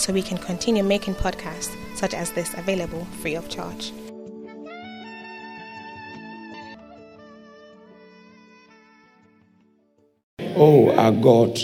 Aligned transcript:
so 0.00 0.14
we 0.14 0.22
can 0.22 0.38
continue 0.38 0.82
making 0.82 1.14
podcasts 1.14 1.76
such 1.94 2.14
as 2.14 2.32
this 2.32 2.54
available 2.54 3.04
free 3.20 3.34
of 3.34 3.48
charge. 3.50 3.92
Oh, 10.56 10.90
our 10.96 11.12
God, 11.12 11.58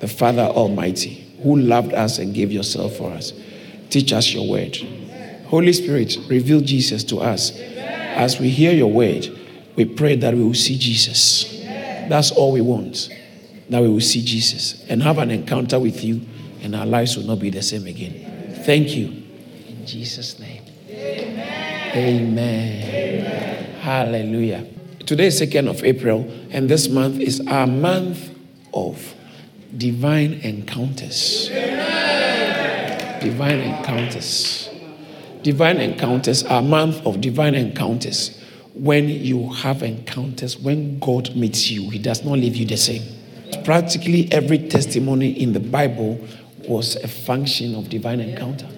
the 0.00 0.08
Father 0.08 0.42
Almighty, 0.42 1.26
who 1.42 1.58
loved 1.58 1.92
us 1.92 2.18
and 2.18 2.34
gave 2.34 2.50
yourself 2.50 2.96
for 2.96 3.10
us, 3.12 3.32
teach 3.90 4.12
us 4.14 4.32
your 4.32 4.48
word. 4.48 4.76
Holy 5.46 5.72
Spirit, 5.74 6.16
reveal 6.28 6.60
Jesus 6.60 7.04
to 7.04 7.18
us. 7.18 7.52
As 7.58 8.40
we 8.40 8.48
hear 8.48 8.72
your 8.72 8.90
word, 8.90 9.28
we 9.76 9.84
pray 9.84 10.16
that 10.16 10.32
we 10.34 10.42
will 10.42 10.54
see 10.54 10.78
Jesus. 10.78 11.44
That's 12.08 12.30
all 12.30 12.52
we 12.52 12.60
want, 12.60 13.10
that 13.68 13.82
we 13.82 13.88
will 13.88 14.00
see 14.00 14.22
Jesus 14.22 14.84
and 14.88 15.02
have 15.02 15.18
an 15.18 15.30
encounter 15.30 15.78
with 15.78 16.02
you, 16.02 16.20
and 16.62 16.74
our 16.74 16.86
lives 16.86 17.16
will 17.16 17.24
not 17.24 17.38
be 17.38 17.50
the 17.50 17.62
same 17.62 17.86
again. 17.86 18.62
Thank 18.64 18.94
you. 18.96 19.06
In 19.68 19.86
Jesus' 19.86 20.38
name. 20.38 20.62
Amen. 20.88 21.96
Amen. 21.96 22.82
Amen. 22.84 23.74
Hallelujah. 23.80 24.66
Today 25.06 25.26
is 25.26 25.40
2nd 25.40 25.68
of 25.68 25.82
April, 25.82 26.30
and 26.50 26.68
this 26.68 26.88
month 26.88 27.18
is 27.20 27.40
our 27.48 27.66
month 27.66 28.30
of 28.72 29.14
divine 29.76 30.34
encounters. 30.34 31.48
Divine 33.20 33.58
encounters. 33.60 34.70
Divine 35.42 35.78
encounters, 35.78 36.44
our 36.44 36.62
month 36.62 37.04
of 37.06 37.20
divine 37.20 37.54
encounters. 37.54 38.38
When 38.74 39.08
you 39.08 39.52
have 39.52 39.82
encounters, 39.82 40.58
when 40.58 40.98
God 40.98 41.34
meets 41.34 41.70
you, 41.70 41.90
He 41.90 41.98
does 41.98 42.24
not 42.24 42.34
leave 42.34 42.56
you 42.56 42.66
the 42.66 42.76
same. 42.76 43.02
Practically 43.64 44.30
every 44.32 44.58
testimony 44.68 45.30
in 45.30 45.52
the 45.52 45.60
Bible 45.60 46.20
was 46.70 46.94
a 46.94 47.08
function 47.08 47.74
of 47.74 47.88
divine 47.88 48.20
encounter. 48.20 48.68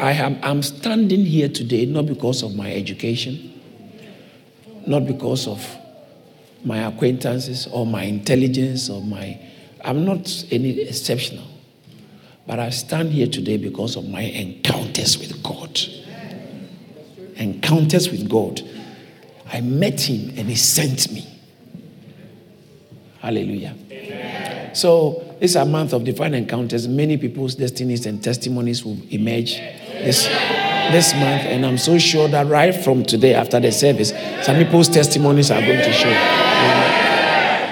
I 0.00 0.12
am 0.12 0.38
I'm 0.42 0.62
standing 0.62 1.26
here 1.26 1.50
today 1.50 1.84
not 1.84 2.06
because 2.06 2.42
of 2.42 2.56
my 2.56 2.72
education, 2.72 3.60
not 4.86 5.06
because 5.06 5.46
of 5.46 5.76
my 6.64 6.78
acquaintances 6.78 7.66
or 7.66 7.84
my 7.84 8.04
intelligence 8.04 8.88
or 8.88 9.02
my 9.02 9.38
I'm 9.84 10.06
not 10.06 10.44
any 10.50 10.80
exceptional. 10.80 11.46
But 12.46 12.58
I 12.58 12.70
stand 12.70 13.10
here 13.10 13.26
today 13.26 13.58
because 13.58 13.96
of 13.96 14.08
my 14.08 14.22
encounters 14.22 15.18
with 15.18 15.42
God. 15.42 15.78
Encounters 17.36 18.10
with 18.10 18.28
God. 18.28 18.62
I 19.52 19.60
met 19.60 20.00
him 20.00 20.30
and 20.38 20.48
he 20.48 20.56
sent 20.56 21.12
me. 21.12 21.26
Hallelujah. 23.20 23.74
Amen. 23.90 24.74
So, 24.74 25.29
is 25.40 25.56
a 25.56 25.64
month 25.64 25.92
of 25.92 26.04
divine 26.04 26.34
encounters. 26.34 26.86
Many 26.86 27.16
people's 27.16 27.54
destinies 27.54 28.06
and 28.06 28.22
testimonies 28.22 28.84
will 28.84 28.98
emerge 29.10 29.56
this, 29.56 30.26
this 30.92 31.14
month. 31.14 31.42
And 31.42 31.64
I'm 31.64 31.78
so 31.78 31.98
sure 31.98 32.28
that 32.28 32.46
right 32.46 32.74
from 32.74 33.04
today 33.04 33.34
after 33.34 33.58
the 33.58 33.72
service, 33.72 34.10
some 34.44 34.56
people's 34.56 34.88
testimonies 34.88 35.50
are 35.50 35.60
going 35.60 35.82
to 35.82 35.92
show. 35.92 36.10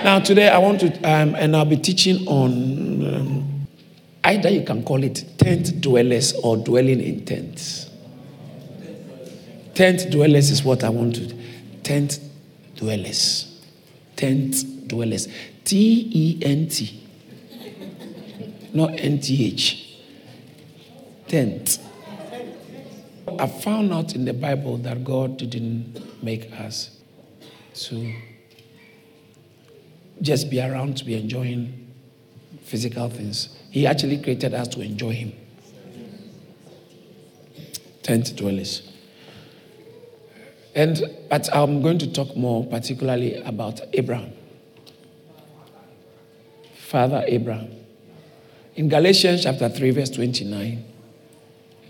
Now, 0.05 0.21
today 0.21 0.49
I 0.49 0.59
want 0.59 0.81
to, 0.81 0.87
um, 1.03 1.35
and 1.35 1.55
I'll 1.55 1.65
be 1.67 1.77
teaching 1.77 2.27
on 2.27 3.15
um, 3.15 3.67
either 4.25 4.49
you 4.49 4.65
can 4.65 4.83
call 4.83 5.03
it 5.05 5.25
tent 5.37 5.81
dwellers 5.81 6.33
or 6.43 6.57
dwelling 6.57 7.01
in 7.01 7.25
tents. 7.25 7.91
Tent 9.75 10.11
dwellers 10.11 10.51
is 10.51 10.65
what 10.65 10.85
I 10.85 10.89
want 10.89 11.17
to. 11.17 11.35
Tent 11.83 12.19
dwellers. 12.77 13.61
Tent 14.17 14.89
dwellers. 14.89 15.29
T 15.65 16.11
E 16.13 16.43
N 16.45 16.69
T. 16.69 17.08
Not 18.79 19.01
N 19.01 19.19
T 19.19 19.45
H. 19.45 19.99
Tent. 21.27 21.81
I 23.37 23.49
found 23.49 23.93
out 23.93 24.15
in 24.15 24.25
the 24.25 24.33
Bible 24.33 24.77
that 24.79 25.03
God 25.03 25.37
didn't 25.37 26.23
make 26.23 26.53
us 26.53 26.97
to 27.75 28.15
just 30.23 30.49
be 30.49 30.61
around 30.61 30.97
to 30.99 31.05
be 31.05 31.17
enjoying 31.17 31.93
physical 32.63 33.11
things. 33.11 33.49
He 33.71 33.85
actually 33.85 34.23
created 34.23 34.55
us 34.55 34.69
to 34.69 34.81
enjoy 34.81 35.11
Him. 35.11 35.33
Tent 38.05 38.37
dwellers. 38.37 38.89
And 40.77 41.03
but 41.29 41.53
I'm 41.53 41.83
going 41.83 41.99
to 41.99 42.13
talk 42.13 42.37
more 42.37 42.65
particularly 42.65 43.43
about 43.43 43.81
Abraham. 43.93 44.31
Father 46.77 47.25
Abraham. 47.27 47.78
In 48.79 48.89
Galatians 48.89 49.43
chapter 49.43 49.69
3, 49.69 49.91
verse 49.91 50.11
29, 50.11 50.85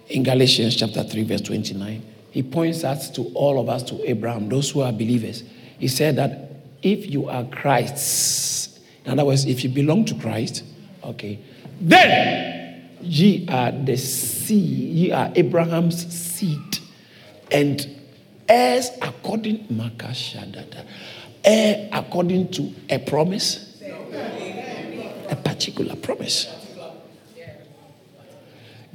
in 0.09 0.23
Galatians 0.23 0.75
chapter 0.75 1.03
3, 1.03 1.23
verse 1.25 1.43
29, 1.43 2.03
he 2.31 2.43
points 2.43 2.83
us 2.83 3.11
to 3.11 3.25
all 3.35 3.61
of 3.61 3.69
us 3.69 3.83
to 3.83 4.09
Abraham, 4.09 4.49
those 4.49 4.71
who 4.71 4.81
are 4.81 4.91
believers. 4.91 5.45
He 5.79 5.87
said 5.87 6.17
that 6.17 6.51
if 6.83 7.05
you 7.05 7.29
are 7.29 7.45
Christ's, 7.45 8.81
in 9.05 9.13
other 9.13 9.27
words, 9.27 9.45
if 9.45 9.65
you 9.65 9.69
belong 9.69 10.07
to 10.07 10.15
Christ, 10.15 10.65
okay, 11.05 11.39
then 11.79 12.91
ye 13.03 13.47
are 13.51 13.71
the 13.71 13.99
seed, 13.99 14.57
ye 14.95 15.13
are 15.13 15.31
Abraham's 15.35 16.07
seed, 16.11 16.79
and 17.51 17.87
heirs 18.49 18.89
according 19.03 19.67
makashadada, 19.67 20.87
heir 21.45 21.91
according 21.93 22.51
to 22.53 22.73
a 22.89 22.99
promise, 22.99 23.79
a 25.29 25.37
particular 25.37 25.95
promise. 25.95 26.65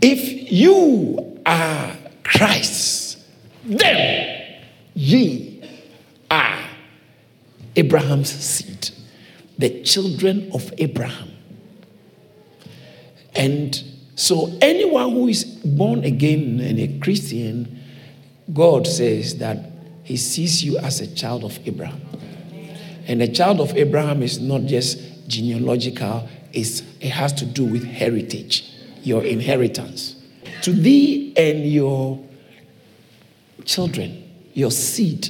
If 0.05 0.51
you 0.51 1.39
are 1.45 1.95
Christ, 2.25 3.19
then 3.63 4.61
ye 4.93 5.63
are 6.29 6.59
Abraham's 7.73 8.29
seed, 8.29 8.89
the 9.57 9.81
children 9.83 10.51
of 10.53 10.73
Abraham. 10.77 11.29
And 13.33 13.81
so, 14.15 14.51
anyone 14.59 15.11
who 15.11 15.29
is 15.29 15.45
born 15.45 16.03
again 16.03 16.59
and 16.59 16.79
a 16.79 16.99
Christian, 16.99 17.81
God 18.51 18.85
says 18.85 19.37
that 19.37 19.71
He 20.03 20.17
sees 20.17 20.65
you 20.65 20.79
as 20.79 20.99
a 20.99 21.15
child 21.15 21.45
of 21.45 21.57
Abraham. 21.65 22.01
And 23.07 23.21
a 23.21 23.29
child 23.29 23.61
of 23.61 23.73
Abraham 23.77 24.21
is 24.21 24.37
not 24.37 24.63
just 24.63 24.99
genealogical, 25.29 26.27
it 26.51 27.09
has 27.09 27.31
to 27.33 27.45
do 27.45 27.63
with 27.63 27.85
heritage, 27.85 28.69
your 29.05 29.23
inheritance. 29.23 30.15
To 30.63 30.71
thee 30.71 31.33
and 31.35 31.65
your 31.65 32.23
children, 33.65 34.23
your 34.53 34.71
seed, 34.71 35.29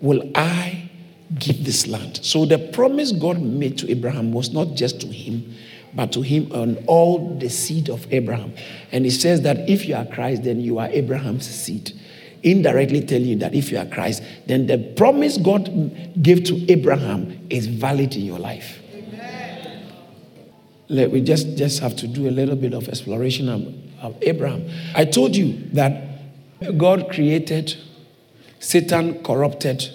will 0.00 0.30
I 0.34 0.90
give 1.38 1.64
this 1.64 1.86
land. 1.86 2.20
So 2.22 2.44
the 2.44 2.58
promise 2.58 3.12
God 3.12 3.40
made 3.40 3.78
to 3.78 3.90
Abraham 3.90 4.32
was 4.32 4.52
not 4.52 4.74
just 4.74 5.00
to 5.00 5.06
him, 5.06 5.54
but 5.94 6.12
to 6.12 6.22
him 6.22 6.50
and 6.52 6.82
all 6.86 7.36
the 7.38 7.48
seed 7.48 7.88
of 7.88 8.12
Abraham. 8.12 8.52
And 8.92 9.04
he 9.04 9.10
says 9.10 9.42
that 9.42 9.68
if 9.68 9.86
you 9.86 9.94
are 9.94 10.04
Christ, 10.04 10.42
then 10.44 10.60
you 10.60 10.78
are 10.78 10.88
Abraham's 10.88 11.48
seed. 11.48 11.92
Indirectly 12.42 13.00
telling 13.00 13.26
you 13.26 13.36
that 13.36 13.54
if 13.54 13.72
you 13.72 13.78
are 13.78 13.86
Christ, 13.86 14.22
then 14.46 14.66
the 14.66 14.78
promise 14.96 15.38
God 15.38 15.64
gave 16.20 16.44
to 16.44 16.70
Abraham 16.70 17.46
is 17.48 17.66
valid 17.66 18.14
in 18.16 18.22
your 18.24 18.38
life. 18.38 18.80
Let, 20.88 21.10
we 21.10 21.20
just, 21.20 21.56
just 21.56 21.80
have 21.80 21.96
to 21.96 22.06
do 22.06 22.28
a 22.28 22.30
little 22.30 22.56
bit 22.56 22.74
of 22.74 22.88
exploration 22.88 23.48
of, 23.48 23.74
of 24.02 24.16
Abraham. 24.22 24.68
I 24.94 25.04
told 25.04 25.34
you 25.34 25.54
that 25.72 26.02
God 26.76 27.10
created, 27.10 27.76
Satan 28.60 29.22
corrupted, 29.22 29.88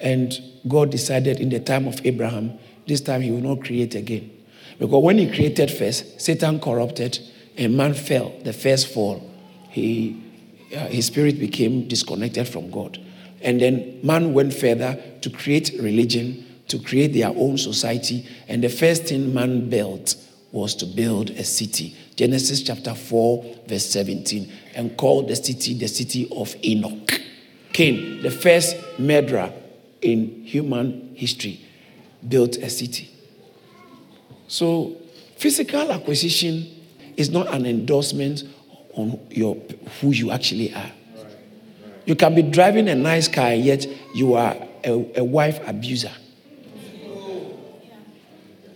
and 0.00 0.38
God 0.66 0.90
decided 0.90 1.40
in 1.40 1.50
the 1.50 1.60
time 1.60 1.86
of 1.86 2.04
Abraham, 2.04 2.58
this 2.86 3.00
time 3.00 3.22
he 3.22 3.30
will 3.30 3.40
not 3.40 3.64
create 3.64 3.94
again. 3.94 4.30
Because 4.78 5.02
when 5.02 5.18
he 5.18 5.30
created 5.30 5.70
first, 5.70 6.20
Satan 6.20 6.60
corrupted 6.60 7.18
and 7.56 7.76
man 7.76 7.94
fell, 7.94 8.32
the 8.42 8.52
first 8.52 8.92
fall. 8.92 9.30
He, 9.70 10.20
uh, 10.74 10.86
his 10.86 11.06
spirit 11.06 11.38
became 11.38 11.86
disconnected 11.88 12.48
from 12.48 12.70
God. 12.70 12.98
And 13.40 13.60
then 13.60 14.00
man 14.02 14.32
went 14.34 14.54
further 14.54 15.00
to 15.20 15.30
create 15.30 15.72
religion, 15.80 16.44
to 16.68 16.78
create 16.78 17.12
their 17.12 17.28
own 17.28 17.58
society. 17.58 18.26
And 18.48 18.62
the 18.62 18.68
first 18.68 19.04
thing 19.04 19.34
man 19.34 19.68
built 19.68 20.16
was 20.52 20.74
to 20.76 20.86
build 20.86 21.30
a 21.30 21.44
city 21.44 21.96
Genesis 22.16 22.62
chapter 22.62 22.94
4, 22.94 23.44
verse 23.66 23.86
17, 23.86 24.52
and 24.76 24.96
called 24.96 25.28
the 25.28 25.34
city 25.34 25.74
the 25.74 25.88
city 25.88 26.28
of 26.30 26.54
Enoch. 26.64 27.20
Cain, 27.72 28.22
the 28.22 28.30
first 28.30 28.76
murderer 28.98 29.52
in 30.00 30.44
human 30.44 31.12
history, 31.16 31.60
built 32.28 32.56
a 32.58 32.70
city. 32.70 33.10
So, 34.46 34.96
physical 35.36 35.90
acquisition 35.90 36.70
is 37.16 37.30
not 37.30 37.52
an 37.52 37.66
endorsement 37.66 38.44
on 38.92 39.18
your 39.30 39.56
who 40.00 40.12
you 40.12 40.30
actually 40.30 40.72
are. 40.72 40.92
You 42.06 42.14
can 42.14 42.34
be 42.34 42.42
driving 42.42 42.88
a 42.88 42.94
nice 42.94 43.26
car, 43.26 43.54
yet 43.54 43.86
you 44.14 44.34
are 44.34 44.54
a, 44.84 45.18
a 45.18 45.24
wife 45.24 45.66
abuser. 45.66 46.12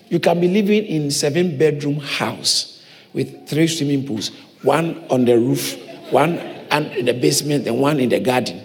You 0.09 0.21
can 0.21 0.41
be 0.41 0.49
living 0.49 0.85
in 0.85 1.11
seven 1.11 1.59
bedroom 1.59 2.01
house 2.01 2.83
with 3.13 3.49
three 3.49 3.67
swimming 3.67 4.07
pools, 4.07 4.31
one 4.63 5.05
on 5.11 5.25
the 5.25 5.39
roof, 5.39 5.77
one 6.11 6.39
in 6.39 7.05
the 7.05 7.15
basement, 7.15 7.67
and 7.67 7.81
one 7.81 8.01
in 8.01 8.09
the 8.09 8.21
garden. 8.21 8.63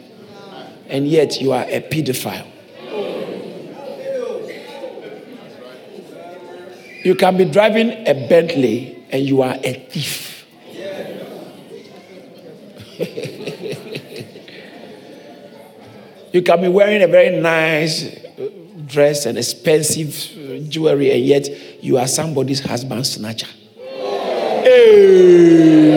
And 0.87 1.07
yet 1.07 1.41
you 1.41 1.51
are 1.51 1.63
a 1.63 1.81
pedophile. 1.81 2.47
You 7.03 7.15
can 7.15 7.37
be 7.37 7.45
driving 7.45 8.07
a 8.07 8.27
Bentley 8.29 9.05
and 9.11 9.23
you 9.23 9.41
are 9.41 9.57
a 9.61 9.73
thief. 9.73 10.29
you 16.31 16.41
can 16.41 16.61
be 16.61 16.69
wearing 16.69 17.03
a 17.03 17.07
very 17.07 17.41
nice 17.41 18.22
dress 18.93 19.25
and 19.25 19.37
expensive 19.37 20.15
uh, 20.37 20.59
jewelry, 20.69 21.11
and 21.11 21.25
yet 21.25 21.49
you 21.83 21.97
are 21.97 22.07
somebody's 22.07 22.61
husband 22.61 23.05
snatcher. 23.05 23.47
Hey. 24.63 25.89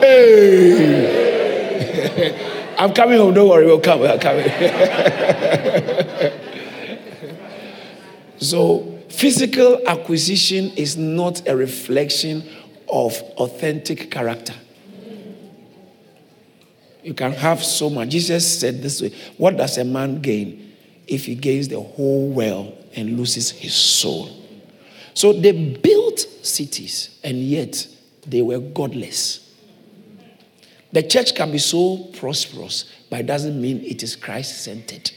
Hey. 0.00 1.24
I'm 2.78 2.92
coming 2.92 3.18
home, 3.18 3.34
don't 3.34 3.48
worry, 3.48 3.66
we'll 3.66 3.80
come. 3.80 3.98
We're 4.00 4.18
coming. 4.18 4.44
so, 8.38 9.00
physical 9.08 9.80
acquisition 9.88 10.70
is 10.76 10.96
not 10.96 11.48
a 11.48 11.56
reflection 11.56 12.44
of 12.88 13.20
authentic 13.38 14.10
character. 14.10 14.54
You 17.02 17.14
can 17.14 17.32
have 17.32 17.64
so 17.64 17.90
much. 17.90 18.10
Jesus 18.10 18.60
said 18.60 18.82
this 18.82 19.02
way 19.02 19.12
What 19.36 19.56
does 19.56 19.78
a 19.78 19.84
man 19.84 20.20
gain 20.20 20.63
if 21.06 21.26
he 21.26 21.34
gains 21.34 21.68
the 21.68 21.80
whole 21.80 22.28
world 22.28 22.76
and 22.94 23.18
loses 23.18 23.50
his 23.50 23.74
soul? 23.74 24.30
So 25.14 25.32
they 25.32 25.52
built 25.52 26.20
cities, 26.42 27.18
and 27.22 27.38
yet 27.38 27.86
they 28.26 28.42
were 28.42 28.58
godless. 28.58 29.40
The 30.92 31.02
church 31.02 31.34
can 31.34 31.50
be 31.50 31.58
so 31.58 31.98
prosperous, 32.18 32.84
but 33.10 33.20
it 33.20 33.26
doesn't 33.26 33.60
mean 33.60 33.80
it 33.84 34.02
is 34.02 34.16
Christ 34.16 34.62
centered. 34.62 35.10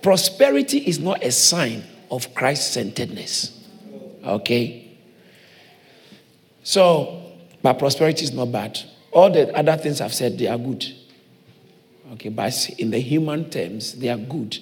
Prosperity 0.00 0.78
is 0.78 0.98
not 0.98 1.22
a 1.22 1.30
sign 1.30 1.84
of 2.10 2.34
Christ 2.34 2.72
centeredness. 2.72 3.58
Okay? 4.24 4.96
So, 6.62 7.22
but 7.62 7.78
prosperity 7.78 8.24
is 8.24 8.32
not 8.32 8.52
bad. 8.52 8.78
All 9.12 9.30
the 9.30 9.54
other 9.56 9.76
things 9.76 10.00
I've 10.00 10.14
said, 10.14 10.38
they 10.38 10.46
are 10.46 10.58
good. 10.58 10.84
Okay, 12.12 12.28
but 12.28 12.70
in 12.78 12.90
the 12.90 12.98
human 12.98 13.48
terms, 13.48 13.94
they 13.94 14.08
are 14.08 14.18
good. 14.18 14.58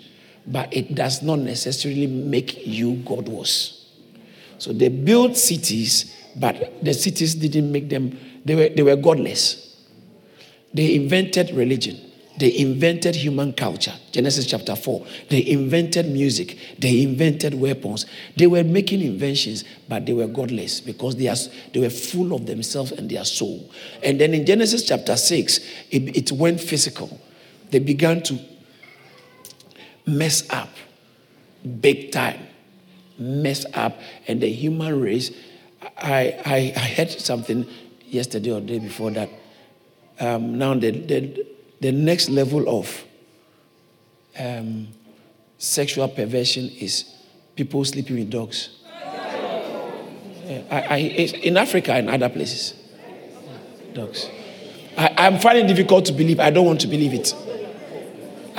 But 0.47 0.73
it 0.73 0.95
does 0.95 1.23
not 1.23 1.41
necessarily 1.41 2.07
make 2.07 2.67
you 2.67 2.97
God. 2.97 3.29
So 4.59 4.73
they 4.73 4.89
built 4.89 5.37
cities, 5.37 6.15
but 6.37 6.83
the 6.83 6.95
cities 6.95 7.35
didn't 7.35 7.71
make 7.73 7.89
them, 7.89 8.19
they 8.45 8.55
were, 8.55 8.69
they 8.69 8.83
were 8.83 8.97
godless. 8.97 9.77
They 10.73 10.95
invented 10.95 11.51
religion. 11.51 11.99
They 12.39 12.57
invented 12.57 13.17
human 13.17 13.53
culture. 13.53 13.93
Genesis 14.13 14.47
chapter 14.47 14.77
4. 14.77 15.05
They 15.29 15.47
invented 15.47 16.07
music. 16.07 16.57
They 16.79 17.03
invented 17.03 17.55
weapons. 17.55 18.07
They 18.37 18.47
were 18.47 18.65
making 18.65 19.03
inventions, 19.03 19.65
but 19.89 20.07
they 20.07 20.13
were 20.13 20.29
godless 20.29 20.81
because 20.81 21.17
they, 21.17 21.29
are, 21.29 21.37
they 21.75 21.81
were 21.81 21.91
full 21.91 22.33
of 22.33 22.47
themselves 22.47 22.93
and 22.93 23.11
their 23.11 23.25
soul. 23.25 23.69
And 24.03 24.21
then 24.21 24.33
in 24.33 24.47
Genesis 24.47 24.85
chapter 24.85 25.17
6, 25.17 25.59
it, 25.91 26.17
it 26.17 26.33
went 26.33 26.61
physical. 26.61 27.21
They 27.71 27.79
began 27.79 28.23
to 28.25 28.39
mess 30.07 30.49
up 30.51 30.71
big 31.81 32.13
time. 32.13 32.41
Mess 33.19 33.67
up. 33.75 33.99
And 34.27 34.41
the 34.41 34.51
human 34.51 35.01
race, 35.01 35.31
I, 35.99 36.41
I, 36.45 36.73
I 36.77 36.81
heard 36.81 37.11
something 37.11 37.67
yesterday 38.07 38.53
or 38.53 38.61
day 38.61 38.79
before 38.79 39.11
that. 39.13 39.29
Um, 40.19 40.59
now 40.59 40.75
the, 40.75 40.91
the, 40.91 41.47
the 41.81 41.93
next 41.93 42.29
level 42.29 42.79
of 42.79 43.05
um, 44.39 44.89
sexual 45.59 46.09
perversion 46.09 46.71
is 46.71 47.15
people 47.57 47.85
sleeping 47.85 48.17
with 48.17 48.31
dogs. 48.31 48.77
I, 50.71 50.87
I, 50.91 50.97
in 50.97 51.57
Africa 51.57 51.93
and 51.93 52.11
other 52.11 52.29
places. 52.29 52.75
Dogs. 53.95 54.29
I, 54.97 55.15
I'm 55.17 55.39
finding 55.39 55.67
it 55.67 55.69
difficult 55.69 56.07
to 56.07 56.13
believe. 56.13 56.41
I 56.41 56.51
don't 56.51 56.67
want 56.67 56.81
to 56.81 56.89
believe 56.89 57.15
it. 57.15 57.35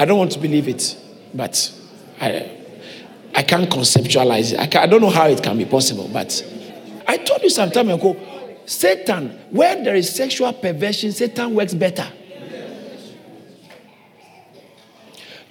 I 0.01 0.05
don't 0.05 0.17
want 0.17 0.31
to 0.31 0.39
believe 0.39 0.67
it, 0.67 0.97
but 1.31 1.71
I, 2.19 2.49
I 3.35 3.43
can't 3.43 3.69
conceptualize 3.69 4.51
it. 4.51 4.59
I, 4.59 4.65
can, 4.65 4.81
I 4.81 4.87
don't 4.87 4.99
know 4.99 5.11
how 5.11 5.27
it 5.27 5.43
can 5.43 5.55
be 5.59 5.65
possible, 5.65 6.09
but 6.11 6.43
I 7.07 7.17
told 7.17 7.43
you 7.43 7.51
some 7.51 7.69
time 7.69 7.87
ago 7.91 8.17
Satan, 8.65 9.29
where 9.51 9.83
there 9.83 9.93
is 9.93 10.11
sexual 10.11 10.53
perversion, 10.53 11.11
Satan 11.11 11.53
works 11.53 11.75
better. 11.75 12.07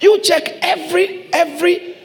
You 0.01 0.19
check 0.19 0.43
every 0.61 1.29
every 1.31 1.95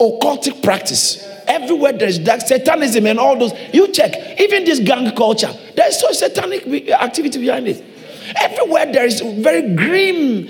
occultic 0.00 0.60
practice. 0.60 1.22
Everywhere 1.46 1.92
there 1.92 2.08
is 2.08 2.18
dark 2.18 2.40
satanism 2.40 3.06
and 3.06 3.20
all 3.20 3.38
those. 3.38 3.52
You 3.72 3.92
check. 3.92 4.40
Even 4.40 4.64
this 4.64 4.80
gang 4.80 5.14
culture. 5.14 5.54
There 5.76 5.86
is 5.86 6.00
so 6.00 6.10
satanic 6.10 6.66
activity 6.90 7.38
behind 7.38 7.68
it. 7.68 7.91
Everywhere 8.40 8.92
there 8.92 9.04
is 9.04 9.20
very 9.20 9.74
grim, 9.74 10.48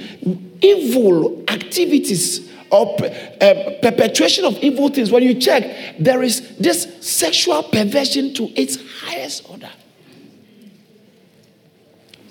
evil 0.61 1.45
activities 1.49 2.51
or 2.71 2.97
uh, 3.05 3.71
perpetuation 3.83 4.45
of 4.45 4.57
evil 4.59 4.89
things. 4.89 5.11
When 5.11 5.23
you 5.23 5.35
check, 5.35 5.97
there 5.99 6.23
is 6.23 6.57
this 6.57 6.89
sexual 7.01 7.63
perversion 7.65 8.33
to 8.35 8.45
its 8.59 8.79
highest 9.01 9.49
order. 9.51 9.71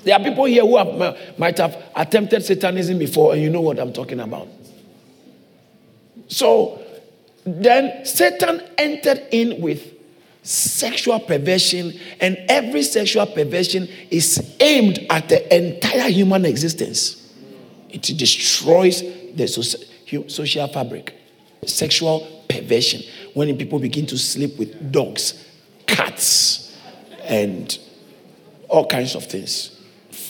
There 0.03 0.15
are 0.15 0.23
people 0.23 0.45
here 0.45 0.65
who 0.65 0.77
have, 0.77 1.37
might 1.37 1.57
have 1.59 1.83
attempted 1.95 2.43
Satanism 2.43 2.97
before, 2.97 3.33
and 3.33 3.41
you 3.41 3.49
know 3.51 3.61
what 3.61 3.77
I'm 3.77 3.93
talking 3.93 4.19
about. 4.19 4.47
So 6.27 6.81
then 7.45 8.05
Satan 8.05 8.61
entered 8.77 9.27
in 9.31 9.61
with 9.61 9.90
sexual 10.43 11.19
perversion, 11.19 11.93
and 12.19 12.37
every 12.49 12.83
sexual 12.83 13.25
perversion 13.25 13.87
is 14.09 14.55
aimed 14.59 15.05
at 15.09 15.29
the 15.29 15.55
entire 15.55 16.09
human 16.09 16.45
existence. 16.45 17.33
It 17.89 18.01
destroys 18.01 19.01
the 19.01 19.47
social 20.27 20.67
fabric. 20.67 21.15
Sexual 21.65 22.27
perversion, 22.49 23.01
when 23.33 23.55
people 23.57 23.77
begin 23.79 24.05
to 24.07 24.17
sleep 24.17 24.57
with 24.57 24.91
dogs, 24.91 25.47
cats, 25.85 26.75
and 27.25 27.77
all 28.67 28.87
kinds 28.87 29.15
of 29.15 29.25
things 29.25 29.81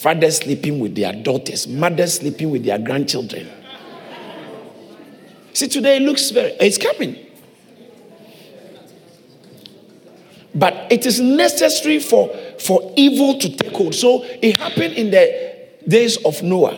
fathers 0.01 0.37
sleeping 0.37 0.79
with 0.79 0.95
their 0.95 1.13
daughters, 1.13 1.67
mothers 1.67 2.15
sleeping 2.15 2.49
with 2.49 2.65
their 2.65 2.79
grandchildren. 2.79 3.47
See, 5.53 5.67
today 5.67 5.97
it 5.97 6.01
looks 6.01 6.31
very, 6.31 6.53
it's 6.59 6.79
coming. 6.79 7.15
But 10.53 10.91
it 10.91 11.05
is 11.05 11.19
necessary 11.19 11.99
for, 11.99 12.29
for 12.59 12.93
evil 12.95 13.39
to 13.39 13.55
take 13.55 13.71
hold. 13.71 13.95
So 13.95 14.23
it 14.23 14.59
happened 14.59 14.95
in 14.95 15.11
the 15.11 15.67
days 15.87 16.17
of 16.25 16.43
Noah, 16.43 16.77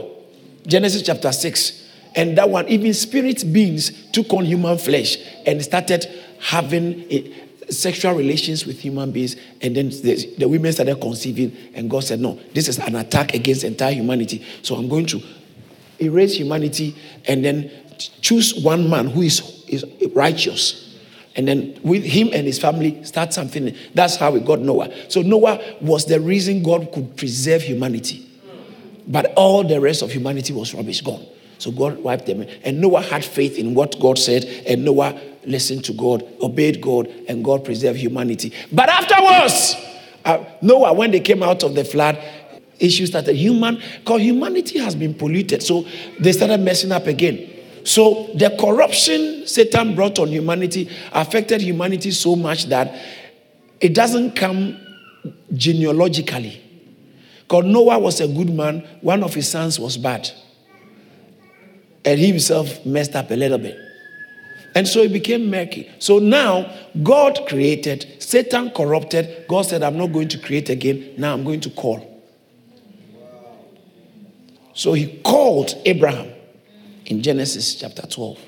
Genesis 0.68 1.02
chapter 1.02 1.32
6. 1.32 1.82
And 2.16 2.38
that 2.38 2.50
one, 2.50 2.68
even 2.68 2.94
spirit 2.94 3.44
beings 3.52 4.12
took 4.12 4.32
on 4.34 4.46
human 4.46 4.78
flesh 4.78 5.18
and 5.48 5.62
started 5.64 6.06
having 6.40 7.10
sexual 7.70 8.14
relations 8.14 8.66
with 8.66 8.80
human 8.80 9.12
beings, 9.12 9.36
and 9.62 9.76
then 9.76 9.90
the, 9.90 10.36
the, 10.38 10.48
women 10.48 10.72
started 10.72 11.00
conceiving, 11.00 11.56
and 11.74 11.90
God 11.90 12.04
said, 12.04 12.20
No, 12.20 12.40
this 12.54 12.68
is 12.68 12.78
an 12.80 12.96
attack 12.96 13.34
against 13.34 13.64
entire 13.64 13.94
humanity. 13.94 14.46
So 14.62 14.76
I'm 14.76 14.88
going 14.88 15.06
to 15.08 15.22
erase 16.00 16.36
humanity 16.36 16.96
and 17.26 17.44
then 17.44 17.72
choose 18.22 18.56
one 18.56 18.90
man 18.90 19.08
who 19.08 19.22
is, 19.22 19.64
is 19.68 19.86
righteous. 20.14 20.93
And 21.36 21.48
then 21.48 21.80
with 21.84 22.04
him 22.04 22.30
and 22.32 22.46
his 22.46 22.60
family, 22.60 23.04
start 23.04 23.34
something. 23.34 23.76
That's 23.94 24.16
how 24.18 24.32
we 24.32 24.40
got 24.40 24.60
Noah. 24.60 24.92
So 25.10 25.22
Noah 25.22 25.60
was 25.82 26.06
the 26.06 26.20
reason 26.20 26.62
God 26.62 26.92
could 26.92 27.18
preserve 27.18 27.64
humanity. 27.64 28.30
But 29.08 29.34
all 29.36 29.64
the 29.64 29.82
rest 29.82 30.02
of 30.02 30.12
humanity 30.12 30.54
was 30.54 30.74
rubbish, 30.74 31.02
gone. 31.02 31.26
So 31.58 31.72
God 31.72 31.98
wiped 32.00 32.26
them. 32.26 32.46
And 32.64 32.80
Noah 32.80 33.02
had 33.02 33.26
faith 33.26 33.58
in 33.58 33.74
what 33.74 34.00
God 34.00 34.18
said, 34.18 34.46
and 34.68 34.86
Noah 34.86 35.20
listened 35.46 35.86
to 35.86 35.94
God, 35.94 36.24
obeyed 36.42 36.82
God, 36.82 37.08
and 37.28 37.44
God 37.44 37.66
preserved 37.66 38.00
humanity. 38.00 38.54
But 38.72 38.90
afterwards, 38.90 39.76
uh, 40.24 40.44
Noah, 40.62 40.94
when 40.94 41.12
they 41.12 41.20
came 41.20 41.44
out 41.44 41.64
of 41.64 41.76
the 41.76 41.84
flood, 41.84 42.18
issues 42.80 43.10
started. 43.10 43.36
Human, 43.36 43.82
because 44.00 44.22
humanity 44.22 44.80
has 44.80 44.96
been 44.96 45.14
polluted, 45.14 45.64
so 45.64 45.86
they 46.20 46.32
started 46.32 46.60
messing 46.62 46.92
up 46.92 47.08
again. 47.08 47.50
So 47.84 48.30
the 48.36 48.56
corruption 48.60 49.46
Satan 49.46 49.96
brought 49.96 50.20
on 50.20 50.30
humanity 50.30 50.90
affected 51.12 51.62
humanity 51.62 52.12
so 52.12 52.36
much 52.36 52.66
that 52.66 52.96
it 53.82 53.94
doesn't 53.94 54.36
come 54.36 54.80
genealogically. 55.54 56.62
Because 57.42 57.66
Noah 57.66 58.00
was 58.00 58.22
a 58.22 58.28
good 58.28 58.50
man, 58.50 58.88
one 59.02 59.24
of 59.24 59.34
his 59.34 59.50
sons 59.50 59.80
was 59.80 59.98
bad. 59.98 60.32
And 62.06 62.20
he 62.20 62.28
himself 62.28 62.86
messed 62.86 63.16
up 63.16 63.32
a 63.32 63.36
little 63.36 63.58
bit. 63.58 63.78
And 64.76 64.88
so 64.88 65.02
it 65.02 65.14
became 65.14 65.50
murky. 65.50 65.90
So 66.00 66.20
now 66.20 66.74
God 67.04 67.46
created, 67.48 68.16
Satan 68.20 68.72
corrupted. 68.72 69.46
God 69.48 69.64
said, 69.64 69.84
I'm 69.84 69.98
not 69.98 70.08
going 70.08 70.30
to 70.30 70.40
create 70.40 70.70
again. 70.70 71.14
Now 71.18 71.34
I'm 71.34 71.44
going 71.44 71.62
to 71.62 71.70
call. 71.70 72.10
So 74.74 74.94
he 74.94 75.20
called 75.24 75.76
Abraham 75.86 76.33
in 77.14 77.22
Genesis 77.22 77.76
chapter 77.76 78.08
12. 78.08 78.40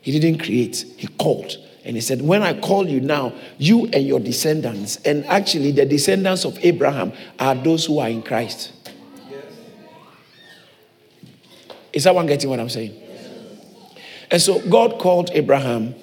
He 0.00 0.18
didn't 0.18 0.42
create, 0.42 0.84
he 0.96 1.06
called. 1.06 1.56
And 1.84 1.96
he 1.96 2.00
said, 2.00 2.22
When 2.22 2.42
I 2.42 2.58
call 2.58 2.88
you 2.88 3.00
now, 3.00 3.34
you 3.58 3.86
and 3.92 4.06
your 4.06 4.20
descendants, 4.20 4.96
and 5.04 5.24
actually 5.26 5.72
the 5.72 5.84
descendants 5.84 6.44
of 6.44 6.58
Abraham 6.64 7.12
are 7.38 7.54
those 7.54 7.84
who 7.84 7.98
are 7.98 8.08
in 8.08 8.22
Christ. 8.22 8.72
Yes. 9.30 9.44
Is 11.92 12.04
that 12.04 12.14
one 12.14 12.26
getting 12.26 12.48
what 12.48 12.58
I'm 12.58 12.70
saying? 12.70 12.94
Yes. 12.94 13.28
And 14.30 14.40
so 14.40 14.66
God 14.68 14.98
called 14.98 15.30
Abraham, 15.34 15.94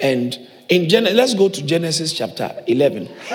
and 0.00 0.38
in 0.68 0.88
Gen- 0.88 1.14
let's 1.14 1.34
go 1.34 1.48
to 1.48 1.62
Genesis 1.62 2.12
chapter 2.12 2.64
11. 2.66 3.04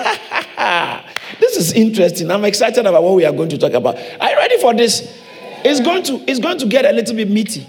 this 1.40 1.56
is 1.56 1.72
interesting. 1.74 2.30
I'm 2.30 2.44
excited 2.44 2.84
about 2.86 3.02
what 3.02 3.14
we 3.14 3.24
are 3.24 3.32
going 3.32 3.50
to 3.50 3.58
talk 3.58 3.72
about. 3.72 3.96
Are 3.96 4.30
you 4.30 4.36
ready 4.36 4.58
for 4.58 4.74
this? 4.74 5.21
It's 5.64 5.80
going 5.80 6.02
to, 6.04 6.22
it's 6.28 6.40
going 6.40 6.58
to 6.58 6.66
get 6.66 6.84
a 6.84 6.92
little 6.92 7.14
bit 7.14 7.30
meaty. 7.30 7.66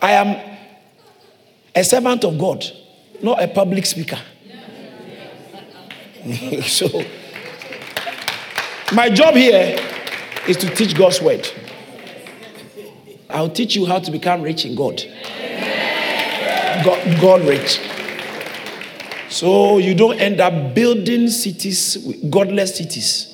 I 0.00 0.12
am 0.12 0.58
a 1.74 1.84
servant 1.84 2.24
of 2.24 2.38
God 2.38 2.64
not 3.24 3.42
a 3.42 3.48
public 3.48 3.86
speaker. 3.86 4.18
so, 6.62 6.86
my 8.92 9.08
job 9.10 9.34
here 9.34 9.76
is 10.46 10.56
to 10.58 10.68
teach 10.74 10.96
God's 10.96 11.20
word. 11.20 11.50
I'll 13.30 13.50
teach 13.50 13.74
you 13.74 13.86
how 13.86 13.98
to 13.98 14.10
become 14.10 14.42
rich 14.42 14.64
in 14.64 14.74
God. 14.74 15.02
God, 16.84 17.20
God 17.20 17.40
rich. 17.42 17.80
So 19.28 19.78
you 19.78 19.94
don't 19.94 20.20
end 20.20 20.40
up 20.40 20.74
building 20.74 21.28
cities, 21.28 21.96
godless 22.28 22.76
cities. 22.76 23.33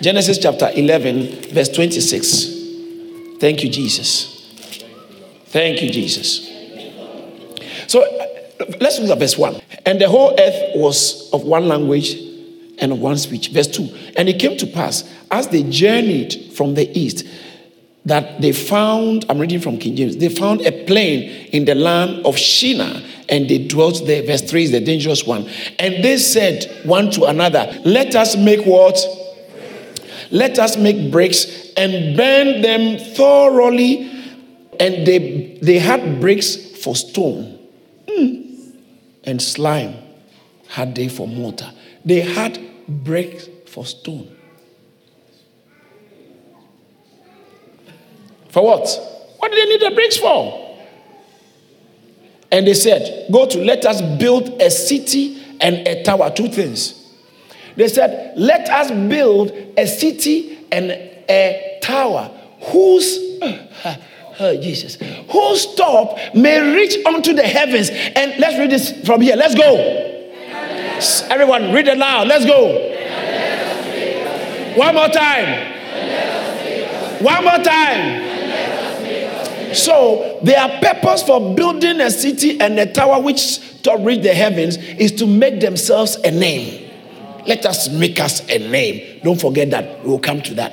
Genesis 0.00 0.38
chapter 0.38 0.70
11, 0.74 1.52
verse 1.52 1.68
26. 1.70 3.38
Thank 3.40 3.64
you, 3.64 3.70
Jesus. 3.70 4.34
Thank 5.46 5.82
you, 5.82 5.90
Jesus. 5.90 6.46
So 7.88 8.00
let's 8.80 8.98
look 8.98 9.10
at 9.10 9.18
verse 9.18 9.36
1. 9.36 9.60
And 9.86 10.00
the 10.00 10.08
whole 10.08 10.38
earth 10.38 10.76
was 10.76 11.30
of 11.32 11.42
one 11.44 11.68
language 11.68 12.14
and 12.78 12.92
of 12.92 13.00
one 13.00 13.16
speech. 13.16 13.48
Verse 13.48 13.68
2. 13.68 14.12
And 14.16 14.28
it 14.28 14.38
came 14.38 14.56
to 14.58 14.66
pass, 14.66 15.08
as 15.30 15.48
they 15.48 15.62
journeyed 15.64 16.52
from 16.54 16.74
the 16.74 16.88
east, 16.98 17.26
that 18.04 18.40
they 18.40 18.52
found, 18.52 19.26
I'm 19.28 19.38
reading 19.38 19.60
from 19.60 19.78
King 19.78 19.96
James, 19.96 20.16
they 20.16 20.28
found 20.28 20.62
a 20.62 20.84
plain 20.86 21.48
in 21.52 21.64
the 21.64 21.74
land 21.74 22.24
of 22.24 22.38
Shinar, 22.38 23.02
and 23.28 23.48
they 23.48 23.66
dwelt 23.66 24.02
there. 24.06 24.22
Verse 24.22 24.42
3 24.42 24.64
is 24.64 24.70
the 24.70 24.80
dangerous 24.80 25.24
one. 25.24 25.48
And 25.78 26.02
they 26.02 26.16
said 26.16 26.64
one 26.84 27.10
to 27.12 27.24
another, 27.24 27.80
Let 27.84 28.14
us 28.14 28.36
make 28.36 28.64
what? 28.64 28.98
Let 30.30 30.58
us 30.58 30.76
make 30.76 31.10
bricks 31.10 31.72
and 31.76 32.16
burn 32.16 32.62
them 32.62 32.98
thoroughly. 32.98 34.10
And 34.80 35.06
they, 35.06 35.58
they 35.62 35.78
had 35.78 36.20
bricks 36.20 36.56
for 36.56 36.94
stone. 36.94 37.58
Mm 38.06 38.38
and 39.28 39.42
slime 39.42 39.94
had 40.68 40.94
they 40.94 41.06
for 41.06 41.28
mortar. 41.28 41.70
They 42.02 42.20
had 42.20 42.58
bricks 42.88 43.46
for 43.66 43.84
stone. 43.84 44.34
For 48.48 48.64
what? 48.64 48.88
What 49.38 49.52
did 49.52 49.58
they 49.58 49.70
need 49.70 49.82
the 49.82 49.94
bricks 49.94 50.16
for? 50.16 50.76
And 52.50 52.66
they 52.66 52.72
said, 52.72 53.30
Go 53.30 53.44
to 53.46 53.62
let 53.62 53.84
us 53.84 54.00
build 54.18 54.62
a 54.62 54.70
city 54.70 55.42
and 55.60 55.86
a 55.86 56.02
tower. 56.02 56.30
Two 56.30 56.48
things. 56.48 56.97
They 57.78 57.88
said, 57.88 58.36
Let 58.36 58.68
us 58.68 58.90
build 58.90 59.52
a 59.76 59.86
city 59.86 60.58
and 60.70 60.90
a 60.90 61.78
tower 61.80 62.30
whose 62.60 63.40
Oh, 64.40 64.56
Jesus. 64.56 64.96
Whose 65.30 65.74
top 65.74 66.16
may 66.32 66.60
reach 66.72 67.04
unto 67.04 67.32
the 67.32 67.42
heavens. 67.42 67.90
And 67.90 68.38
let's 68.38 68.56
read 68.56 68.70
this 68.70 68.92
from 69.04 69.20
here. 69.20 69.34
Let's 69.34 69.56
go. 69.56 69.74
Everyone, 71.28 71.72
read 71.72 71.88
it 71.88 71.98
loud. 71.98 72.28
Let's 72.28 72.44
go. 72.44 72.68
One 74.76 74.94
more 74.94 75.08
time. 75.08 75.74
One 77.20 77.44
more 77.44 77.58
time. 77.64 78.28
So, 79.74 80.38
their 80.44 80.68
purpose 80.80 81.24
for 81.24 81.54
building 81.56 82.00
a 82.00 82.10
city 82.10 82.60
and 82.60 82.78
a 82.78 82.86
tower 82.92 83.20
which 83.20 83.82
to 83.82 83.96
reach 83.96 84.22
the 84.22 84.34
heavens 84.34 84.76
is 84.76 85.10
to 85.12 85.26
make 85.26 85.60
themselves 85.60 86.14
a 86.16 86.30
name. 86.30 86.87
Let 87.46 87.66
us 87.66 87.88
make 87.90 88.20
us 88.20 88.48
a 88.48 88.58
name. 88.58 89.20
Don't 89.22 89.40
forget 89.40 89.70
that. 89.70 90.04
We'll 90.04 90.18
come 90.18 90.42
to 90.42 90.54
that. 90.54 90.72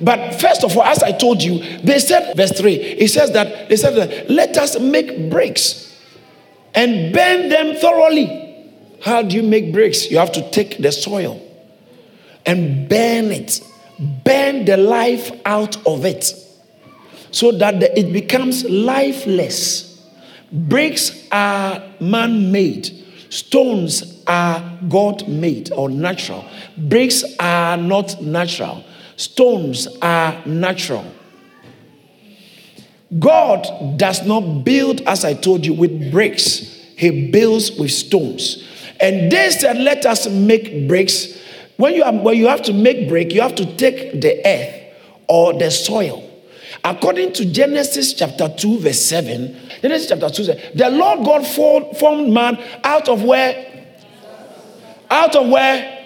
But 0.00 0.40
first 0.40 0.64
of 0.64 0.76
all, 0.76 0.84
as 0.84 1.02
I 1.02 1.12
told 1.12 1.42
you, 1.42 1.58
they 1.80 1.98
said, 1.98 2.34
verse 2.36 2.52
3, 2.52 2.74
it 2.74 3.08
says 3.08 3.32
that 3.32 3.68
they 3.68 3.76
said 3.76 3.94
that 3.96 4.30
let 4.30 4.56
us 4.56 4.78
make 4.80 5.30
bricks 5.30 6.00
and 6.74 7.12
burn 7.12 7.48
them 7.48 7.76
thoroughly. 7.76 8.66
How 9.02 9.22
do 9.22 9.36
you 9.36 9.42
make 9.42 9.72
bricks? 9.72 10.10
You 10.10 10.18
have 10.18 10.32
to 10.32 10.50
take 10.50 10.78
the 10.78 10.92
soil 10.92 11.40
and 12.46 12.88
burn 12.88 13.26
it, 13.30 13.60
burn 14.24 14.64
the 14.64 14.76
life 14.76 15.32
out 15.44 15.76
of 15.86 16.04
it 16.04 16.34
so 17.30 17.52
that 17.52 17.80
the, 17.80 17.98
it 17.98 18.12
becomes 18.12 18.64
lifeless. 18.64 19.86
Bricks 20.52 21.28
are 21.30 21.82
man 22.00 22.50
made, 22.50 22.99
stones 23.30 24.22
are 24.26 24.78
God 24.88 25.26
made 25.26 25.72
or 25.72 25.88
natural. 25.88 26.44
Bricks 26.76 27.24
are 27.38 27.76
not 27.76 28.20
natural. 28.20 28.84
Stones 29.16 29.88
are 30.02 30.44
natural. 30.44 31.04
God 33.18 33.98
does 33.98 34.24
not 34.24 34.64
build, 34.64 35.00
as 35.02 35.24
I 35.24 35.34
told 35.34 35.66
you, 35.66 35.72
with 35.74 36.12
bricks, 36.12 36.58
He 36.96 37.30
builds 37.30 37.72
with 37.72 37.90
stones. 37.90 38.66
And 39.00 39.32
they 39.32 39.50
said, 39.50 39.78
Let 39.78 40.06
us 40.06 40.28
make 40.28 40.86
bricks. 40.86 41.38
When 41.76 41.94
you, 41.94 42.02
are, 42.02 42.12
when 42.12 42.36
you 42.36 42.46
have 42.46 42.62
to 42.62 42.72
make 42.72 43.08
brick, 43.08 43.32
you 43.32 43.40
have 43.40 43.54
to 43.56 43.76
take 43.76 44.20
the 44.20 44.46
earth 44.46 44.94
or 45.26 45.54
the 45.54 45.70
soil. 45.70 46.26
According 46.84 47.32
to 47.34 47.46
Genesis 47.46 48.14
chapter 48.14 48.48
2, 48.48 48.80
verse 48.80 49.00
7, 49.00 49.56
Genesis 49.82 50.08
chapter 50.08 50.30
2 50.30 50.44
says, 50.44 50.72
The 50.74 50.90
Lord 50.90 51.24
God 51.24 51.46
formed 51.46 52.32
man 52.32 52.58
out 52.84 53.08
of 53.08 53.22
where? 53.24 53.66
Out 55.10 55.34
of 55.36 55.48
where? 55.48 56.00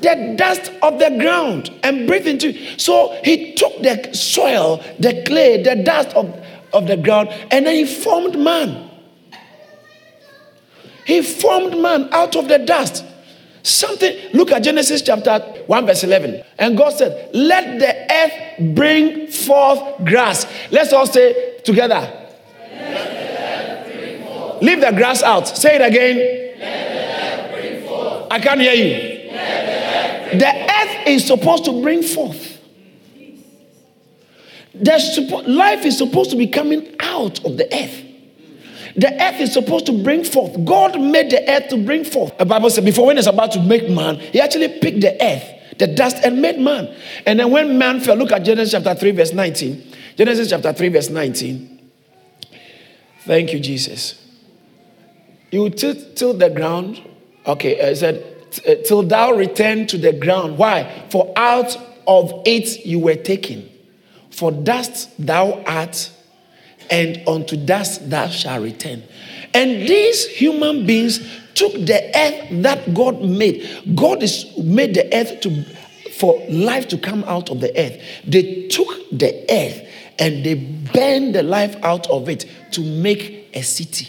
the 0.00 0.34
dust 0.36 0.70
of 0.82 0.98
the 0.98 1.16
ground 1.18 1.70
and 1.82 2.06
breathed 2.06 2.26
into 2.26 2.48
it. 2.50 2.80
So 2.80 3.18
he 3.24 3.54
took 3.54 3.82
the 3.82 4.14
soil, 4.14 4.82
the 4.98 5.22
clay, 5.26 5.62
the 5.62 5.76
dust 5.76 6.14
of, 6.14 6.34
of 6.72 6.86
the 6.86 6.96
ground, 6.96 7.30
and 7.50 7.66
then 7.66 7.74
he 7.74 7.84
formed 7.84 8.38
man. 8.38 8.90
He 11.04 11.22
formed 11.22 11.78
man 11.78 12.08
out 12.12 12.36
of 12.36 12.48
the 12.48 12.58
dust. 12.58 13.04
Something, 13.62 14.16
look 14.32 14.52
at 14.52 14.62
Genesis 14.62 15.02
chapter 15.02 15.38
1, 15.66 15.86
verse 15.86 16.04
11. 16.04 16.42
And 16.58 16.76
God 16.76 16.90
said, 16.90 17.30
Let 17.34 17.80
the 17.80 18.12
earth 18.14 18.74
bring 18.74 19.26
forth 19.26 20.04
grass. 20.04 20.46
Let's 20.70 20.92
all 20.92 21.06
say 21.06 21.58
together. 21.64 22.27
Leave 24.60 24.80
the 24.80 24.92
grass 24.92 25.22
out. 25.22 25.48
Say 25.48 25.76
it 25.76 25.82
again. 25.82 26.48
I 28.30 28.38
can't 28.40 28.60
hear 28.60 28.74
you. 28.74 29.18
The 30.38 30.46
earth 30.46 31.06
is 31.06 31.26
supposed 31.26 31.64
to 31.64 31.80
bring 31.80 32.02
forth. 32.02 32.58
Suppo- 34.76 35.46
life 35.46 35.84
is 35.84 35.98
supposed 35.98 36.30
to 36.30 36.36
be 36.36 36.46
coming 36.46 36.94
out 37.00 37.44
of 37.44 37.56
the 37.56 37.66
earth. 37.74 38.04
The 38.96 39.12
earth 39.22 39.40
is 39.40 39.52
supposed 39.52 39.86
to 39.86 40.02
bring 40.02 40.24
forth. 40.24 40.64
God 40.64 41.00
made 41.00 41.30
the 41.30 41.48
earth 41.48 41.68
to 41.68 41.84
bring 41.84 42.04
forth. 42.04 42.36
The 42.36 42.44
Bible 42.44 42.68
said 42.70 42.84
before 42.84 43.06
when 43.06 43.16
he's 43.16 43.26
about 43.26 43.52
to 43.52 43.62
make 43.62 43.88
man, 43.88 44.16
he 44.16 44.40
actually 44.40 44.68
picked 44.80 45.00
the 45.00 45.16
earth, 45.24 45.78
the 45.78 45.86
dust, 45.86 46.16
and 46.24 46.42
made 46.42 46.58
man. 46.58 46.94
And 47.24 47.38
then 47.38 47.50
when 47.50 47.78
man 47.78 48.00
fell, 48.00 48.16
look 48.16 48.32
at 48.32 48.44
Genesis 48.44 48.72
chapter 48.72 48.94
3, 48.98 49.12
verse 49.12 49.32
19. 49.32 49.92
Genesis 50.16 50.50
chapter 50.50 50.72
3, 50.72 50.88
verse 50.88 51.10
19. 51.10 51.77
Thank 53.28 53.52
you, 53.52 53.60
Jesus. 53.60 54.14
You 55.50 55.68
till, 55.68 55.94
tilt 56.14 56.38
the 56.38 56.48
ground. 56.48 56.98
Okay, 57.46 57.78
I 57.78 57.92
said, 57.92 58.24
uh, 58.66 58.76
till 58.86 59.02
thou 59.02 59.32
return 59.32 59.86
to 59.88 59.98
the 59.98 60.14
ground. 60.14 60.56
Why? 60.56 61.04
For 61.10 61.30
out 61.36 61.76
of 62.06 62.32
it 62.46 62.86
you 62.86 63.00
were 63.00 63.16
taken. 63.16 63.68
For 64.30 64.50
dust 64.50 65.10
thou 65.18 65.62
art, 65.64 66.10
and 66.88 67.22
unto 67.28 67.58
dust 67.58 68.08
thou 68.08 68.28
shalt 68.28 68.62
return. 68.62 69.02
And 69.52 69.86
these 69.86 70.26
human 70.28 70.86
beings 70.86 71.20
took 71.52 71.74
the 71.74 72.10
earth 72.16 72.62
that 72.62 72.94
God 72.94 73.20
made. 73.20 73.68
God 73.94 74.22
is 74.22 74.46
made 74.56 74.94
the 74.94 75.14
earth 75.14 75.42
to 75.42 75.64
for 76.14 76.42
life 76.48 76.88
to 76.88 76.96
come 76.96 77.24
out 77.24 77.50
of 77.50 77.60
the 77.60 77.78
earth. 77.78 78.00
They 78.26 78.68
took 78.68 78.88
the 79.12 79.44
earth 79.50 79.86
and 80.18 80.44
they 80.44 80.54
burned 80.54 81.34
the 81.34 81.42
life 81.42 81.76
out 81.82 82.08
of 82.08 82.28
it 82.28 82.44
to 82.72 82.80
make 82.80 83.50
a 83.54 83.62
city. 83.62 84.08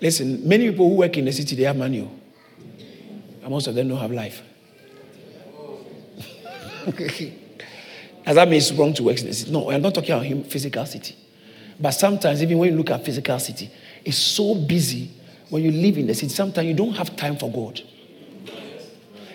Listen, 0.00 0.46
many 0.48 0.70
people 0.70 0.88
who 0.88 0.96
work 0.96 1.16
in 1.16 1.24
the 1.24 1.32
city, 1.32 1.56
they 1.56 1.64
have 1.64 1.76
money. 1.76 2.08
And 3.42 3.50
most 3.50 3.66
of 3.66 3.74
them 3.74 3.88
don't 3.88 3.98
have 3.98 4.12
life. 4.12 4.42
Does 8.24 8.34
that 8.34 8.48
mean 8.48 8.58
it's 8.58 8.72
wrong 8.72 8.94
to 8.94 9.02
work 9.02 9.18
in 9.18 9.26
the 9.26 9.34
city? 9.34 9.50
No, 9.50 9.70
I'm 9.70 9.82
not 9.82 9.94
talking 9.94 10.12
about 10.12 10.46
physical 10.46 10.86
city. 10.86 11.16
But 11.80 11.92
sometimes, 11.92 12.42
even 12.42 12.58
when 12.58 12.70
you 12.70 12.76
look 12.76 12.90
at 12.90 13.04
physical 13.04 13.38
city, 13.38 13.70
it's 14.04 14.18
so 14.18 14.54
busy 14.54 15.10
when 15.48 15.62
you 15.62 15.70
live 15.70 15.98
in 15.98 16.06
the 16.06 16.14
city. 16.14 16.28
Sometimes 16.28 16.66
you 16.66 16.74
don't 16.74 16.92
have 16.92 17.16
time 17.16 17.36
for 17.36 17.50
God. 17.50 17.80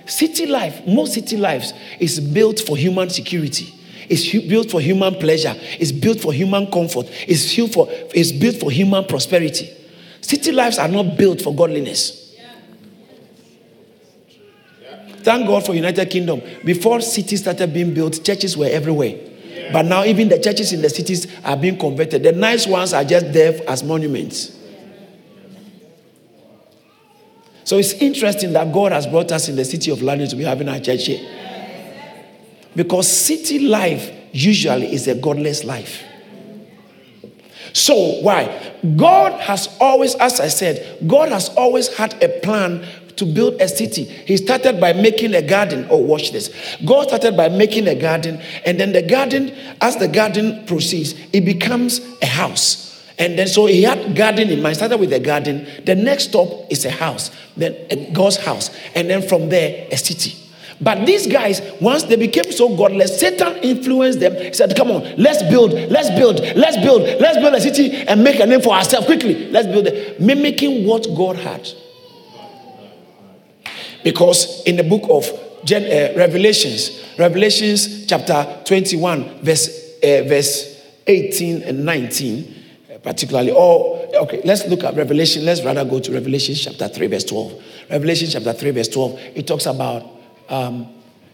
City 0.05 0.45
life, 0.45 0.85
most 0.85 1.13
city 1.13 1.37
lives, 1.37 1.73
is 1.99 2.19
built 2.19 2.59
for 2.59 2.75
human 2.75 3.09
security. 3.09 3.73
It's 4.09 4.29
built 4.47 4.69
for 4.69 4.81
human 4.81 5.15
pleasure. 5.15 5.55
It's 5.79 5.91
built 5.91 6.19
for 6.19 6.33
human 6.33 6.69
comfort. 6.69 7.07
It's 7.27 7.55
built 7.55 7.73
for, 7.73 7.87
it's 7.89 8.31
built 8.31 8.57
for 8.57 8.69
human 8.69 9.05
prosperity. 9.05 9.71
City 10.21 10.51
lives 10.51 10.77
are 10.77 10.87
not 10.87 11.17
built 11.17 11.41
for 11.41 11.55
godliness. 11.55 12.35
Thank 15.23 15.47
God 15.47 15.65
for 15.65 15.73
United 15.73 16.09
Kingdom. 16.09 16.41
Before 16.65 16.99
cities 16.99 17.41
started 17.41 17.73
being 17.73 17.93
built, 17.93 18.23
churches 18.25 18.57
were 18.57 18.67
everywhere. 18.67 19.15
But 19.71 19.85
now 19.85 20.03
even 20.03 20.27
the 20.27 20.37
churches 20.37 20.73
in 20.73 20.81
the 20.81 20.89
cities 20.89 21.27
are 21.45 21.55
being 21.55 21.77
converted. 21.77 22.23
The 22.23 22.33
nice 22.33 22.67
ones 22.67 22.93
are 22.93 23.05
just 23.05 23.31
there 23.31 23.57
as 23.69 23.83
monuments. 23.83 24.52
So 27.63 27.77
it's 27.77 27.93
interesting 27.93 28.53
that 28.53 28.73
God 28.73 28.91
has 28.91 29.07
brought 29.07 29.31
us 29.31 29.47
in 29.47 29.55
the 29.55 29.65
city 29.65 29.91
of 29.91 30.01
London 30.01 30.27
to 30.29 30.35
be 30.35 30.43
having 30.43 30.67
our 30.69 30.79
church 30.79 31.05
here. 31.05 31.25
Because 32.75 33.07
city 33.07 33.59
life 33.59 34.11
usually 34.31 34.93
is 34.93 35.07
a 35.07 35.15
godless 35.15 35.63
life. 35.63 36.03
So, 37.73 38.21
why? 38.21 38.73
God 38.95 39.39
has 39.41 39.75
always, 39.79 40.15
as 40.15 40.39
I 40.39 40.47
said, 40.47 41.07
God 41.07 41.29
has 41.29 41.49
always 41.49 41.87
had 41.95 42.21
a 42.21 42.39
plan 42.41 42.85
to 43.15 43.25
build 43.25 43.59
a 43.61 43.67
city. 43.67 44.03
He 44.03 44.37
started 44.37 44.79
by 44.79 44.93
making 44.93 45.33
a 45.33 45.41
garden. 45.41 45.87
Oh, 45.89 45.97
watch 45.97 46.31
this. 46.31 46.53
God 46.85 47.07
started 47.07 47.37
by 47.37 47.49
making 47.49 47.87
a 47.87 47.95
garden, 47.95 48.41
and 48.65 48.79
then 48.79 48.91
the 48.91 49.01
garden, 49.01 49.55
as 49.81 49.97
the 49.97 50.07
garden 50.07 50.65
proceeds, 50.65 51.13
it 51.31 51.41
becomes 51.41 51.99
a 52.21 52.27
house. 52.27 52.92
And 53.17 53.37
then 53.37 53.47
so 53.47 53.67
he 53.67 53.83
had 53.83 54.15
garden 54.15 54.49
in 54.49 54.61
mind. 54.61 54.77
Started 54.77 54.99
with 54.99 55.13
a 55.13 55.19
garden. 55.19 55.67
The 55.85 55.95
next 55.95 56.29
stop 56.29 56.47
is 56.71 56.85
a 56.85 56.91
house, 56.91 57.31
then 57.55 57.75
a 57.89 58.11
God's 58.11 58.37
house, 58.37 58.75
and 58.95 59.09
then 59.09 59.21
from 59.21 59.49
there 59.49 59.87
a 59.91 59.97
city. 59.97 60.35
But 60.81 61.05
these 61.05 61.27
guys, 61.27 61.61
once 61.79 62.03
they 62.03 62.15
became 62.15 62.51
so 62.51 62.75
godless, 62.75 63.19
Satan 63.19 63.57
influenced 63.57 64.19
them. 64.19 64.35
He 64.35 64.53
said, 64.53 64.75
Come 64.75 64.91
on, 64.91 65.15
let's 65.17 65.41
build, 65.43 65.71
let's 65.71 66.09
build, 66.09 66.39
let's 66.57 66.77
build, 66.77 67.03
let's 67.21 67.37
build 67.37 67.53
a 67.53 67.61
city 67.61 67.95
and 67.95 68.23
make 68.23 68.39
a 68.39 68.45
name 68.45 68.61
for 68.61 68.73
ourselves 68.73 69.05
quickly. 69.05 69.49
Let's 69.49 69.67
build 69.67 69.87
it. 69.87 70.19
Mimicking 70.19 70.85
what 70.85 71.07
God 71.15 71.37
had. 71.37 71.69
Because 74.03 74.63
in 74.65 74.75
the 74.75 74.83
book 74.83 75.03
of 75.09 75.25
Gen, 75.63 75.83
uh, 75.83 76.17
Revelations, 76.17 77.01
Revelations 77.17 78.05
chapter 78.05 78.61
21, 78.65 79.39
verse, 79.39 79.69
uh, 80.03 80.23
verse 80.27 80.81
18 81.07 81.63
and 81.63 81.85
19, 81.85 82.43
uh, 82.43 82.62
particularly, 83.03 83.51
Oh, 83.53 84.09
okay, 84.23 84.41
let's 84.43 84.65
look 84.67 84.83
at 84.83 84.95
Revelation. 84.95 85.45
Let's 85.45 85.63
rather 85.63 85.85
go 85.85 85.99
to 85.99 86.11
Revelation 86.11 86.55
chapter 86.55 86.87
3, 86.87 87.07
verse 87.07 87.25
12. 87.25 87.63
Revelation 87.91 88.29
chapter 88.31 88.53
3, 88.53 88.71
verse 88.71 88.87
12, 88.87 89.19
it 89.35 89.45
talks 89.45 89.65
about 89.65 90.05
um, 90.49 90.87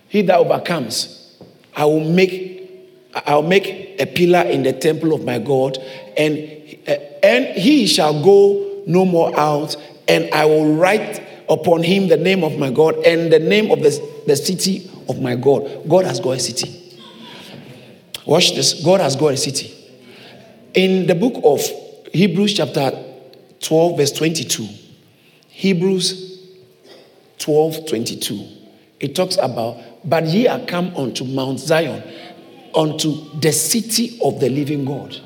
he 0.07 0.23
that 0.23 0.37
overcomes, 0.37 1.37
I 1.75 1.85
will 1.85 2.03
make 2.03 2.59
I'll 3.13 3.41
make 3.41 3.99
a 3.99 4.05
pillar 4.05 4.41
in 4.41 4.63
the 4.63 4.73
temple 4.73 5.13
of 5.13 5.25
my 5.25 5.39
God, 5.39 5.77
and, 6.15 6.37
uh, 6.87 6.91
and 7.23 7.45
he 7.57 7.87
shall 7.87 8.23
go 8.23 8.83
no 8.85 9.05
more 9.05 9.37
out, 9.37 9.75
and 10.07 10.31
I 10.31 10.45
will 10.45 10.75
write 10.75 11.23
upon 11.49 11.81
him 11.81 12.07
the 12.07 12.17
name 12.17 12.43
of 12.43 12.57
my 12.57 12.69
God 12.69 12.95
and 13.05 13.33
the 13.33 13.39
name 13.39 13.71
of 13.71 13.79
the, 13.81 14.23
the 14.27 14.35
city 14.35 14.89
of 15.07 15.19
my 15.21 15.35
God. 15.35 15.89
God 15.89 16.05
has 16.05 16.19
got 16.19 16.31
a 16.31 16.39
city. 16.39 16.99
Watch 18.25 18.53
this. 18.53 18.83
God 18.83 18.99
has 18.99 19.15
got 19.15 19.33
a 19.33 19.37
city. 19.37 19.75
In 20.73 21.07
the 21.07 21.15
book 21.15 21.41
of 21.43 21.61
Hebrews, 22.13 22.53
chapter 22.53 22.91
12, 23.61 23.97
verse 23.97 24.11
22, 24.11 24.67
Hebrews 25.47 26.47
12, 27.39 27.87
22, 27.87 28.47
it 28.99 29.15
talks 29.15 29.37
about, 29.37 29.77
but 30.05 30.25
ye 30.25 30.47
are 30.47 30.59
come 30.59 30.95
unto 30.95 31.23
Mount 31.23 31.59
Zion, 31.59 32.03
unto 32.75 33.39
the 33.39 33.51
city 33.51 34.19
of 34.23 34.39
the 34.39 34.49
living 34.49 34.85
God. 34.85 35.19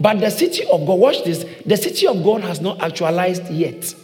But 0.00 0.20
the 0.20 0.30
city 0.30 0.64
of 0.64 0.86
God, 0.86 0.98
watch 0.98 1.24
this, 1.24 1.44
the 1.66 1.76
city 1.76 2.06
of 2.06 2.22
God 2.24 2.42
has 2.42 2.60
not 2.60 2.80
actualized 2.80 3.50
yet. 3.50 3.94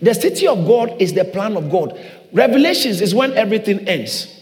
The 0.00 0.14
city 0.14 0.46
of 0.46 0.66
God 0.66 1.00
is 1.00 1.14
the 1.14 1.24
plan 1.24 1.56
of 1.56 1.70
God. 1.70 1.98
Revelations 2.32 3.00
is 3.00 3.14
when 3.14 3.32
everything 3.32 3.88
ends. 3.88 4.32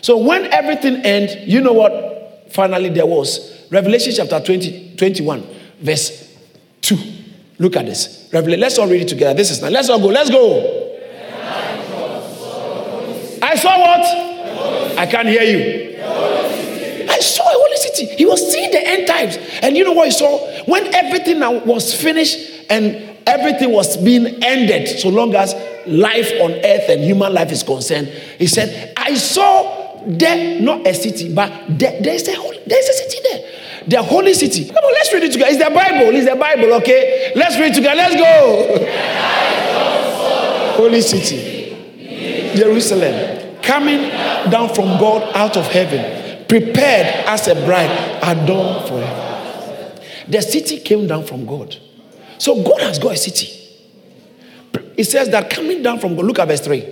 So 0.00 0.16
when 0.18 0.46
everything 0.46 0.96
ends, 1.04 1.36
you 1.46 1.60
know 1.60 1.74
what 1.74 2.52
finally 2.52 2.88
there 2.88 3.06
was? 3.06 3.53
Revelation 3.74 4.12
chapter 4.14 4.38
20, 4.38 4.94
21, 4.96 5.42
verse 5.80 6.32
2. 6.82 6.96
Look 7.58 7.74
at 7.74 7.86
this. 7.86 8.30
Revelation. 8.32 8.60
Let's 8.60 8.78
all 8.78 8.86
read 8.86 9.02
it 9.02 9.08
together. 9.08 9.34
This 9.34 9.50
is 9.50 9.60
now. 9.60 9.68
Let's 9.68 9.90
all 9.90 9.98
go. 9.98 10.06
Let's 10.06 10.30
go. 10.30 10.92
I 13.42 13.56
saw 13.56 13.76
what? 13.80 14.96
I 14.96 15.06
can't 15.06 15.26
hear 15.26 15.42
you. 15.42 15.98
I 17.10 17.18
saw 17.18 17.42
a 17.42 17.52
holy 17.52 17.76
city. 17.78 18.14
He 18.14 18.24
was 18.24 18.52
seeing 18.52 18.70
the 18.70 18.86
end 18.86 19.08
times. 19.08 19.38
And 19.60 19.76
you 19.76 19.82
know 19.82 19.92
what 19.92 20.06
he 20.06 20.12
saw? 20.12 20.38
When 20.66 20.94
everything 20.94 21.40
was 21.66 21.92
finished 22.00 22.38
and 22.70 23.18
everything 23.26 23.72
was 23.72 23.96
being 23.96 24.40
ended 24.44 25.00
so 25.00 25.08
long 25.08 25.34
as 25.34 25.52
life 25.84 26.30
on 26.40 26.52
earth 26.52 26.88
and 26.90 27.02
human 27.02 27.34
life 27.34 27.50
is 27.50 27.64
concerned. 27.64 28.06
He 28.38 28.46
said, 28.46 28.92
I 28.96 29.16
saw 29.16 29.83
there, 30.06 30.60
not 30.60 30.86
a 30.86 30.94
city, 30.94 31.32
but 31.34 31.50
there, 31.68 32.00
there's, 32.02 32.26
a 32.28 32.34
holy, 32.34 32.58
there's 32.66 32.88
a 32.88 32.92
city 32.92 33.18
there. 33.22 33.50
The 33.86 34.02
holy 34.02 34.34
city. 34.34 34.66
Come 34.66 34.76
on, 34.76 34.92
let's 34.92 35.12
read 35.12 35.24
it 35.24 35.32
together. 35.32 35.50
It's 35.50 35.62
the 35.62 35.70
Bible. 35.70 36.14
It's 36.14 36.28
the 36.28 36.36
Bible, 36.36 36.74
okay? 36.74 37.32
Let's 37.36 37.58
read 37.58 37.72
it 37.72 37.74
together. 37.74 37.96
Let's 37.96 38.16
go. 38.16 38.86
holy 40.76 41.00
city. 41.00 42.54
Jerusalem. 42.56 43.60
Coming 43.62 44.08
down 44.50 44.74
from 44.74 44.98
God 44.98 45.34
out 45.34 45.56
of 45.56 45.66
heaven. 45.66 46.46
Prepared 46.46 47.26
as 47.26 47.48
a 47.48 47.54
bride, 47.54 47.90
adorned 48.22 48.88
forever. 48.88 50.00
The 50.28 50.40
city 50.40 50.80
came 50.80 51.06
down 51.06 51.24
from 51.24 51.46
God. 51.46 51.76
So 52.38 52.62
God 52.62 52.80
has 52.80 52.98
got 52.98 53.12
a 53.12 53.16
city. 53.16 53.60
It 54.96 55.04
says 55.04 55.28
that 55.30 55.50
coming 55.50 55.82
down 55.82 55.98
from 55.98 56.16
God, 56.16 56.24
look 56.24 56.38
at 56.38 56.48
verse 56.48 56.60
3. 56.60 56.86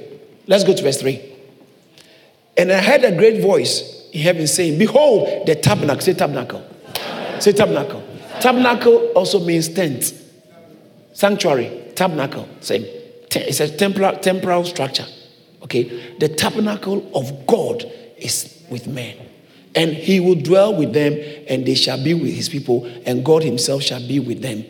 Let's 0.46 0.64
go 0.64 0.75
to 0.75 0.83
verse 0.83 1.01
3. 1.01 1.32
And 2.57 2.71
I 2.71 2.81
heard 2.83 3.05
a 3.05 3.17
great 3.17 3.41
voice 3.43 4.09
in 4.12 4.21
heaven 4.21 4.47
saying, 4.47 4.79
Behold, 4.79 5.47
the 5.47 5.55
tabernacle. 5.55 6.03
Say 6.03 6.15
tabernacle. 6.15 6.65
Say 7.41 7.53
tabernacle. 7.53 8.03
Tabernacle 8.41 9.12
also 9.15 9.41
means 9.41 9.69
tent, 9.69 10.12
sanctuary, 11.12 11.93
tabernacle. 11.95 12.49
Same. 12.61 12.85
It's 13.35 13.61
a 13.61 13.75
temporal, 13.75 14.17
temporal 14.19 14.65
structure. 14.65 15.07
Okay. 15.62 16.17
The 16.19 16.29
tabernacle 16.29 17.11
of 17.15 17.47
God 17.47 17.85
is 18.19 18.62
with 18.71 18.87
men. 18.87 19.17
And 19.75 19.91
he 19.93 20.21
will 20.21 20.35
dwell 20.35 20.75
with 20.77 20.93
them, 20.93 21.15
and 21.49 21.65
they 21.65 21.75
shall 21.75 22.03
be 22.03 22.12
with 22.12 22.35
his 22.35 22.51
people, 22.51 22.85
and 23.07 23.25
God 23.25 23.43
himself 23.43 23.83
shall 23.83 24.07
be 24.07 24.21
with 24.21 24.43
them 24.43 24.65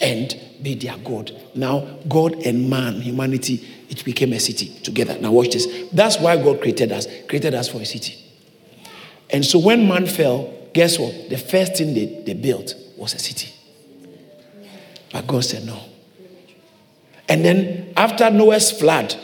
and 0.00 0.34
be 0.62 0.74
their 0.74 0.96
God. 0.98 1.30
Now, 1.54 1.98
God 2.08 2.34
and 2.46 2.70
man, 2.70 3.00
humanity, 3.00 3.66
it 3.88 4.04
became 4.04 4.32
a 4.32 4.40
city 4.40 4.68
together. 4.82 5.18
Now, 5.18 5.32
watch 5.32 5.52
this. 5.52 5.88
That's 5.92 6.18
why 6.18 6.36
God 6.36 6.60
created 6.60 6.92
us, 6.92 7.06
created 7.28 7.54
us 7.54 7.68
for 7.68 7.80
a 7.80 7.86
city. 7.86 8.14
And 9.30 9.44
so, 9.44 9.58
when 9.58 9.86
man 9.88 10.06
fell, 10.06 10.52
guess 10.72 10.98
what? 10.98 11.30
The 11.30 11.38
first 11.38 11.76
thing 11.76 11.94
they, 11.94 12.22
they 12.24 12.34
built 12.34 12.74
was 12.96 13.14
a 13.14 13.18
city. 13.18 13.52
But 15.12 15.26
God 15.26 15.44
said 15.44 15.64
no. 15.64 15.80
And 17.28 17.44
then, 17.44 17.92
after 17.96 18.30
Noah's 18.30 18.70
flood, 18.70 19.14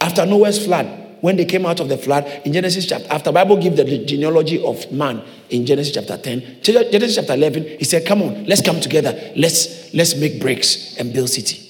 after 0.00 0.24
Noah's 0.24 0.64
flood, 0.64 1.06
when 1.20 1.36
they 1.36 1.44
came 1.44 1.66
out 1.66 1.80
of 1.80 1.88
the 1.88 1.98
flood 1.98 2.24
in 2.44 2.52
Genesis 2.52 2.86
chapter, 2.86 3.06
after 3.10 3.32
Bible 3.32 3.56
give 3.56 3.76
the 3.76 4.04
genealogy 4.04 4.62
of 4.62 4.90
man 4.92 5.22
in 5.48 5.66
Genesis 5.66 5.94
chapter 5.94 6.16
10, 6.16 6.62
Genesis 6.62 7.16
chapter 7.16 7.34
11, 7.34 7.78
he 7.78 7.84
said, 7.84 8.06
come 8.06 8.22
on, 8.22 8.44
let's 8.44 8.60
come 8.60 8.80
together. 8.80 9.32
Let's, 9.34 9.92
let's 9.94 10.14
make 10.14 10.40
bricks 10.40 10.96
and 10.98 11.12
build 11.12 11.30
city. 11.30 11.65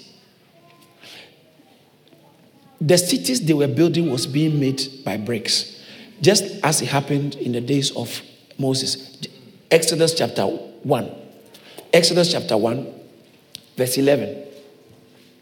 The 2.81 2.99
cities 2.99 3.41
they 3.45 3.55
were 3.55 3.69
building 3.69 4.11
was 4.11 4.27
being 4.27 4.61
made 4.61 4.83
by 5.05 5.17
bricks, 5.17 5.81
just 6.21 6.45
as 6.63 6.83
it 6.83 6.89
happened 6.89 7.37
in 7.37 7.53
the 7.53 7.61
days 7.61 7.91
of 7.97 8.23
Moses. 8.59 9.19
Exodus 9.71 10.15
chapter 10.15 10.45
1. 10.45 11.11
Exodus 11.93 12.33
chapter 12.33 12.57
1, 12.57 12.87
verse 13.77 13.97
11. 13.97 14.47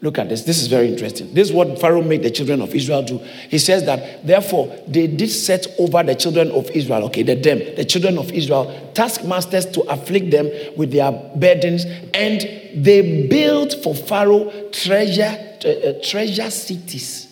Look 0.01 0.19
at 0.19 0.29
this. 0.29 0.43
This 0.43 0.61
is 0.61 0.67
very 0.67 0.87
interesting. 0.87 1.33
This 1.33 1.49
is 1.49 1.53
what 1.53 1.79
Pharaoh 1.79 2.01
made 2.03 2.21
the 2.21 2.29
children 2.29 2.61
of 2.61 2.75
Israel 2.75 3.01
do. 3.01 3.17
He 3.49 3.57
says 3.57 3.85
that, 3.85 4.25
therefore, 4.25 4.67
they 4.87 5.07
did 5.07 5.29
set 5.29 5.65
over 5.79 6.03
the 6.03 6.13
children 6.13 6.51
of 6.51 6.69
Israel, 6.71 7.05
okay, 7.05 7.23
the 7.23 7.35
them, 7.35 7.59
the 7.75 7.85
children 7.85 8.17
of 8.17 8.31
Israel, 8.31 8.91
taskmasters 8.93 9.65
to 9.67 9.81
afflict 9.91 10.31
them 10.31 10.49
with 10.77 10.91
their 10.91 11.11
burdens, 11.11 11.85
and 12.13 12.41
they 12.75 13.27
built 13.27 13.73
for 13.83 13.95
Pharaoh 13.95 14.69
treasure, 14.71 15.57
uh, 15.65 15.93
treasure 16.03 16.51
cities. 16.51 17.24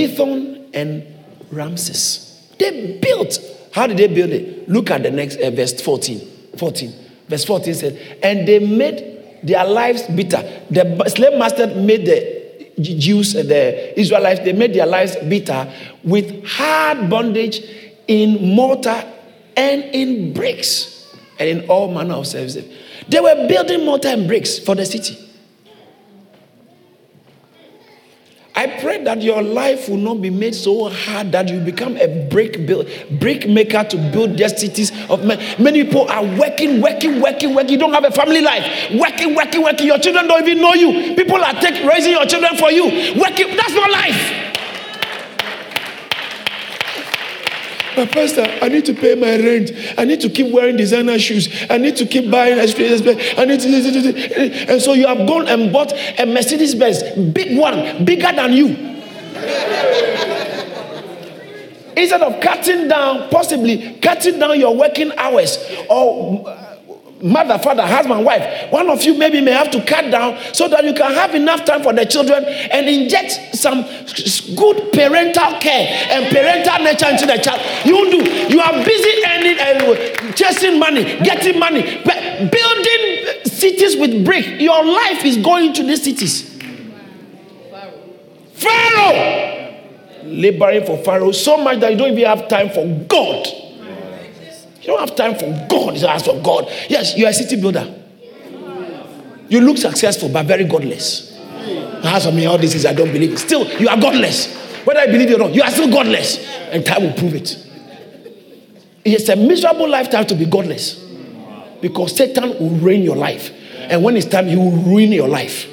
Pithom 0.00 0.70
and 0.72 1.06
Ramses. 1.50 2.48
They 2.58 2.98
built. 2.98 3.38
How 3.72 3.86
did 3.86 3.98
they 3.98 4.08
build 4.08 4.30
it? 4.30 4.68
Look 4.68 4.90
at 4.90 5.02
the 5.02 5.10
next 5.10 5.36
uh, 5.36 5.50
verse 5.50 5.80
14. 5.80 6.20
14. 6.56 6.94
Verse 7.28 7.44
14 7.44 7.74
said, 7.74 8.18
and 8.22 8.46
they 8.46 8.58
made 8.58 9.38
their 9.42 9.64
lives 9.64 10.02
bitter. 10.08 10.42
The 10.70 11.08
slave 11.08 11.38
master 11.38 11.66
made 11.68 12.06
the 12.06 12.40
Jews, 12.80 13.34
the 13.34 13.98
Israelites, 13.98 14.40
they 14.40 14.52
made 14.52 14.74
their 14.74 14.86
lives 14.86 15.16
bitter 15.16 15.72
with 16.02 16.44
hard 16.46 17.10
bondage 17.10 17.62
in 18.08 18.54
mortar 18.54 19.04
and 19.56 19.82
in 19.94 20.32
bricks 20.32 21.14
and 21.38 21.48
in 21.48 21.68
all 21.68 21.92
manner 21.92 22.14
of 22.14 22.26
services. 22.26 22.64
They 23.08 23.20
were 23.20 23.46
building 23.48 23.84
mortar 23.84 24.08
and 24.08 24.26
bricks 24.26 24.58
for 24.58 24.74
the 24.74 24.86
city. 24.86 25.29
I 28.54 28.66
pray 28.80 29.02
that 29.04 29.22
your 29.22 29.42
life 29.42 29.88
will 29.88 29.96
not 29.96 30.20
be 30.20 30.28
made 30.28 30.54
so 30.54 30.88
hard 30.88 31.32
that 31.32 31.48
you 31.48 31.60
become 31.60 31.96
a 31.96 32.26
brick 32.28 32.66
build, 32.66 32.88
brick 33.10 33.48
maker 33.48 33.84
to 33.84 33.96
build 34.12 34.38
cities 34.38 34.90
of 35.08 35.24
men. 35.24 35.38
Many 35.62 35.84
people 35.84 36.08
are 36.10 36.24
working, 36.38 36.80
working, 36.80 37.20
working, 37.20 37.54
working. 37.54 37.70
You 37.70 37.78
don't 37.78 37.92
have 37.92 38.04
a 38.04 38.10
family 38.10 38.40
life. 38.40 38.90
Working, 38.92 39.34
working, 39.34 39.62
working. 39.62 39.86
Your 39.86 39.98
children 39.98 40.26
don't 40.26 40.46
even 40.46 40.60
know 40.60 40.74
you. 40.74 41.14
People 41.14 41.42
are 41.42 41.54
taking, 41.54 41.86
raising 41.86 42.12
your 42.12 42.26
children 42.26 42.56
for 42.56 42.70
you. 42.72 42.84
Working. 43.20 43.56
That's 43.56 43.72
not 43.72 43.90
life. 43.90 44.49
But 47.96 48.12
Pastor, 48.12 48.46
I 48.62 48.68
need 48.68 48.84
to 48.86 48.94
pay 48.94 49.14
my 49.14 49.36
rent. 49.36 49.72
I 49.98 50.04
need 50.04 50.20
to 50.20 50.30
keep 50.30 50.52
wearing 50.52 50.76
designer 50.76 51.18
shoes. 51.18 51.48
I 51.68 51.78
need 51.78 51.96
to 51.96 52.06
keep 52.06 52.30
buying 52.30 52.58
expensive. 52.58 53.06
I 53.36 53.44
need 53.44 53.60
to. 53.60 54.68
And 54.68 54.80
so 54.80 54.92
you 54.92 55.06
have 55.06 55.26
gone 55.26 55.48
and 55.48 55.72
bought 55.72 55.92
a 56.18 56.26
Mercedes 56.26 56.74
Benz, 56.74 57.02
big 57.32 57.58
one, 57.58 58.04
bigger 58.04 58.32
than 58.32 58.52
you. 58.52 58.68
Instead 61.96 62.22
of 62.22 62.40
cutting 62.40 62.88
down, 62.88 63.28
possibly 63.30 63.98
cutting 64.00 64.38
down 64.38 64.58
your 64.58 64.74
working 64.76 65.12
hours 65.18 65.58
or 65.88 66.46
mother, 67.22 67.58
father, 67.58 67.82
husband, 67.82 68.24
wife, 68.24 68.70
one 68.72 68.88
of 68.88 69.02
you 69.02 69.14
maybe 69.16 69.40
may 69.40 69.52
have 69.52 69.70
to 69.70 69.82
cut 69.84 70.10
down 70.10 70.38
so 70.52 70.68
that 70.68 70.84
you 70.84 70.94
can 70.94 71.12
have 71.12 71.34
enough 71.34 71.64
time 71.64 71.82
for 71.82 71.92
the 71.92 72.04
children 72.04 72.44
and 72.44 72.88
inject 72.88 73.54
some 73.54 73.82
good 74.56 74.92
parental 74.92 75.58
care 75.60 75.88
and 76.10 76.34
parental 76.34 76.82
nature 76.84 77.08
into 77.08 77.26
the 77.26 77.36
child. 77.38 77.60
You 77.84 78.10
do. 78.10 78.30
You 78.48 78.60
are 78.60 78.84
busy 78.84 79.24
earning 79.26 79.58
and 79.58 80.36
chasing 80.36 80.78
money, 80.78 81.04
getting 81.20 81.58
money, 81.58 81.82
building 82.02 83.44
cities 83.44 83.96
with 83.96 84.24
brick. 84.24 84.60
Your 84.60 84.84
life 84.84 85.24
is 85.24 85.36
going 85.36 85.72
to 85.74 85.82
these 85.82 86.02
cities. 86.02 86.58
Pharaoh. 88.54 89.66
Laboring 90.22 90.84
for 90.84 90.98
Pharaoh 90.98 91.32
so 91.32 91.56
much 91.56 91.80
that 91.80 91.92
you 91.92 91.98
don't 91.98 92.12
even 92.12 92.24
have 92.24 92.46
time 92.48 92.70
for 92.70 92.86
God. 93.08 93.46
You 94.90 94.96
don't 94.96 95.08
have 95.08 95.16
time 95.16 95.38
for 95.38 95.68
God. 95.68 95.96
You 95.96 96.06
ask 96.08 96.24
for 96.24 96.42
God. 96.42 96.68
Yes, 96.88 97.16
you're 97.16 97.28
a 97.28 97.32
city 97.32 97.60
builder. 97.60 97.94
You 99.48 99.60
look 99.60 99.76
successful, 99.76 100.28
but 100.30 100.46
very 100.46 100.64
godless. 100.64 101.38
As 102.02 102.24
for 102.24 102.32
me, 102.32 102.46
all 102.46 102.58
this 102.58 102.74
is 102.74 102.84
I 102.84 102.92
don't 102.92 103.12
believe. 103.12 103.38
Still, 103.38 103.68
you 103.80 103.88
are 103.88 104.00
godless. 104.00 104.52
Whether 104.84 104.98
I 104.98 105.06
believe 105.06 105.30
you 105.30 105.36
or 105.36 105.38
not, 105.38 105.54
you 105.54 105.62
are 105.62 105.70
still 105.70 105.88
godless. 105.92 106.44
And 106.72 106.84
time 106.84 107.04
will 107.04 107.12
prove 107.12 107.34
it. 107.34 107.56
It's 109.04 109.28
a 109.28 109.36
miserable 109.36 109.88
lifetime 109.88 110.26
to 110.26 110.34
be 110.34 110.46
godless. 110.46 110.96
Because 111.80 112.16
Satan 112.16 112.48
will 112.58 112.76
reign 112.80 113.04
your 113.04 113.16
life. 113.16 113.52
And 113.82 114.02
when 114.02 114.16
it's 114.16 114.26
time, 114.26 114.48
he 114.48 114.56
will 114.56 114.72
ruin 114.72 115.12
your 115.12 115.28
life. 115.28 115.68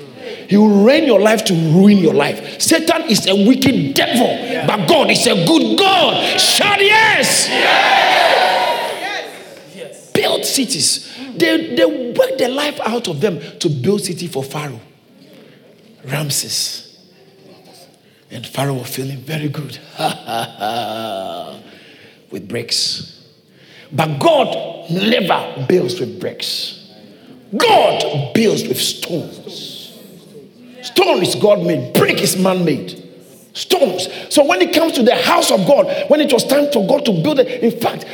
He 0.48 0.58
will 0.58 0.84
reign 0.86 1.06
your 1.06 1.20
life 1.20 1.44
to 1.46 1.56
ruin 1.56 1.98
your 1.98 2.14
life. 2.14 2.62
Satan 2.62 3.10
is 3.10 3.26
a 3.26 3.48
wicked 3.48 3.96
devil, 3.96 4.68
but 4.68 4.88
God 4.88 5.10
is 5.10 5.26
a 5.26 5.34
good 5.34 5.80
God. 5.80 6.40
Shout 6.40 6.80
yes! 6.80 7.48
yes! 7.50 8.47
Built 10.38 10.46
cities. 10.46 11.18
They, 11.36 11.76
they 11.76 11.86
worked 12.18 12.38
their 12.38 12.50
life 12.50 12.80
out 12.82 13.08
of 13.08 13.22
them 13.22 13.40
to 13.60 13.70
build 13.70 14.02
city 14.02 14.28
for 14.28 14.44
Pharaoh. 14.44 14.82
Ramses. 16.06 16.84
And 18.30 18.46
Pharaoh 18.46 18.76
was 18.76 18.94
feeling 18.96 19.18
very 19.18 19.50
good 19.50 19.80
with 22.32 22.48
bricks. 22.48 23.26
But 23.92 24.20
God 24.20 24.92
never 24.92 25.66
builds 25.68 26.00
with 26.00 26.20
bricks. 26.20 26.94
God 27.56 28.34
builds 28.34 28.68
with 28.68 28.80
stones. 28.80 29.98
Stone 30.82 31.24
is 31.24 31.36
God 31.36 31.66
made, 31.66 31.94
brick 31.94 32.22
is 32.22 32.38
man 32.38 32.66
made. 32.66 33.04
Stones. 33.54 34.10
So 34.30 34.46
when 34.46 34.62
it 34.62 34.74
comes 34.74 34.94
to 34.94 35.04
the 35.04 35.16
house 35.16 35.52
of 35.52 35.66
God, 35.66 35.88
when 36.10 36.20
it 36.20 36.32
was 36.32 36.46
time 36.46 36.72
for 36.72 36.86
God 36.86 37.06
to 37.06 37.12
build 37.24 37.40
it, 37.40 37.64
in 37.64 37.80
fact, 37.80 38.06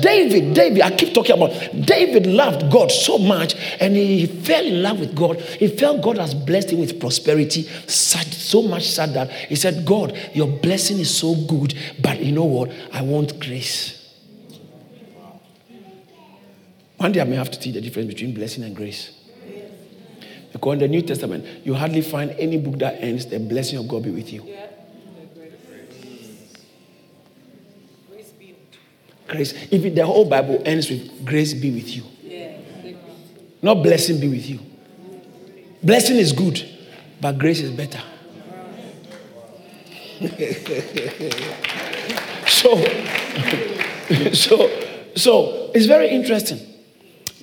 David, 0.00 0.54
David, 0.54 0.82
I 0.82 0.90
keep 0.90 1.14
talking 1.14 1.36
about 1.36 1.50
David 1.86 2.26
loved 2.26 2.70
God 2.70 2.90
so 2.90 3.18
much 3.18 3.54
and 3.80 3.94
he 3.96 4.26
fell 4.26 4.64
in 4.64 4.82
love 4.82 5.00
with 5.00 5.14
God. 5.14 5.40
He 5.40 5.68
felt 5.68 6.02
God 6.02 6.18
has 6.18 6.34
blessed 6.34 6.70
him 6.70 6.80
with 6.80 6.98
prosperity, 7.00 7.62
so 7.86 8.62
much 8.62 8.88
sad 8.88 9.14
that 9.14 9.30
he 9.30 9.56
said, 9.56 9.84
God, 9.84 10.16
your 10.32 10.48
blessing 10.48 10.98
is 10.98 11.16
so 11.16 11.34
good, 11.34 11.74
but 12.00 12.20
you 12.20 12.32
know 12.32 12.44
what? 12.44 12.72
I 12.92 13.02
want 13.02 13.38
grace. 13.40 13.96
One 16.96 17.12
day 17.12 17.20
I 17.20 17.24
may 17.24 17.36
have 17.36 17.50
to 17.50 17.58
teach 17.58 17.74
the 17.74 17.80
difference 17.80 18.08
between 18.08 18.34
blessing 18.34 18.64
and 18.64 18.76
grace. 18.76 19.16
Because 20.52 20.74
in 20.74 20.78
the 20.80 20.88
New 20.88 21.02
Testament, 21.02 21.46
you 21.64 21.74
hardly 21.74 22.02
find 22.02 22.32
any 22.32 22.58
book 22.58 22.78
that 22.80 23.00
ends 23.00 23.26
the 23.26 23.38
blessing 23.38 23.78
of 23.78 23.88
God 23.88 24.02
be 24.02 24.10
with 24.10 24.32
you. 24.32 24.44
Grace. 29.30 29.54
If 29.70 29.94
the 29.94 30.04
whole 30.04 30.24
Bible 30.24 30.60
ends 30.64 30.90
with 30.90 31.24
grace 31.24 31.54
be 31.54 31.70
with 31.70 31.96
you, 31.96 32.02
not 33.62 33.80
blessing 33.82 34.18
be 34.18 34.28
with 34.28 34.50
you. 34.50 34.58
Blessing 35.82 36.16
is 36.16 36.32
good, 36.32 36.62
but 37.20 37.38
grace 37.38 37.60
is 37.60 37.70
better. 37.70 38.02
so, 42.48 42.76
so, 44.34 44.68
so 45.14 45.70
it's 45.74 45.86
very 45.86 46.08
interesting. 46.08 46.58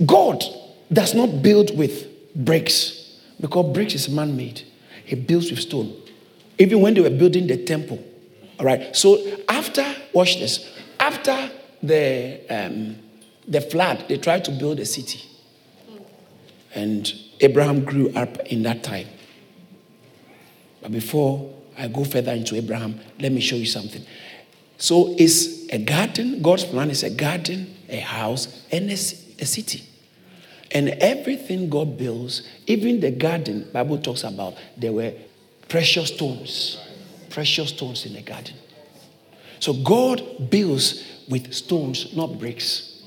God 0.06 0.44
does 0.92 1.16
not 1.16 1.42
build 1.42 1.76
with 1.78 2.06
bricks 2.36 3.18
because 3.40 3.74
bricks 3.74 3.96
is 3.96 4.10
man 4.10 4.36
made. 4.36 4.62
He 5.06 5.16
builds 5.16 5.50
with 5.50 5.62
stone. 5.62 5.96
Even 6.60 6.82
when 6.82 6.94
they 6.94 7.02
were 7.02 7.10
building 7.10 7.48
the 7.48 7.64
temple. 7.64 8.04
All 8.60 8.66
right. 8.66 8.94
So 8.94 9.18
after, 9.48 9.86
watch 10.14 10.38
this. 10.38 10.70
After 11.00 11.50
the, 11.82 12.42
um, 12.50 12.98
the 13.48 13.62
flood, 13.62 14.06
they 14.08 14.18
tried 14.18 14.46
to 14.46 14.52
build 14.52 14.80
a 14.80 14.86
city. 14.86 15.22
And 16.74 17.12
Abraham 17.40 17.86
grew 17.86 18.10
up 18.10 18.38
in 18.48 18.64
that 18.64 18.84
time. 18.84 19.08
But 20.82 20.92
before 20.92 21.54
I 21.78 21.88
go 21.88 22.04
further 22.04 22.34
into 22.34 22.56
Abraham, 22.56 23.00
let 23.20 23.32
me 23.32 23.42
show 23.42 23.56
you 23.56 23.66
something. 23.66 24.04
So 24.78 25.16
it's 25.18 25.68
a 25.70 25.80
garden. 25.80 26.42
God's 26.42 26.66
plan 26.66 26.90
is 26.90 27.04
a 27.04 27.10
garden, 27.10 27.76
a 27.90 28.00
house, 28.00 28.66
and 28.72 28.90
a, 28.90 28.94
a 28.94 29.46
city. 29.46 29.84
And 30.72 30.90
everything 30.90 31.70
God 31.70 31.98
builds, 31.98 32.48
even 32.68 33.00
the 33.00 33.12
garden, 33.12 33.70
Bible 33.72 33.98
talks 33.98 34.24
about, 34.24 34.56
there 34.76 34.92
were 34.92 35.14
precious 35.70 36.10
stones, 36.10 36.78
precious 37.30 37.70
stones 37.70 38.06
in 38.06 38.14
the 38.14 38.22
garden. 38.22 38.56
So 39.60 39.74
God 39.74 40.50
builds 40.50 41.04
with 41.30 41.54
stones, 41.54 42.16
not 42.16 42.40
bricks. 42.40 43.04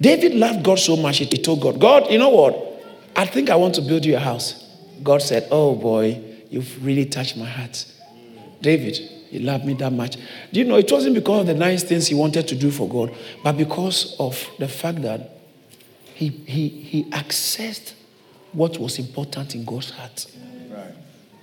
David 0.00 0.34
loved 0.34 0.62
God 0.62 0.78
so 0.78 0.96
much, 0.96 1.18
he 1.18 1.26
told 1.26 1.60
God, 1.60 1.80
God, 1.80 2.10
you 2.10 2.18
know 2.18 2.28
what? 2.28 2.68
I 3.16 3.26
think 3.26 3.50
I 3.50 3.56
want 3.56 3.74
to 3.74 3.82
build 3.82 4.04
you 4.04 4.16
a 4.16 4.20
house. 4.20 4.64
God 5.02 5.22
said, 5.22 5.48
Oh 5.50 5.74
boy, 5.74 6.22
you've 6.50 6.84
really 6.84 7.04
touched 7.04 7.36
my 7.36 7.46
heart. 7.46 7.84
David, 8.60 8.96
he 9.30 9.38
loved 9.40 9.64
me 9.64 9.74
that 9.74 9.92
much. 9.92 10.16
Do 10.52 10.60
you 10.60 10.64
know, 10.64 10.76
it 10.76 10.90
wasn't 10.90 11.14
because 11.14 11.42
of 11.42 11.46
the 11.48 11.54
nice 11.54 11.82
things 11.82 12.06
he 12.06 12.14
wanted 12.14 12.48
to 12.48 12.54
do 12.54 12.70
for 12.70 12.88
God, 12.88 13.14
but 13.42 13.56
because 13.56 14.16
of 14.18 14.48
the 14.58 14.68
fact 14.68 15.02
that 15.02 15.38
he, 16.14 16.28
he, 16.28 16.68
he 16.68 17.04
accessed 17.10 17.94
what 18.52 18.78
was 18.78 18.98
important 18.98 19.54
in 19.54 19.64
God's 19.64 19.90
heart. 19.90 20.26
Right. 20.70 20.94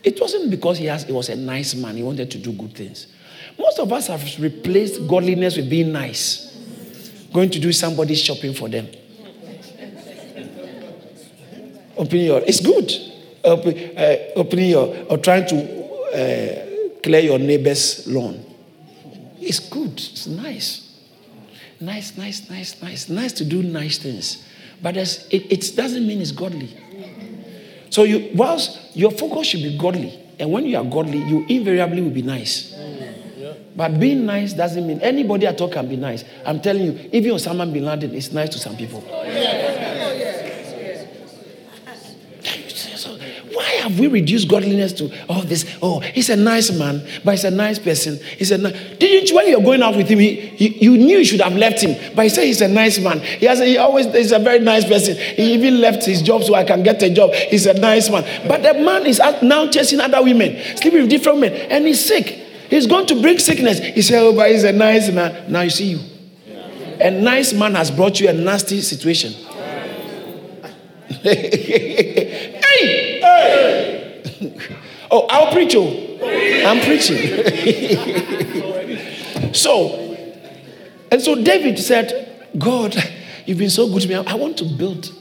It 0.03 0.19
wasn't 0.19 0.49
because 0.49 0.77
he, 0.77 0.85
has, 0.85 1.03
he 1.03 1.13
was 1.13 1.29
a 1.29 1.35
nice 1.35 1.75
man, 1.75 1.95
he 1.95 2.03
wanted 2.03 2.31
to 2.31 2.37
do 2.37 2.51
good 2.51 2.73
things. 2.73 3.07
Most 3.57 3.79
of 3.79 3.91
us 3.91 4.07
have 4.07 4.39
replaced 4.39 5.07
godliness 5.07 5.57
with 5.57 5.69
being 5.69 5.91
nice, 5.91 6.55
going 7.33 7.49
to 7.49 7.59
do 7.59 7.71
somebody's 7.71 8.21
shopping 8.21 8.53
for 8.53 8.69
them. 8.69 8.87
opening 11.97 12.25
your, 12.25 12.41
it's 12.41 12.59
good. 12.59 12.91
Open, 13.43 13.97
uh, 13.97 14.15
opening 14.35 14.69
your, 14.71 15.05
or 15.09 15.17
trying 15.17 15.45
to 15.47 15.55
uh, 15.55 16.99
clear 17.01 17.21
your 17.21 17.39
neighbor's 17.39 18.07
lawn. 18.07 18.43
It's 19.39 19.59
good. 19.59 19.93
It's 19.93 20.27
nice. 20.27 20.81
Nice, 21.79 22.17
nice, 22.17 22.49
nice, 22.49 22.81
nice. 22.81 23.09
Nice 23.09 23.33
to 23.33 23.45
do 23.45 23.61
nice 23.61 23.97
things. 23.97 24.43
But 24.81 24.97
it, 24.97 25.11
it 25.31 25.75
doesn't 25.75 26.05
mean 26.05 26.21
it's 26.21 26.31
godly. 26.31 26.75
So 27.89 28.03
you, 28.03 28.31
whilst 28.33 28.95
your 28.95 29.11
focus 29.11 29.47
should 29.47 29.63
be 29.63 29.77
godly, 29.77 30.19
and 30.39 30.51
when 30.51 30.65
you 30.65 30.77
are 30.77 30.83
godly, 30.83 31.19
you 31.19 31.45
invariably 31.47 32.01
will 32.01 32.09
be 32.09 32.21
nice. 32.21 32.73
But 33.75 33.99
being 33.99 34.25
nice 34.25 34.53
doesn't 34.53 34.87
mean 34.87 35.01
anybody 35.01 35.45
at 35.47 35.59
all 35.59 35.69
can 35.69 35.87
be 35.87 35.97
nice. 35.97 36.23
I'm 36.45 36.61
telling 36.61 36.83
you, 36.83 37.09
even 37.11 37.31
Osama 37.31 37.71
bin 37.71 37.83
Laden 37.83 38.13
is 38.13 38.31
nice 38.31 38.49
to 38.49 38.59
some 38.59 38.77
people. 38.77 39.01
Why 43.51 43.63
have 43.83 43.97
we 43.99 44.07
reduced 44.07 44.49
godliness 44.49 44.91
to 44.93 45.09
all 45.29 45.41
this? 45.41 45.65
Oh, 45.81 45.99
he's 45.99 46.29
a 46.29 46.35
nice 46.35 46.71
man, 46.77 47.05
but 47.23 47.31
he's 47.31 47.45
a 47.45 47.51
nice 47.51 47.79
person. 47.79 48.19
He's 48.37 48.51
a 48.51 48.57
ni-. 48.57 48.71
didn't 48.97 49.29
you 49.29 49.35
when 49.35 49.47
you're 49.47 49.61
going 49.61 49.81
out 49.81 49.95
with 49.95 50.07
him, 50.09 50.19
he, 50.19 50.33
he, 50.33 50.83
you 50.83 50.97
knew 50.97 51.19
you 51.19 51.25
should 51.25 51.41
have 51.41 51.55
left 51.55 51.81
him, 51.81 51.95
but 52.15 52.23
he 52.23 52.29
said 52.29 52.45
he's 52.45 52.61
a 52.61 52.67
nice 52.67 52.99
man. 52.99 53.19
He 53.19 53.45
has 53.45 53.59
he 53.59 53.77
always 53.77 54.07
he's 54.07 54.31
a 54.31 54.39
very 54.39 54.59
nice 54.59 54.85
person. 54.85 55.15
He 55.15 55.53
even 55.53 55.79
left 55.79 56.05
his 56.05 56.21
job 56.21 56.43
so 56.43 56.53
I 56.53 56.63
can 56.63 56.83
get 56.83 57.01
a 57.03 57.09
job. 57.09 57.33
He's 57.33 57.65
a 57.65 57.73
nice 57.73 58.09
man. 58.09 58.23
But 58.47 58.61
the 58.63 58.73
man 58.73 59.05
is 59.05 59.21
now 59.41 59.67
chasing 59.69 59.99
other 60.01 60.21
women, 60.21 60.57
sleeping 60.77 61.01
with 61.01 61.09
different 61.09 61.39
men, 61.39 61.53
and 61.53 61.85
he's 61.85 62.03
sick. 62.03 62.44
He's 62.69 62.87
going 62.87 63.05
to 63.07 63.21
bring 63.21 63.39
sickness. 63.39 63.79
He 63.79 64.01
said, 64.01 64.21
Oh, 64.21 64.33
but 64.35 64.51
he's 64.51 64.63
a 64.63 64.71
nice 64.71 65.11
man. 65.11 65.51
Now 65.51 65.61
you 65.61 65.69
see 65.69 65.91
you. 65.91 65.99
A 66.99 67.11
nice 67.11 67.53
man 67.53 67.75
has 67.75 67.91
brought 67.91 68.19
you 68.19 68.27
a 68.29 68.33
nasty 68.33 68.81
situation. 68.81 69.33
hey! 71.21 72.59
hey! 72.61 74.21
oh, 75.11 75.27
I'll 75.29 75.51
preach. 75.51 75.75
Oh, 75.75 76.17
I'm 76.65 76.79
preaching. 76.81 77.17
so, 79.53 80.15
and 81.11 81.21
so 81.21 81.35
David 81.35 81.77
said, 81.79 82.47
God, 82.57 82.95
you've 83.45 83.57
been 83.57 83.69
so 83.69 83.91
good 83.91 84.03
to 84.03 84.07
me. 84.07 84.15
I 84.15 84.35
want 84.35 84.55
to 84.57 84.65
build 84.65 85.11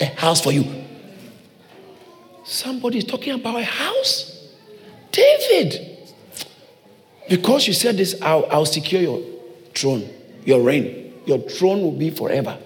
a 0.00 0.06
house 0.06 0.42
for 0.42 0.50
you. 0.52 0.64
Somebody 2.44 2.98
is 2.98 3.04
talking 3.04 3.34
about 3.34 3.60
a 3.60 3.64
house? 3.64 4.48
David. 5.12 5.89
Because 7.30 7.66
you 7.68 7.72
said 7.72 7.96
this, 7.96 8.20
I'll, 8.20 8.44
I'll 8.50 8.66
secure 8.66 9.00
your 9.00 9.22
throne, 9.72 10.10
your 10.44 10.60
reign. 10.60 11.14
Your 11.26 11.38
throne 11.38 11.80
will 11.80 11.92
be 11.92 12.10
forever. 12.10 12.58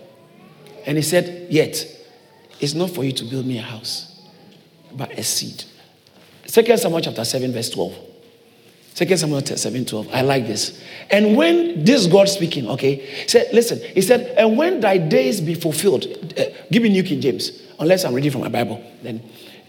And 0.87 0.97
he 0.97 1.03
said, 1.03 1.53
Yet, 1.53 1.87
it's 2.61 2.73
not 2.75 2.91
for 2.91 3.05
you 3.05 3.13
to 3.13 3.25
build 3.25 3.47
me 3.47 3.59
a 3.59 3.63
house 3.63 4.11
but 4.97 5.13
a 5.13 5.23
seed. 5.23 5.65
Second 6.47 6.79
Samuel 6.79 7.01
chapter 7.01 7.25
7, 7.25 7.53
verse 7.53 7.71
12. 7.71 7.95
Second 8.95 9.19
Samuel 9.19 9.45
7, 9.45 9.85
12. 9.85 10.09
I 10.13 10.21
like 10.23 10.47
this. 10.47 10.81
And 11.11 11.37
when 11.37 11.85
this 11.85 12.07
God 12.07 12.29
speaking, 12.29 12.69
okay, 12.71 13.27
said, 13.27 13.49
listen, 13.53 13.81
he 13.81 14.01
said, 14.01 14.35
and 14.39 14.57
when 14.57 14.81
thy 14.81 14.99
days 14.99 15.41
be 15.41 15.55
fulfilled, 15.55 16.07
uh, 16.39 16.45
give 16.71 16.83
me 16.83 16.91
New 16.91 17.03
King 17.03 17.21
James, 17.21 17.61
unless 17.81 18.05
I'm 18.05 18.15
reading 18.15 18.31
from 18.31 18.43
my 18.43 18.49
Bible, 18.49 18.83
then 19.03 19.23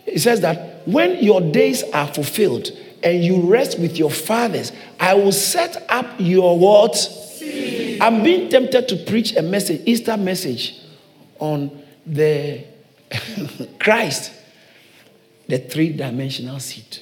it 0.06 0.20
says 0.20 0.42
that 0.42 0.88
when 0.88 1.24
your 1.24 1.42
days 1.42 1.84
are 1.92 2.08
fulfilled 2.08 2.70
and 3.04 3.24
you 3.24 3.42
rest 3.42 3.80
with 3.80 3.98
your 3.98 4.12
fathers, 4.12 4.72
I 5.00 5.14
will 5.14 5.32
set 5.32 5.86
up 5.90 6.06
your 6.20 6.58
what? 6.58 6.96
Seed. 6.96 8.02
I'm 8.02 8.24
being 8.24 8.50
tempted 8.50 8.88
to 8.90 8.96
preach 8.98 9.36
a 9.36 9.42
message, 9.42 9.82
Easter 9.86 10.18
message 10.18 10.80
on 11.40 11.84
the 12.06 12.64
Christ 13.80 14.32
the 15.48 15.60
three 15.60 15.94
dimensional 15.94 16.60
seed 16.60 17.00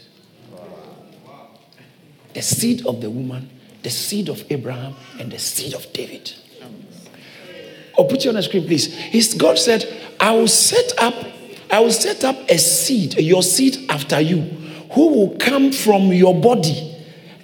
the 2.33 2.41
seed 2.41 2.85
of 2.87 2.99
the 2.99 3.11
woman, 3.11 3.47
the 3.83 3.91
seed 3.91 4.27
of 4.27 4.43
Abraham, 4.49 4.95
and 5.19 5.31
the 5.31 5.37
seed 5.37 5.75
of 5.75 5.91
David. 5.93 6.33
Or 7.95 8.05
oh, 8.05 8.07
put 8.07 8.23
you 8.23 8.31
on 8.31 8.35
the 8.35 8.41
screen, 8.41 8.65
please. 8.65 8.91
His, 8.91 9.35
God 9.35 9.59
said, 9.59 9.85
I 10.19 10.31
will 10.31 10.47
set 10.47 10.93
up, 10.97 11.13
I 11.69 11.79
will 11.79 11.91
set 11.91 12.23
up 12.23 12.35
a 12.49 12.57
seed, 12.57 13.19
your 13.19 13.43
seed 13.43 13.85
after 13.87 14.19
you, 14.19 14.39
who 14.93 15.09
will 15.09 15.37
come 15.37 15.71
from 15.71 16.13
your 16.13 16.39
body. 16.39 16.89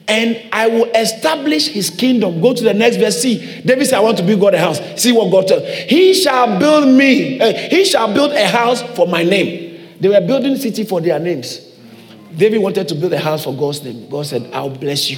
And 0.08 0.42
I 0.52 0.68
will 0.68 0.90
establish 0.96 1.68
his 1.68 1.92
kingdom. 1.92 2.42
Go 2.42 2.54
to 2.54 2.64
the 2.64 2.74
next 2.74 2.98
verse. 2.98 3.22
See, 3.22 3.62
David 3.62 3.86
said, 3.86 3.98
I 3.98 4.00
want 4.00 4.18
to 4.18 4.24
build 4.24 4.42
God 4.42 4.56
a 4.56 4.58
house. 4.58 4.80
See 5.00 5.12
what 5.12 5.32
God 5.32 5.48
told. 5.48 5.64
He 5.64 6.16
shall 6.16 6.58
build 6.58 6.88
me, 6.88 7.40
uh, 7.40 7.54
he 7.70 7.86
shall 7.86 8.12
build 8.12 8.32
a 8.32 8.48
house 8.48 8.82
for 8.96 9.08
my 9.08 9.24
name. 9.24 9.98
They 10.00 10.10
were 10.10 10.22
building 10.26 10.56
city 10.56 10.84
for 10.84 11.00
their 11.00 11.20
names. 11.20 11.60
David 12.36 12.60
wanted 12.60 12.88
to 12.88 12.96
build 12.96 13.14
a 13.14 13.20
house 13.20 13.44
for 13.44 13.54
God's 13.56 13.84
name. 13.84 14.10
God 14.10 14.26
said, 14.26 14.50
I'll 14.54 14.70
bless 14.70 15.12
you. 15.12 15.18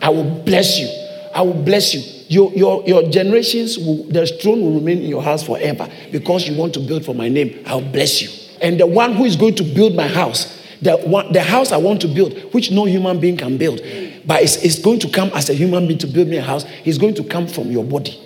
I 0.00 0.08
will 0.08 0.24
bless 0.24 0.78
you. 0.78 0.88
I 1.34 1.42
will 1.42 1.62
bless 1.62 1.94
you. 1.94 2.00
Your, 2.28 2.52
your, 2.52 2.84
your 2.84 3.10
generations, 3.10 3.78
will, 3.78 4.04
the 4.04 4.26
throne 4.26 4.62
will 4.62 4.74
remain 4.74 4.98
in 4.98 5.08
your 5.08 5.22
house 5.22 5.42
forever 5.42 5.88
because 6.10 6.48
you 6.48 6.56
want 6.56 6.72
to 6.74 6.80
build 6.80 7.04
for 7.04 7.14
my 7.14 7.28
name. 7.28 7.62
I'll 7.66 7.80
bless 7.82 8.22
you. 8.22 8.30
And 8.62 8.78
the 8.80 8.86
one 8.86 9.12
who 9.14 9.24
is 9.24 9.36
going 9.36 9.56
to 9.56 9.64
build 9.64 9.94
my 9.94 10.08
house, 10.08 10.61
the, 10.82 10.96
one, 10.98 11.32
the 11.32 11.42
house 11.42 11.72
I 11.72 11.76
want 11.76 12.00
to 12.02 12.08
build, 12.08 12.32
which 12.52 12.70
no 12.70 12.84
human 12.84 13.20
being 13.20 13.36
can 13.36 13.56
build, 13.56 13.80
but 14.26 14.42
it's, 14.42 14.56
it's 14.56 14.78
going 14.78 14.98
to 15.00 15.08
come 15.08 15.30
as 15.34 15.48
a 15.48 15.54
human 15.54 15.86
being 15.86 15.98
to 16.00 16.06
build 16.06 16.28
me 16.28 16.36
a 16.36 16.42
house, 16.42 16.64
he's 16.64 16.98
going 16.98 17.14
to 17.14 17.24
come 17.24 17.46
from 17.46 17.70
your 17.70 17.84
body. 17.84 18.18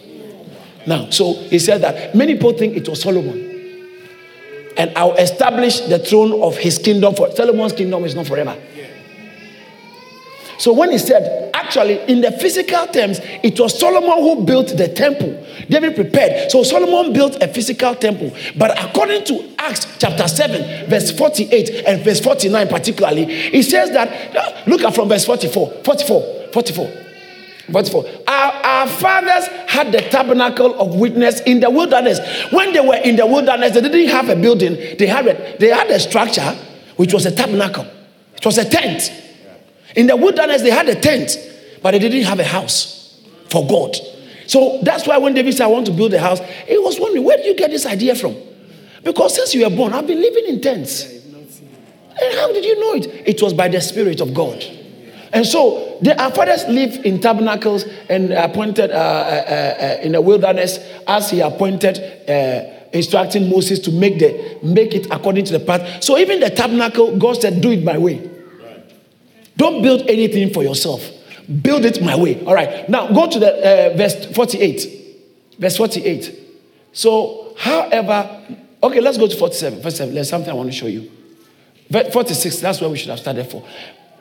Now, 0.87 1.11
so 1.11 1.35
he 1.35 1.59
said 1.59 1.83
that 1.83 2.15
many 2.15 2.35
people 2.35 2.53
think 2.53 2.77
it 2.77 2.89
was 2.89 3.03
Solomon 3.03 3.47
and 4.77 4.93
I'll 4.97 5.15
establish 5.15 5.81
the 5.81 5.99
throne 5.99 6.43
of 6.43 6.57
his 6.59 6.79
kingdom 6.79 7.15
for 7.15 7.31
Solomon's 7.33 7.73
kingdom 7.73 8.05
is 8.05 8.15
not 8.15 8.27
forever. 8.27 8.57
So 10.59 10.73
when 10.73 10.91
he 10.91 10.99
said, 10.99 11.46
actually, 11.67 11.99
in 12.09 12.21
the 12.21 12.31
physical 12.31 12.87
terms, 12.87 13.21
it 13.43 13.59
was 13.59 13.79
Solomon 13.79 14.19
who 14.19 14.45
built 14.45 14.69
the 14.77 14.89
temple. 14.89 15.45
David 15.69 15.97
prepared. 15.97 16.51
So 16.51 16.63
Solomon 16.63 17.13
built 17.13 17.37
a 17.43 17.49
physical 17.49 17.95
temple. 17.95 18.33
But 18.57 18.83
according 18.83 19.25
to 19.25 19.55
Acts 19.59 19.87
chapter 19.99 20.29
7, 20.29 20.89
verse 20.89 21.11
48 21.11 21.85
and 21.87 22.05
verse 22.05 22.21
49 22.21 22.69
particularly, 22.69 23.25
it 23.25 23.65
says 23.65 23.91
that, 23.91 24.37
ah, 24.37 24.63
look 24.67 24.83
at 24.83 24.95
from 24.95 25.09
verse 25.09 25.25
44, 25.25 25.83
44, 25.85 26.49
44. 26.53 26.93
44. 27.73 28.05
Our, 28.29 28.53
our 28.53 28.87
fathers 28.87 29.49
had 29.67 29.91
the 29.91 30.01
tabernacle 30.03 30.81
of 30.81 30.95
witness 30.95 31.41
in 31.41 31.59
the 31.59 31.69
wilderness. 31.69 32.21
When 32.53 32.73
they 32.73 32.81
were 32.81 32.95
in 32.97 33.17
the 33.17 33.27
wilderness, 33.27 33.73
they 33.73 33.81
didn't 33.81 34.09
have 34.11 34.29
a 34.29 34.37
building, 34.37 34.77
they 34.99 35.07
had 35.07 35.27
a, 35.27 35.57
they 35.59 35.69
had 35.69 35.91
a 35.91 35.99
structure 35.99 36.57
which 36.95 37.13
was 37.13 37.27
a 37.27 37.35
tabernacle, 37.35 37.85
it 38.37 38.47
was 38.47 38.57
a 38.59 38.65
tent. 38.69 39.11
In 39.97 40.07
the 40.07 40.17
wilderness, 40.17 40.63
they 40.63 40.71
had 40.71 40.89
a 40.89 40.95
tent, 40.95 41.37
but 41.83 41.93
they 41.93 41.99
didn't 41.99 42.23
have 42.25 42.41
a 42.41 42.45
house 42.45 43.21
for 43.51 43.67
God. 43.67 43.97
So 44.47 44.81
that's 44.83 45.07
why 45.07 45.19
when 45.19 45.35
David 45.35 45.55
said, 45.55 45.65
I 45.65 45.69
want 45.69 45.87
to 45.87 45.93
build 45.93 46.15
a 46.15 46.21
house, 46.21 46.41
he 46.67 46.79
was 46.79 47.01
wondering, 47.01 47.25
where 47.25 47.37
did 47.37 47.47
you 47.47 47.57
get 47.57 47.71
this 47.71 47.87
idea 47.87 48.15
from? 48.15 48.37
Because 49.03 49.35
since 49.35 49.55
you 49.55 49.69
were 49.69 49.75
born, 49.75 49.93
I've 49.93 50.07
been 50.07 50.21
living 50.21 50.47
in 50.47 50.61
tents. 50.61 51.05
And 51.05 52.39
how 52.39 52.53
did 52.53 52.65
you 52.65 52.81
know 52.81 52.95
it? 52.95 53.07
It 53.27 53.43
was 53.43 53.53
by 53.53 53.69
the 53.69 53.81
Spirit 53.81 54.21
of 54.21 54.33
God. 54.35 54.65
And 55.33 55.45
so 55.45 55.99
the, 56.01 56.21
our 56.21 56.31
fathers 56.31 56.65
lived 56.67 57.05
in 57.05 57.21
tabernacles 57.21 57.85
and 58.09 58.33
appointed 58.33 58.91
uh, 58.91 58.95
uh, 58.95 59.99
uh, 59.99 60.03
in 60.03 60.13
the 60.13 60.21
wilderness 60.21 60.79
as 61.07 61.31
he 61.31 61.41
appointed, 61.41 61.99
uh, 62.29 62.89
instructing 62.93 63.51
Moses 63.51 63.79
to 63.81 63.91
make 63.91 64.19
the 64.19 64.59
make 64.63 64.95
it 64.95 65.07
according 65.11 65.45
to 65.47 65.53
the 65.59 65.61
path. 65.61 66.03
So 66.03 66.17
even 66.17 66.41
the 66.41 66.51
tabernacle, 66.51 67.19
God 67.19 67.41
said, 67.41 67.61
"Do 67.61 67.71
it 67.71 67.85
my 67.85 67.99
way. 67.99 68.31
Don't 69.57 69.83
build 69.83 70.09
anything 70.09 70.53
for 70.53 70.63
yourself. 70.63 71.03
Build 71.63 71.85
it 71.85 72.03
my 72.03 72.17
way." 72.17 72.45
All 72.45 72.55
right. 72.55 72.89
Now 72.89 73.09
go 73.13 73.29
to 73.29 73.39
the 73.39 73.93
uh, 73.93 73.97
verse 73.97 74.27
forty-eight. 74.35 74.87
Verse 75.59 75.77
forty-eight. 75.77 76.35
So, 76.93 77.55
however, 77.59 78.41
okay, 78.83 79.01
let's 79.01 79.19
go 79.19 79.27
to 79.27 79.37
forty-seven. 79.37 79.83
Forty-seven. 79.83 80.15
There's 80.15 80.29
something 80.29 80.51
I 80.51 80.55
want 80.55 80.71
to 80.71 80.77
show 80.77 80.87
you. 80.87 81.11
Verse 81.89 82.13
46, 82.13 82.61
that's 82.61 82.81
where 82.81 82.91
we 82.91 82.97
should 82.97 83.11
have 83.11 83.21
started 83.21 83.49
for. 83.49 83.65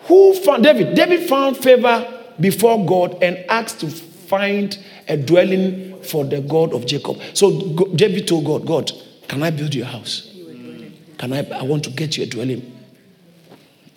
Who 0.03 0.35
found 0.35 0.63
David? 0.63 0.95
David 0.95 1.27
found 1.27 1.57
favor 1.57 2.21
before 2.39 2.85
God 2.85 3.17
and 3.23 3.37
asked 3.49 3.79
to 3.79 3.89
find 3.89 4.77
a 5.07 5.17
dwelling 5.17 6.01
for 6.03 6.25
the 6.25 6.41
God 6.41 6.73
of 6.73 6.85
Jacob. 6.85 7.19
So 7.33 7.73
David 7.95 8.27
told 8.27 8.45
God, 8.45 8.67
God, 8.67 8.91
can 9.27 9.41
I 9.41 9.49
build 9.49 9.73
your 9.73 9.87
house? 9.87 10.31
Can 11.17 11.33
I? 11.33 11.47
I 11.49 11.63
want 11.63 11.83
to 11.85 11.89
get 11.89 12.17
you 12.17 12.23
a 12.23 12.27
dwelling. 12.27 12.74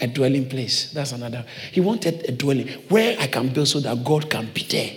A 0.00 0.06
dwelling 0.06 0.48
place. 0.48 0.92
That's 0.92 1.12
another. 1.12 1.44
He 1.72 1.80
wanted 1.80 2.28
a 2.28 2.32
dwelling 2.32 2.68
where 2.88 3.18
I 3.18 3.26
can 3.26 3.48
build 3.48 3.68
so 3.68 3.80
that 3.80 4.04
God 4.04 4.30
can 4.30 4.50
be 4.52 4.62
there. 4.64 4.92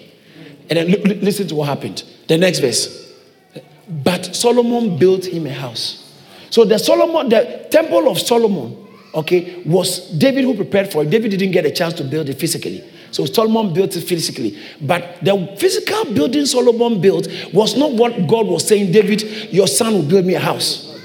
And 0.69 0.77
then 0.77 1.19
listen 1.21 1.47
to 1.49 1.55
what 1.55 1.67
happened. 1.67 2.03
The 2.27 2.37
next 2.37 2.59
verse. 2.59 3.13
But 3.89 4.35
Solomon 4.35 4.97
built 4.97 5.25
him 5.25 5.47
a 5.47 5.53
house. 5.53 6.13
So 6.49 6.65
the 6.65 6.77
Solomon, 6.77 7.29
the 7.29 7.67
temple 7.69 8.09
of 8.09 8.19
Solomon, 8.19 8.87
okay, 9.13 9.63
was 9.65 10.09
David 10.11 10.43
who 10.43 10.55
prepared 10.55 10.91
for 10.91 11.03
it. 11.03 11.09
David 11.09 11.31
didn't 11.31 11.51
get 11.51 11.65
a 11.65 11.71
chance 11.71 11.93
to 11.95 12.03
build 12.03 12.29
it 12.29 12.39
physically. 12.39 12.83
So 13.11 13.25
Solomon 13.25 13.73
built 13.73 13.95
it 13.95 14.01
physically. 14.01 14.57
But 14.79 15.17
the 15.21 15.55
physical 15.57 16.13
building 16.13 16.45
Solomon 16.45 17.01
built 17.01 17.27
was 17.53 17.75
not 17.75 17.91
what 17.93 18.27
God 18.27 18.47
was 18.47 18.67
saying, 18.67 18.91
David, 18.91 19.23
your 19.51 19.67
son 19.67 19.93
will 19.93 20.03
build 20.03 20.25
me 20.25 20.35
a 20.35 20.39
house. 20.39 20.97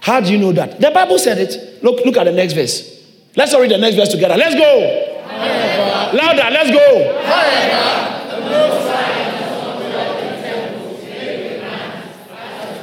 How 0.00 0.20
do 0.20 0.30
you 0.30 0.38
know 0.38 0.52
that? 0.52 0.80
The 0.80 0.90
Bible 0.90 1.18
said 1.18 1.38
it. 1.38 1.67
Look, 1.82 2.04
look 2.04 2.16
at 2.16 2.24
the 2.24 2.32
next 2.32 2.54
verse. 2.54 2.98
Let's 3.36 3.54
all 3.54 3.60
read 3.60 3.70
the 3.70 3.78
next 3.78 3.96
verse 3.96 4.08
together. 4.08 4.36
Let's 4.36 4.54
go. 4.54 5.14
However, 5.28 6.16
Louder, 6.16 6.50
let's 6.50 6.70
go. 6.70 7.24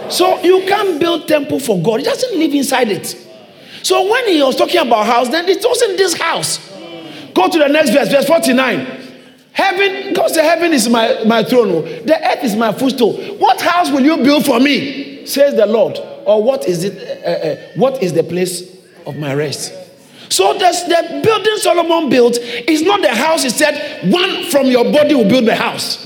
So 0.10 0.42
you 0.44 0.62
can't 0.68 1.00
build 1.00 1.28
temple 1.28 1.60
for 1.60 1.82
God. 1.82 2.00
He 2.00 2.06
doesn't 2.06 2.38
live 2.40 2.54
inside 2.54 2.90
it. 2.90 3.22
So 3.84 4.10
when 4.10 4.28
he 4.28 4.42
was 4.42 4.56
talking 4.56 4.80
about 4.80 5.06
house, 5.06 5.30
then 5.30 5.48
it 5.50 5.64
wasn't 5.64 5.98
this 5.98 6.14
house. 6.14 6.60
Go 7.34 7.50
to 7.50 7.60
the 7.60 7.68
next 7.68 7.90
verse, 7.90 8.10
verse 8.10 8.26
49. 8.26 9.04
Heaven, 9.52 10.14
God 10.14 10.30
said, 10.30 10.44
Heaven 10.44 10.74
is 10.74 10.88
my, 10.90 11.24
my 11.26 11.44
throne, 11.44 11.70
oh. 11.70 11.82
the 11.82 12.18
earth 12.30 12.44
is 12.44 12.56
my 12.56 12.72
footstool. 12.74 13.14
What 13.38 13.62
house 13.62 13.90
will 13.90 14.02
you 14.02 14.18
build 14.18 14.46
for 14.46 14.60
me? 14.60 15.26
Says 15.26 15.56
the 15.56 15.66
Lord. 15.66 15.98
Or 16.26 16.44
what 16.44 16.68
is 16.68 16.84
it? 16.84 17.24
Uh, 17.24 17.30
uh, 17.30 17.72
what 17.76 18.02
is 18.02 18.14
the 18.14 18.24
place 18.24 18.76
of 19.06 19.18
my 19.18 19.34
rest? 19.34 19.74
So 20.30 20.54
the 20.54 21.22
building 21.24 21.58
Solomon 21.58 22.10
built 22.10 22.38
is 22.38 22.82
not 22.82 23.02
the 23.02 23.14
house. 23.14 23.44
He 23.44 23.50
said, 23.50 24.12
one 24.12 24.46
from 24.46 24.68
your 24.68 24.84
body 24.92 25.16
will 25.16 25.30
build 25.30 25.46
the 25.46 25.56
house. 25.56 26.00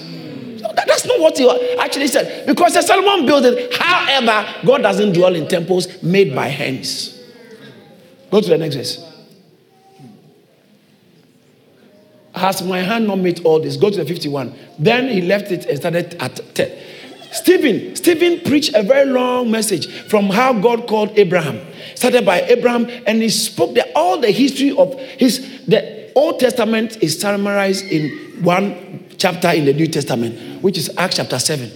So 0.59 0.67
that, 0.75 0.85
that's 0.88 1.05
not 1.05 1.19
what 1.19 1.38
he 1.38 1.77
actually 1.77 2.07
said. 2.07 2.45
Because 2.45 2.73
the 2.73 2.81
Solomon 2.81 3.25
built 3.25 3.45
it. 3.45 3.73
However, 3.73 4.65
God 4.65 4.81
doesn't 4.81 5.13
dwell 5.13 5.35
in 5.35 5.47
temples 5.47 6.03
made 6.03 6.35
by 6.35 6.47
hands. 6.47 7.17
Go 8.29 8.41
to 8.41 8.49
the 8.49 8.57
next 8.57 8.75
verse. 8.75 9.05
Has 12.35 12.62
my 12.62 12.79
hand 12.79 13.07
not 13.07 13.19
made 13.19 13.43
all 13.43 13.59
this? 13.59 13.75
Go 13.75 13.89
to 13.89 13.97
the 13.97 14.05
51. 14.05 14.53
Then 14.77 15.09
he 15.09 15.21
left 15.21 15.51
it 15.51 15.65
and 15.65 15.77
started 15.77 16.15
at 16.21 16.55
10. 16.55 16.77
Stephen, 17.32 17.96
Stephen 17.96 18.39
preached 18.42 18.74
a 18.74 18.84
very 18.84 19.06
long 19.06 19.52
message 19.52 19.88
from 20.08 20.30
how 20.30 20.54
God 20.54 20.88
called 20.88 21.18
Abraham. 21.18 21.60
Started 21.96 22.26
by 22.26 22.42
Abraham, 22.42 22.89
and 23.06 23.22
he 23.22 23.30
spoke 23.30 23.76
the, 23.76 23.92
all 23.96 24.20
the 24.20 24.32
history 24.32 24.76
of 24.76 25.00
his. 25.00 25.65
The 25.65 26.12
Old 26.15 26.39
Testament 26.39 27.02
is 27.04 27.20
summarized 27.20 27.86
in 27.86 28.44
one 28.44 29.06
chapter 29.18 29.50
in 29.50 29.65
the 29.65 29.74
New 29.74 29.88
Testament, 29.88 30.63
which 30.63 30.78
is 30.78 30.89
Acts 30.98 31.18
chapter 31.18 31.38
7. 31.38 31.72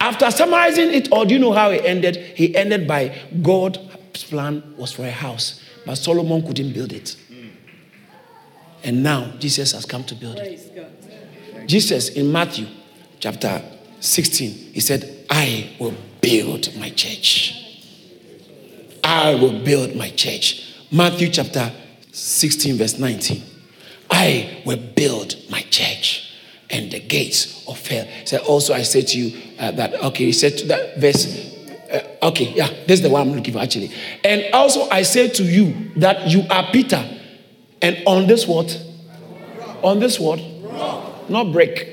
After 0.00 0.30
summarizing 0.30 0.92
it 0.92 1.12
all, 1.12 1.24
do 1.24 1.34
you 1.34 1.40
know 1.40 1.52
how 1.52 1.70
he 1.70 1.86
ended? 1.86 2.16
He 2.16 2.56
ended 2.56 2.88
by 2.88 3.16
God's 3.42 3.78
plan 4.24 4.74
was 4.76 4.92
for 4.92 5.04
a 5.04 5.10
house, 5.10 5.60
but 5.86 5.96
Solomon 5.96 6.44
couldn't 6.44 6.72
build 6.72 6.92
it. 6.92 7.16
And 8.82 9.02
now 9.02 9.32
Jesus 9.38 9.72
has 9.72 9.84
come 9.84 10.04
to 10.04 10.14
build 10.14 10.38
it. 10.38 11.68
Jesus 11.68 12.08
in 12.08 12.32
Matthew 12.32 12.66
chapter 13.20 13.62
16, 14.00 14.50
he 14.50 14.80
said, 14.80 15.26
I 15.30 15.70
will 15.78 15.94
build 16.20 16.74
my 16.78 16.90
church. 16.90 17.56
I 19.04 19.34
will 19.34 19.62
build 19.64 19.94
my 19.94 20.10
church. 20.10 20.74
Matthew 20.90 21.28
chapter 21.28 21.72
16, 22.12 22.76
verse 22.76 22.98
19. 22.98 23.42
I 24.10 24.62
will 24.66 24.78
build 24.96 25.36
my 25.50 25.62
church 25.62 26.34
and 26.70 26.90
the 26.90 27.00
gates 27.00 27.66
of 27.68 27.84
hell. 27.86 28.06
So 28.24 28.38
also 28.38 28.74
I 28.74 28.82
said 28.82 29.06
to 29.08 29.18
you 29.18 29.40
uh, 29.58 29.72
that, 29.72 29.94
okay, 29.94 30.26
he 30.26 30.32
said 30.32 30.58
to 30.58 30.66
that 30.68 30.98
verse, 30.98 31.26
uh, 31.92 32.26
okay, 32.28 32.52
yeah, 32.54 32.68
this 32.86 33.00
is 33.00 33.02
the 33.02 33.10
one 33.10 33.28
I'm 33.28 33.34
looking 33.34 33.52
for 33.52 33.60
actually. 33.60 33.90
And 34.24 34.44
also 34.52 34.88
I 34.90 35.02
say 35.02 35.28
to 35.28 35.44
you 35.44 35.90
that 35.96 36.28
you 36.28 36.44
are 36.50 36.70
Peter, 36.70 37.04
and 37.82 38.02
on 38.06 38.26
this 38.26 38.46
what? 38.46 38.80
On 39.82 39.98
this 39.98 40.20
what? 40.20 40.40
Not 41.28 41.52
brick. 41.52 41.89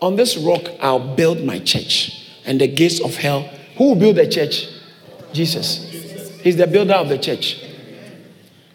On 0.00 0.16
this 0.16 0.36
rock 0.36 0.62
I'll 0.80 1.14
build 1.16 1.44
my 1.44 1.58
church, 1.58 2.28
and 2.44 2.60
the 2.60 2.68
gates 2.68 3.00
of 3.00 3.14
hell. 3.16 3.42
Who 3.76 3.88
will 3.88 3.94
build 3.96 4.16
the 4.16 4.28
church? 4.28 4.68
Jesus. 5.32 6.40
He's 6.40 6.56
the 6.56 6.66
builder 6.66 6.94
of 6.94 7.08
the 7.08 7.18
church. 7.18 7.62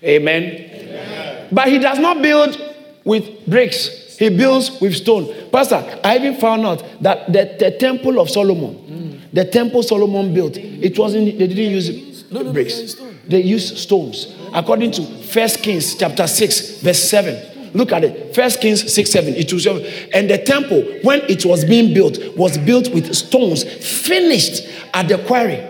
Amen. 0.04 0.44
Amen. 0.44 1.48
But 1.52 1.68
he 1.70 1.80
does 1.80 2.00
not 2.00 2.22
build 2.22 2.60
with 3.04 3.46
bricks. 3.48 4.18
He 4.18 4.30
builds 4.30 4.80
with 4.80 4.96
stone. 4.96 5.50
Pastor, 5.52 6.00
I 6.04 6.18
even 6.18 6.40
found 6.40 6.66
out 6.66 6.84
that 7.02 7.32
the, 7.32 7.56
the 7.60 7.72
temple 7.78 8.20
of 8.20 8.30
Solomon, 8.30 8.76
mm. 8.76 9.34
the 9.34 9.46
temple 9.46 9.84
Solomon 9.84 10.34
built, 10.34 10.58
it 10.58 10.98
wasn't, 10.98 11.38
they 11.38 11.48
didn't 11.48 11.72
use 11.72 12.24
bricks. 12.52 12.96
They 13.28 13.42
used 13.42 13.78
stones. 13.78 14.36
According 14.54 14.92
to 14.92 15.04
First 15.04 15.64
Kings 15.64 15.96
chapter 15.96 16.28
6, 16.28 16.82
verse 16.82 17.00
7. 17.00 17.51
Look 17.74 17.92
at 17.92 18.04
it. 18.04 18.36
First 18.36 18.60
Kings 18.62 18.92
6, 18.94 19.10
7. 19.10 19.34
It 19.36 19.52
was, 19.54 19.66
and 19.66 20.30
the 20.30 20.38
temple, 20.38 20.82
when 21.04 21.22
it 21.30 21.46
was 21.46 21.64
being 21.64 21.94
built, 21.94 22.18
was 22.36 22.58
built 22.58 22.90
with 22.90 23.14
stones 23.16 23.64
finished 23.64 24.68
at 24.94 25.08
the 25.08 25.18
quarry. 25.26 25.68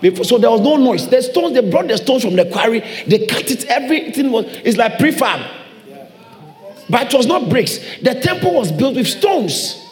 Before, 0.00 0.24
so 0.24 0.38
there 0.38 0.50
was 0.50 0.60
no 0.60 0.76
noise. 0.76 1.08
The 1.08 1.20
stones, 1.22 1.54
they 1.54 1.68
brought 1.68 1.88
the 1.88 1.96
stones 1.96 2.22
from 2.22 2.36
the 2.36 2.44
quarry, 2.44 2.80
they 3.06 3.26
cut 3.26 3.50
it, 3.50 3.64
everything 3.64 4.30
was, 4.30 4.44
it's 4.64 4.76
like 4.76 4.98
prefab. 4.98 5.56
But 6.88 7.12
it 7.12 7.16
was 7.16 7.26
not 7.26 7.50
bricks. 7.50 7.78
The 8.00 8.18
temple 8.20 8.54
was 8.54 8.70
built 8.72 8.94
with 8.94 9.08
stones. 9.08 9.84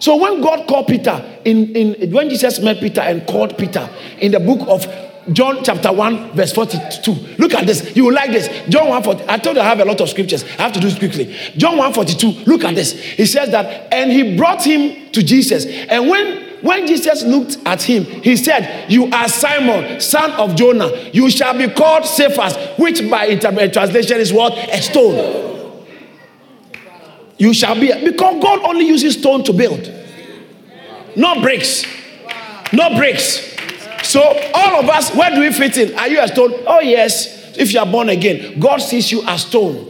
So 0.00 0.16
when 0.16 0.40
God 0.40 0.66
called 0.68 0.86
Peter, 0.86 1.24
in, 1.44 1.74
in 1.74 2.10
when 2.12 2.28
Jesus 2.28 2.60
met 2.60 2.78
Peter 2.80 3.00
and 3.00 3.26
called 3.26 3.56
Peter 3.56 3.88
in 4.18 4.32
the 4.32 4.40
book 4.40 4.60
of 4.68 4.86
John 5.32 5.62
chapter 5.62 5.92
1, 5.92 6.32
verse 6.32 6.52
42. 6.52 7.12
Look 7.38 7.54
at 7.54 7.66
this. 7.66 7.94
You 7.96 8.06
will 8.06 8.14
like 8.14 8.30
this. 8.30 8.48
John 8.68 8.88
1 8.88 9.02
40, 9.02 9.24
I 9.28 9.38
told 9.38 9.56
you 9.56 9.62
I 9.62 9.66
have 9.66 9.80
a 9.80 9.84
lot 9.84 10.00
of 10.00 10.08
scriptures. 10.08 10.44
I 10.44 10.62
have 10.62 10.72
to 10.72 10.80
do 10.80 10.88
this 10.88 10.98
quickly. 10.98 11.34
John 11.56 11.76
1 11.76 11.92
42. 11.92 12.44
Look 12.46 12.64
at 12.64 12.74
this. 12.74 12.92
He 12.92 13.26
says 13.26 13.50
that, 13.50 13.92
and 13.92 14.10
he 14.10 14.36
brought 14.36 14.64
him 14.64 15.10
to 15.12 15.22
Jesus. 15.22 15.66
And 15.66 16.08
when 16.08 16.48
when 16.60 16.86
Jesus 16.86 17.22
looked 17.22 17.58
at 17.64 17.82
him, 17.82 18.04
he 18.04 18.36
said, 18.36 18.90
You 18.90 19.06
are 19.12 19.28
Simon, 19.28 20.00
son 20.00 20.32
of 20.32 20.56
Jonah. 20.56 20.90
You 21.12 21.30
shall 21.30 21.56
be 21.56 21.68
called 21.68 22.04
Cephas, 22.04 22.56
which 22.78 23.08
by 23.08 23.36
translation 23.36 24.18
is 24.18 24.32
what? 24.32 24.52
A 24.54 24.82
stone. 24.82 25.84
You 27.38 27.54
shall 27.54 27.78
be, 27.78 27.92
because 28.04 28.42
God 28.42 28.64
only 28.64 28.86
uses 28.86 29.14
stone 29.14 29.44
to 29.44 29.52
build, 29.52 29.92
not 31.14 31.40
bricks. 31.40 31.84
No 32.72 32.96
bricks. 32.96 33.47
So, 34.08 34.22
all 34.54 34.80
of 34.80 34.88
us, 34.88 35.14
where 35.14 35.30
do 35.34 35.40
we 35.40 35.52
fit 35.52 35.76
in? 35.76 35.98
Are 35.98 36.08
you 36.08 36.18
a 36.18 36.26
stone? 36.28 36.54
Oh, 36.66 36.80
yes. 36.80 37.54
If 37.58 37.74
you 37.74 37.80
are 37.80 37.84
born 37.84 38.08
again, 38.08 38.58
God 38.58 38.78
sees 38.78 39.12
you 39.12 39.22
as 39.26 39.42
stone. 39.42 39.87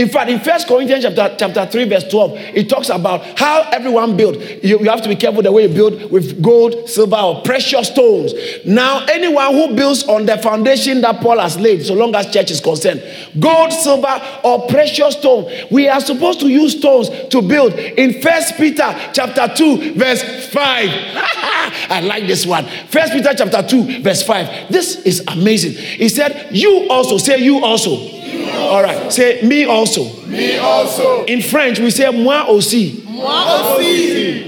In 0.00 0.08
fact, 0.08 0.30
in 0.30 0.40
First 0.40 0.66
Corinthians 0.66 1.04
chapter, 1.04 1.36
chapter 1.38 1.66
3, 1.66 1.84
verse 1.84 2.04
12, 2.04 2.32
it 2.54 2.70
talks 2.70 2.88
about 2.88 3.38
how 3.38 3.68
everyone 3.70 4.16
built. 4.16 4.38
You, 4.64 4.78
you 4.80 4.88
have 4.88 5.02
to 5.02 5.10
be 5.10 5.14
careful 5.14 5.42
the 5.42 5.52
way 5.52 5.66
you 5.66 5.74
build 5.74 6.10
with 6.10 6.40
gold, 6.42 6.88
silver, 6.88 7.16
or 7.16 7.42
precious 7.42 7.88
stones. 7.88 8.32
Now, 8.64 9.04
anyone 9.12 9.52
who 9.52 9.76
builds 9.76 10.04
on 10.04 10.24
the 10.24 10.38
foundation 10.38 11.02
that 11.02 11.20
Paul 11.20 11.38
has 11.38 11.60
laid, 11.60 11.84
so 11.84 11.92
long 11.92 12.14
as 12.14 12.32
church 12.32 12.50
is 12.50 12.62
concerned, 12.62 13.02
gold, 13.38 13.74
silver, 13.74 14.22
or 14.42 14.66
precious 14.68 15.16
stone, 15.16 15.52
we 15.70 15.86
are 15.86 16.00
supposed 16.00 16.40
to 16.40 16.48
use 16.48 16.78
stones 16.78 17.10
to 17.28 17.42
build. 17.42 17.74
In 17.74 18.22
First 18.22 18.56
Peter 18.56 18.96
chapter 19.12 19.54
2, 19.54 19.96
verse 19.96 20.22
5. 20.48 20.54
I 21.90 22.00
like 22.02 22.26
this 22.26 22.46
one. 22.46 22.64
First 22.88 23.12
Peter 23.12 23.34
chapter 23.36 23.62
2, 23.62 24.00
verse 24.00 24.22
5. 24.22 24.72
This 24.72 25.04
is 25.04 25.22
amazing. 25.28 25.72
He 25.72 26.08
said, 26.08 26.56
You 26.56 26.88
also, 26.88 27.18
say 27.18 27.36
you 27.44 27.62
also 27.62 28.19
all 28.56 28.82
right. 28.82 29.12
Say 29.12 29.42
me 29.42 29.64
also. 29.64 30.04
Me 30.26 30.58
also. 30.58 31.24
In 31.24 31.42
French, 31.42 31.78
we 31.78 31.90
say 31.90 32.10
moi 32.10 32.44
aussi. 32.48 33.04
Moi 33.06 33.28
aussi. 33.28 34.46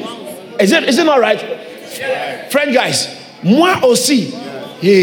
Is 0.60 0.72
it, 0.72 0.84
is 0.88 0.98
it 0.98 1.04
not 1.04 1.20
right? 1.20 1.40
Yeah. 1.98 2.48
French 2.48 2.74
guys, 2.74 3.08
moi 3.42 3.80
aussi. 3.82 4.30
Yeah. 4.82 5.02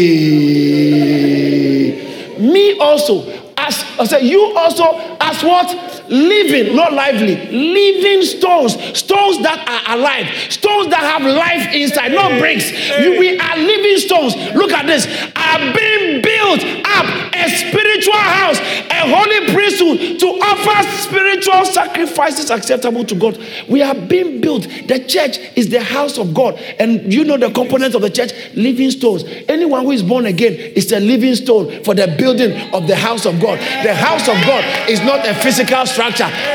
Me 2.38 2.78
also. 2.78 3.24
As 3.56 3.84
I 3.98 4.04
say, 4.04 4.22
you 4.24 4.52
also 4.56 5.16
as 5.20 5.42
what? 5.42 5.99
Living, 6.10 6.76
not 6.76 6.92
lively, 6.92 7.36
living 7.48 8.22
stones, 8.22 8.74
stones 8.98 9.38
that 9.42 9.62
are 9.66 9.96
alive, 9.96 10.26
stones 10.50 10.88
that 10.88 11.00
have 11.00 11.22
life 11.22 11.74
inside, 11.74 12.12
not 12.12 12.38
bricks. 12.38 12.70
we 13.00 13.38
are 13.38 13.56
living 13.56 13.98
stones. 13.98 14.34
Look 14.54 14.72
at 14.72 14.86
this. 14.86 15.06
Are 15.34 15.58
being 15.72 16.20
built 16.22 16.60
up 16.84 17.06
a 17.34 17.48
spiritual 17.48 18.20
house, 18.20 18.58
a 18.60 19.02
holy 19.08 19.52
priesthood 19.54 20.20
to 20.20 20.26
offer 20.26 20.60
offer 20.60 20.88
spiritual 20.98 21.64
sacrifices 21.64 22.50
acceptable 22.50 23.04
to 23.04 23.14
God. 23.14 23.38
We 23.68 23.82
are 23.82 23.94
being 23.94 24.40
built. 24.40 24.62
The 24.62 25.04
church 25.06 25.38
is 25.56 25.68
the 25.70 25.82
house 25.82 26.18
of 26.18 26.34
God. 26.34 26.54
And 26.78 27.12
you 27.12 27.24
know 27.24 27.36
the 27.36 27.50
components 27.50 27.94
of 27.94 28.02
the 28.02 28.10
church 28.10 28.32
living 28.54 28.90
stones. 28.90 29.24
Anyone 29.48 29.84
who 29.84 29.92
is 29.92 30.02
born 30.02 30.26
again 30.26 30.54
is 30.54 30.92
a 30.92 31.00
living 31.00 31.34
stone 31.34 31.82
for 31.84 31.94
the 31.94 32.14
building 32.18 32.52
of 32.74 32.86
the 32.86 32.96
house 32.96 33.26
of 33.26 33.40
God. 33.40 33.58
The 33.84 33.94
house 33.94 34.28
of 34.28 34.34
God 34.46 34.88
is 34.88 35.00
not 35.00 35.26
a 35.26 35.34
physical 35.34 35.86
structure. 35.86 35.99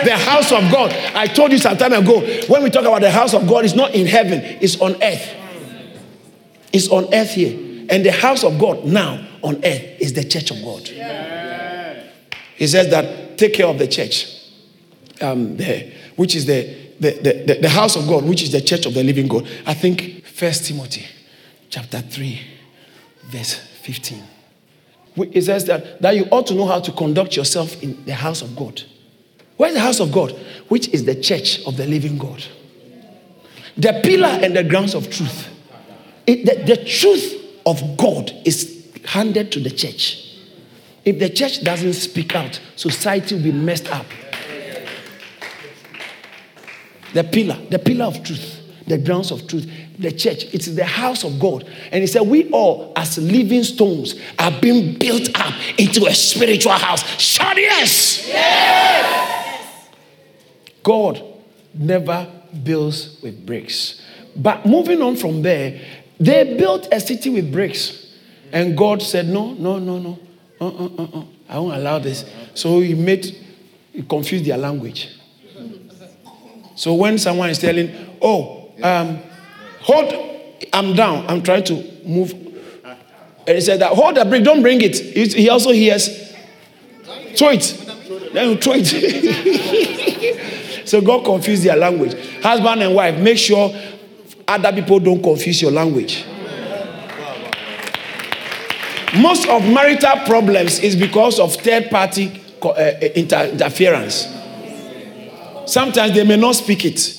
The 0.04 0.18
house 0.18 0.52
of 0.52 0.72
God, 0.72 0.92
I 1.14 1.28
told 1.28 1.52
you 1.52 1.58
some 1.58 1.78
time 1.78 1.94
ago, 1.94 2.22
when 2.48 2.64
we 2.64 2.70
talk 2.70 2.84
about 2.84 3.02
the 3.02 3.12
house 3.12 3.34
of 3.34 3.48
God, 3.48 3.66
it's 3.66 3.76
not 3.76 3.94
in 3.94 4.08
heaven, 4.08 4.42
it's 4.62 4.80
on 4.82 5.02
earth. 5.02 5.34
It's 6.74 6.90
on 6.90 7.14
earth 7.14 7.32
here. 7.32 7.86
And 7.90 8.06
the 8.06 8.12
house 8.12 8.44
of 8.44 8.58
God 8.60 8.86
now 8.86 9.26
on 9.44 9.58
earth 9.64 10.00
is 10.00 10.14
the 10.14 10.24
church 10.24 10.52
of 10.52 10.62
God. 10.64 10.88
He 12.56 12.68
says 12.68 12.90
that 12.90 13.38
take 13.38 13.54
care 13.54 13.68
of 13.68 13.78
the 13.78 13.88
church, 13.88 14.28
um, 15.22 15.58
the, 15.58 15.92
which 16.16 16.36
is 16.36 16.46
the, 16.46 16.64
the, 17.00 17.12
the, 17.46 17.60
the 17.62 17.70
house 17.70 17.96
of 17.96 18.08
God, 18.08 18.24
which 18.26 18.42
is 18.42 18.52
the 18.52 18.62
church 18.62 18.86
of 18.86 18.94
the 18.94 19.04
living 19.04 19.28
God. 19.28 19.48
I 19.66 19.74
think 19.74 20.26
First 20.26 20.66
Timothy 20.66 21.06
chapter 21.70 22.00
3, 22.00 22.42
verse 23.26 23.56
15. 23.84 24.24
It 25.18 25.44
says 25.44 25.66
that, 25.66 26.02
that 26.02 26.16
you 26.16 26.26
ought 26.32 26.48
to 26.48 26.56
know 26.56 26.66
how 26.66 26.80
to 26.80 26.92
conduct 26.92 27.36
yourself 27.36 27.82
in 27.82 28.04
the 28.06 28.14
house 28.14 28.42
of 28.42 28.56
God. 28.56 28.82
Where's 29.58 29.74
the 29.74 29.80
house 29.80 30.00
of 30.00 30.12
God? 30.12 30.32
Which 30.68 30.90
is 30.90 31.06
the 31.06 31.16
church 31.16 31.66
of 31.66 31.78
the 31.78 31.86
living 31.86 32.18
God. 32.18 32.44
The 33.78 34.00
pillar 34.04 34.40
and 34.42 34.56
the 34.56 34.64
grounds 34.64 34.94
of 34.94 35.10
truth. 35.10 35.50
It, 36.28 36.46
the, 36.46 36.76
the 36.76 36.84
truth 36.84 37.62
of 37.66 37.98
God 37.98 38.32
is 38.46 38.88
handed 39.06 39.52
to 39.54 39.60
the 39.60 39.70
church. 39.70 40.22
If 41.04 41.20
the 41.20 41.30
church 41.30 41.64
doesn't 41.64 41.94
speak 41.94 42.36
out, 42.36 42.60
society 42.76 43.36
will 43.36 43.44
be 43.44 43.52
messed 43.52 43.92
up. 43.92 44.06
The 47.14 47.24
pillar, 47.24 47.58
the 47.70 47.80
pillar 47.80 48.06
of 48.06 48.24
truth, 48.24 48.60
the 48.88 48.98
grounds 48.98 49.32
of 49.32 49.48
truth, 49.48 49.70
the 49.98 50.12
church, 50.12 50.46
it's 50.54 50.68
the 50.68 50.86
house 50.86 51.24
of 51.24 51.40
God. 51.40 51.68
And 51.92 52.02
he 52.02 52.08
said, 52.08 52.22
We 52.22 52.50
all, 52.52 52.94
as 52.96 53.18
living 53.18 53.64
stones, 53.64 54.16
are 54.38 54.52
being 54.62 54.98
built 54.98 55.30
up 55.40 55.54
into 55.78 56.06
a 56.06 56.14
spiritual 56.14 56.74
house. 56.74 57.04
Shout 57.20 57.58
yes! 57.58 58.28
yes! 58.28 59.90
God 60.84 61.24
never 61.74 62.32
builds 62.64 63.20
with 63.22 63.46
bricks. 63.46 64.02
But 64.36 64.66
moving 64.66 65.02
on 65.02 65.16
from 65.16 65.42
there, 65.42 65.82
they 66.20 66.56
built 66.58 66.88
a 66.92 67.00
city 67.00 67.30
with 67.30 67.52
bricks. 67.52 68.14
And 68.52 68.78
God 68.78 69.02
said, 69.02 69.28
No, 69.28 69.54
no, 69.54 69.80
no, 69.80 69.98
no. 69.98 70.20
Uh, 70.62 70.68
uh, 70.68 70.90
uh, 70.98 71.20
uh. 71.20 71.24
I 71.50 71.60
won't 71.60 71.76
allow 71.76 72.00
this. 72.00 72.26
So 72.54 72.80
he 72.80 72.94
made, 72.94 73.26
he 73.92 74.04
confused 74.04 74.46
their 74.46 74.58
language. 74.58 75.10
So 76.76 76.94
when 76.94 77.18
someone 77.18 77.50
is 77.50 77.60
telling, 77.60 78.18
Oh, 78.22 78.65
um, 78.84 79.20
hold, 79.82 80.14
I'm 80.74 80.96
down, 80.96 81.26
I'm 81.28 81.42
trying 81.42 81.64
to 81.66 81.76
move. 82.06 82.34
And 83.48 83.56
he 83.56 83.62
said 83.62 83.80
that, 83.82 83.92
hold 83.92 84.16
the 84.16 84.26
brick, 84.26 84.44
don't 84.44 84.62
bring 84.62 84.82
it. 84.82 84.98
He 84.98 85.50
also 85.50 85.72
hears, 85.72 86.34
throw 87.36 87.50
it. 87.50 87.82
Then 88.34 88.50
you 88.50 88.58
throw 88.58 88.74
it. 88.76 88.88
so 90.88 91.02
God 91.02 91.24
confused 91.26 91.64
their 91.64 91.76
language. 91.76 92.14
Husband 92.42 92.82
and 92.82 92.96
wife, 92.96 93.20
make 93.20 93.38
sure 93.38 93.74
other 94.48 94.72
people 94.74 95.00
don't 95.00 95.22
confuse 95.22 95.62
your 95.62 95.72
language. 95.72 96.26
Most 99.18 99.48
of 99.48 99.64
marital 99.72 100.18
problems 100.26 100.80
is 100.80 100.96
because 100.96 101.40
of 101.40 101.56
third 101.56 101.90
party 101.90 102.42
uh, 102.62 102.92
interference. 103.16 104.28
Sometimes 105.66 106.14
they 106.14 106.24
may 106.24 106.36
not 106.36 106.56
speak 106.56 106.84
it. 106.86 107.15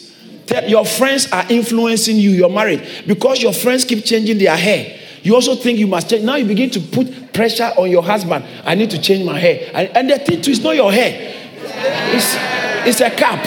Your 0.66 0.84
friends 0.84 1.30
are 1.32 1.44
influencing 1.50 2.16
you, 2.16 2.30
your 2.30 2.50
marriage. 2.50 3.06
Because 3.06 3.42
your 3.42 3.52
friends 3.52 3.84
keep 3.84 4.04
changing 4.04 4.38
their 4.38 4.56
hair, 4.56 4.98
you 5.22 5.34
also 5.34 5.56
think 5.56 5.78
you 5.78 5.86
must 5.86 6.08
change. 6.08 6.22
Now 6.22 6.36
you 6.36 6.44
begin 6.44 6.70
to 6.70 6.80
put 6.80 7.32
pressure 7.32 7.72
on 7.76 7.90
your 7.90 8.02
husband. 8.02 8.44
I 8.64 8.74
need 8.74 8.90
to 8.90 9.00
change 9.00 9.24
my 9.24 9.38
hair. 9.38 9.70
And, 9.74 10.08
the 10.08 10.18
thing 10.18 10.40
too 10.40 10.52
is 10.52 10.62
not 10.62 10.76
your 10.76 10.92
hair, 10.92 11.34
it's, 12.14 12.36
it's 12.86 13.00
a 13.00 13.10
cap. 13.10 13.44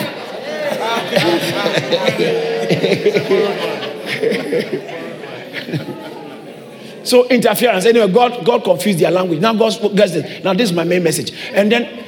so 7.04 7.28
interference. 7.30 7.86
Anyway, 7.86 8.12
God, 8.12 8.46
God 8.46 8.64
confused 8.64 9.00
their 9.00 9.12
language. 9.12 9.40
Now 9.40 9.54
God 9.54 9.96
gets 9.96 10.14
this. 10.14 10.44
Now 10.44 10.54
this 10.54 10.70
is 10.70 10.76
my 10.76 10.84
main 10.84 11.04
message. 11.04 11.32
And 11.54 11.72
then 11.72 12.06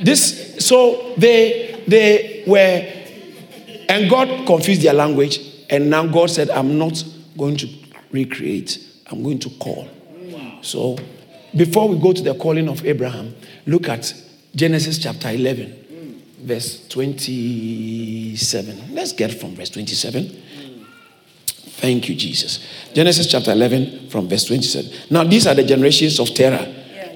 this, 0.00 0.66
so 0.66 1.14
they 1.16 1.72
they 1.86 2.44
were, 2.46 3.01
and 3.88 4.10
God 4.10 4.46
confused 4.46 4.82
their 4.82 4.94
language. 4.94 5.40
And 5.70 5.88
now 5.88 6.06
God 6.06 6.30
said, 6.30 6.50
I'm 6.50 6.78
not 6.78 7.02
going 7.36 7.56
to 7.58 7.68
recreate. 8.10 8.78
I'm 9.10 9.22
going 9.22 9.38
to 9.40 9.50
call. 9.50 9.88
So 10.62 10.96
before 11.56 11.88
we 11.88 11.98
go 11.98 12.12
to 12.12 12.22
the 12.22 12.34
calling 12.34 12.68
of 12.68 12.84
Abraham, 12.84 13.34
look 13.66 13.88
at 13.88 14.12
Genesis 14.54 14.98
chapter 14.98 15.30
11, 15.30 16.22
verse 16.40 16.86
27. 16.88 18.94
Let's 18.94 19.12
get 19.12 19.34
from 19.34 19.54
verse 19.54 19.70
27. 19.70 20.42
Thank 21.82 22.08
you, 22.08 22.14
Jesus. 22.14 22.64
Genesis 22.94 23.26
chapter 23.26 23.52
11 23.52 24.08
from 24.08 24.28
verse 24.28 24.44
27. 24.44 25.10
Now, 25.10 25.24
these 25.24 25.46
are 25.46 25.54
the 25.54 25.64
generations 25.64 26.20
of 26.20 26.28
Terah. 26.28 26.72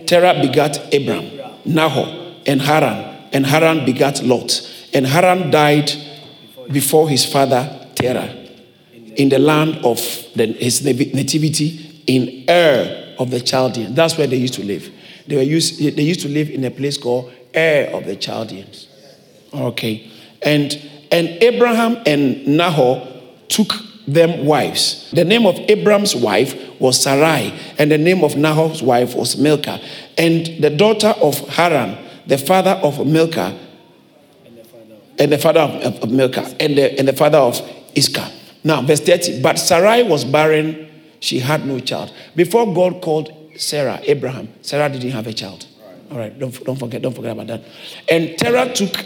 Terah 0.07 0.41
begat 0.41 0.93
Abram, 0.93 1.31
Nahor, 1.65 2.35
and 2.47 2.61
Haran. 2.61 3.29
And 3.33 3.47
Haran 3.47 3.85
begat 3.85 4.25
Lot. 4.25 4.69
And 4.93 5.07
Haran 5.07 5.51
died 5.51 5.93
before 6.71 7.09
his 7.09 7.25
father 7.25 7.89
Terah 7.95 8.47
in 9.17 9.29
the 9.29 9.39
land 9.39 9.77
of 9.85 9.99
the, 10.35 10.47
his 10.47 10.85
nativity 10.85 12.03
in 12.07 12.45
Ur 12.49 13.15
of 13.19 13.31
the 13.31 13.41
Chaldeans. 13.41 13.95
That's 13.95 14.19
where 14.19 14.27
they 14.27 14.37
used 14.37 14.55
to 14.55 14.65
live. 14.65 14.91
They, 15.27 15.37
were 15.37 15.43
used, 15.43 15.81
they 15.81 16.03
used 16.03 16.21
to 16.21 16.29
live 16.29 16.51
in 16.51 16.65
a 16.65 16.71
place 16.71 16.99
called 16.99 17.33
Ur 17.55 17.91
of 17.93 18.05
the 18.05 18.17
Chaldeans. 18.17 18.89
Okay. 19.53 20.11
And, 20.43 20.75
and 21.11 21.29
Abraham 21.43 22.03
and 22.07 22.47
Nahor 22.47 23.07
took 23.49 23.73
them 24.07 24.45
wives. 24.47 25.11
The 25.13 25.25
name 25.25 25.47
of 25.47 25.59
Abraham's 25.69 26.15
wife 26.15 26.55
was 26.81 27.01
Sarai, 27.01 27.59
and 27.79 27.91
the 27.91 27.99
name 27.99 28.23
of 28.23 28.37
Nahor's 28.37 28.83
wife 28.83 29.17
was 29.17 29.37
Milcah. 29.37 29.81
And 30.17 30.63
the 30.63 30.71
daughter 30.71 31.15
of 31.21 31.39
Haran, 31.49 31.99
the 32.27 32.39
father 32.39 32.79
of 32.83 33.05
Milcah, 33.05 33.59
and 35.19 35.33
the 35.33 35.39
father 35.39 35.61
of, 35.61 36.03
of 36.03 36.11
Milcah, 36.11 36.57
and 36.61 36.77
the, 36.77 36.99
and 36.99 37.09
the 37.09 37.13
father 37.13 37.39
of 37.39 37.61
Iscah. 37.95 38.31
Now, 38.65 38.83
verse 38.83 39.01
30. 39.01 39.43
But 39.43 39.59
Sarai 39.59 40.03
was 40.03 40.25
barren, 40.25 40.89
she 41.21 41.39
had 41.39 41.67
no 41.67 41.79
child. 41.81 42.13
Before 42.35 42.73
God 42.73 43.01
called 43.01 43.33
Sarah, 43.57 44.01
Abraham, 44.03 44.49
Sarah 44.63 44.89
didn't 44.89 45.11
have 45.11 45.27
a 45.27 45.33
child. 45.33 45.67
All 46.11 46.19
right, 46.19 46.37
don't, 46.39 46.65
don't 46.65 46.79
forget, 46.79 47.03
don't 47.03 47.15
forget 47.15 47.33
about 47.33 47.47
that. 47.49 47.63
And 48.09 48.39
Terah 48.39 48.73
took, 48.73 49.05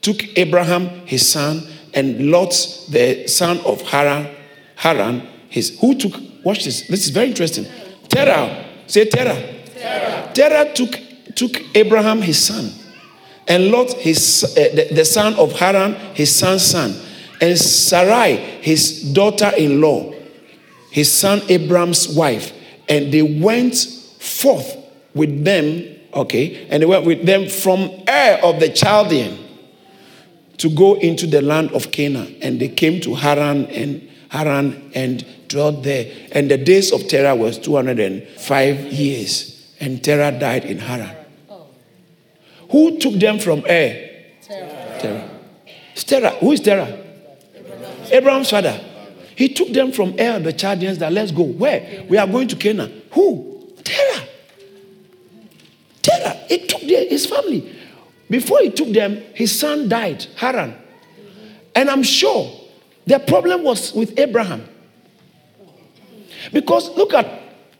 took 0.00 0.38
Abraham, 0.38 0.88
his 1.06 1.28
son, 1.28 1.62
and 1.94 2.30
Lot, 2.30 2.50
the 2.88 3.26
son 3.26 3.58
of 3.60 3.82
Haran, 3.82 4.28
Haran, 4.76 5.26
his 5.48 5.78
who 5.80 5.94
took 5.94 6.14
watch 6.44 6.64
this. 6.64 6.86
This 6.88 7.04
is 7.04 7.10
very 7.10 7.28
interesting. 7.28 7.66
Terah, 8.08 8.64
say 8.86 9.04
Terah. 9.04 9.36
Terah, 9.74 10.32
Terah 10.32 10.72
took 10.72 10.98
took 11.34 11.76
Abraham 11.76 12.22
his 12.22 12.38
son, 12.44 12.70
and 13.48 13.70
Lot 13.70 13.92
his 13.94 14.44
uh, 14.44 14.74
the, 14.74 14.94
the 14.94 15.04
son 15.04 15.34
of 15.34 15.52
Haran 15.52 15.94
his 16.14 16.34
son's 16.34 16.62
son, 16.62 16.94
and 17.40 17.58
Sarai 17.58 18.36
his 18.62 19.12
daughter-in-law, 19.12 20.12
his 20.90 21.12
son 21.12 21.42
Abram's 21.48 22.08
wife, 22.08 22.52
and 22.88 23.12
they 23.12 23.22
went 23.22 23.76
forth 24.18 24.76
with 25.14 25.44
them. 25.44 25.96
Okay, 26.12 26.66
and 26.70 26.82
they 26.82 26.86
went 26.86 27.06
with 27.06 27.24
them 27.24 27.48
from 27.48 27.88
Ur 28.08 28.40
of 28.42 28.58
the 28.58 28.68
Chaldean 28.68 29.38
to 30.58 30.68
go 30.68 30.94
into 30.94 31.26
the 31.26 31.40
land 31.40 31.70
of 31.70 31.92
Canaan, 31.92 32.36
and 32.42 32.60
they 32.60 32.68
came 32.68 33.00
to 33.02 33.14
Haran 33.14 33.66
and 33.66 34.10
Haran 34.30 34.90
and 34.94 35.24
dwelt 35.48 35.82
there. 35.82 36.10
And 36.32 36.50
the 36.50 36.56
days 36.56 36.92
of 36.92 37.06
Terah 37.08 37.34
was 37.34 37.58
205 37.58 38.92
years. 38.92 39.74
And 39.80 40.02
Terah 40.02 40.38
died 40.38 40.64
in 40.64 40.78
Haran. 40.78 41.16
Who 42.70 42.98
took 42.98 43.14
them 43.14 43.38
from 43.38 43.60
Ur? 43.60 44.08
Terah. 44.42 44.98
Terah. 45.00 45.30
Terah. 45.94 46.30
Who 46.40 46.52
is 46.52 46.60
Terah? 46.60 46.86
Abraham. 47.54 48.12
Abraham's 48.12 48.50
father. 48.50 48.80
He 49.34 49.48
took 49.48 49.72
them 49.72 49.90
from 49.92 50.14
Ur, 50.20 50.38
the 50.40 50.52
Chaldeans, 50.52 50.98
that 50.98 51.12
let's 51.12 51.32
go. 51.32 51.44
Where? 51.44 51.80
Canaan. 51.80 52.08
We 52.08 52.18
are 52.18 52.26
going 52.26 52.48
to 52.48 52.56
Canaan. 52.56 53.02
Who? 53.12 53.72
Terah. 53.82 54.28
Terah. 56.02 56.34
He 56.48 56.66
took 56.66 56.82
their, 56.82 57.08
his 57.08 57.26
family. 57.26 57.76
Before 58.28 58.60
he 58.60 58.70
took 58.70 58.92
them, 58.92 59.22
his 59.34 59.58
son 59.58 59.88
died, 59.88 60.26
Haran. 60.36 60.76
And 61.74 61.90
I'm 61.90 62.02
sure 62.02 62.52
the 63.06 63.18
problem 63.18 63.64
was 63.64 63.92
with 63.92 64.16
Abraham. 64.18 64.68
Because 66.52 66.90
look 66.96 67.14
at 67.14 67.26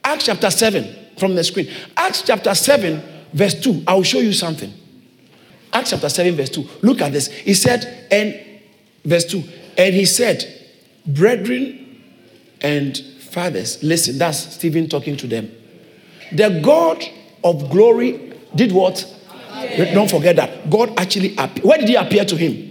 Acts 0.03 0.27
chapter 0.27 0.51
7 0.51 0.97
from 1.19 1.35
the 1.35 1.45
screen. 1.45 1.71
Acts 1.97 2.23
chapter 2.23 2.55
7, 2.55 3.03
verse 3.33 3.61
2. 3.61 3.85
I'll 3.87 4.03
show 4.03 4.19
you 4.19 4.33
something. 4.33 4.73
Acts 5.73 5.91
chapter 5.91 6.09
7, 6.09 6.35
verse 6.35 6.51
2. 6.51 6.69
Look 6.83 7.01
at 7.01 7.13
this. 7.13 7.29
He 7.29 7.55
said, 7.55 8.07
and 8.11 8.39
verse 9.05 9.25
2, 9.27 9.43
and 9.79 9.95
he 9.95 10.05
said, 10.05 10.45
Brethren 11.07 12.03
and 12.61 12.97
fathers, 12.99 13.83
listen, 13.83 14.19
that's 14.19 14.55
Stephen 14.55 14.89
talking 14.89 15.17
to 15.17 15.27
them. 15.27 15.51
The 16.33 16.61
God 16.63 17.03
of 17.43 17.71
glory 17.71 18.33
did 18.55 18.73
what? 18.73 19.05
Don't 19.77 20.11
forget 20.11 20.37
that. 20.37 20.71
God 20.71 20.93
actually 20.99 21.35
appeared. 21.37 21.65
Where 21.65 21.79
did 21.79 21.89
he 21.89 21.95
appear 21.95 22.25
to 22.25 22.37
him? 22.37 22.70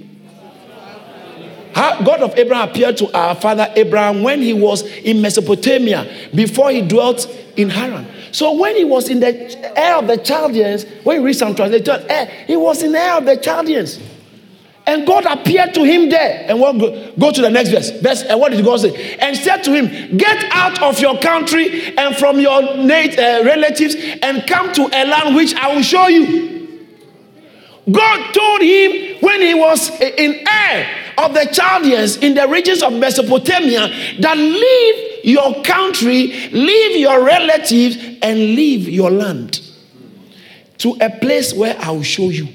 God 1.79 2.21
of 2.21 2.37
Abraham 2.37 2.69
appeared 2.69 2.97
to 2.97 3.17
our 3.17 3.35
father 3.35 3.71
Abraham 3.75 4.21
when 4.21 4.41
he 4.41 4.53
was 4.53 4.81
in 4.81 5.21
Mesopotamia 5.21 6.11
before 6.35 6.71
he 6.71 6.81
dwelt 6.81 7.25
in 7.55 7.69
Haran. 7.69 8.05
So 8.31 8.53
when 8.59 8.75
he 8.75 8.83
was 8.83 9.09
in 9.09 9.21
the 9.21 9.73
Ur 9.77 9.99
of 9.99 10.07
the 10.07 10.17
Chaldeans, 10.17 10.85
when 11.03 11.17
you 11.17 11.25
read 11.25 11.33
some 11.33 11.55
translation, 11.55 12.05
eh, 12.09 12.25
he 12.47 12.57
was 12.57 12.83
in 12.83 12.91
the 12.91 12.99
Ur 12.99 13.17
of 13.19 13.25
the 13.25 13.37
Chaldeans. 13.37 13.99
And 14.85 15.05
God 15.05 15.25
appeared 15.25 15.73
to 15.75 15.83
him 15.83 16.09
there. 16.09 16.45
And 16.47 16.59
what 16.59 16.77
go, 16.79 17.11
go 17.17 17.31
to 17.31 17.41
the 17.41 17.49
next 17.49 17.69
verse. 17.69 17.91
Verse 18.01 18.23
and 18.23 18.39
what 18.39 18.51
did 18.51 18.65
God 18.65 18.79
say? 18.79 19.15
And 19.17 19.37
said 19.37 19.63
to 19.63 19.71
him, 19.71 20.17
Get 20.17 20.45
out 20.51 20.81
of 20.81 20.99
your 20.99 21.19
country 21.19 21.95
and 21.95 22.15
from 22.15 22.39
your 22.39 22.75
native 22.77 23.19
uh, 23.19 23.43
relatives 23.45 23.95
and 24.21 24.45
come 24.47 24.73
to 24.73 24.81
a 24.81 25.05
land 25.05 25.35
which 25.35 25.53
I 25.53 25.75
will 25.75 25.83
show 25.83 26.07
you. 26.07 26.58
God 27.91 28.33
told 28.33 28.61
him 28.61 29.17
when 29.21 29.41
he 29.41 29.53
was 29.53 29.89
in 30.01 30.45
Ur 30.47 30.85
of 31.17 31.33
the 31.33 31.49
Chaldeans 31.51 32.17
in 32.17 32.33
the 32.33 32.47
regions 32.47 32.81
of 32.83 32.93
Mesopotamia 32.93 33.87
that 34.19 34.37
leave 34.37 35.25
your 35.25 35.63
country, 35.63 36.49
leave 36.51 36.97
your 36.97 37.23
relatives, 37.23 37.97
and 38.21 38.37
leave 38.37 38.87
your 38.87 39.11
land 39.11 39.61
to 40.79 40.97
a 41.01 41.09
place 41.09 41.53
where 41.53 41.77
I 41.79 41.91
will 41.91 42.03
show 42.03 42.29
you. 42.29 42.47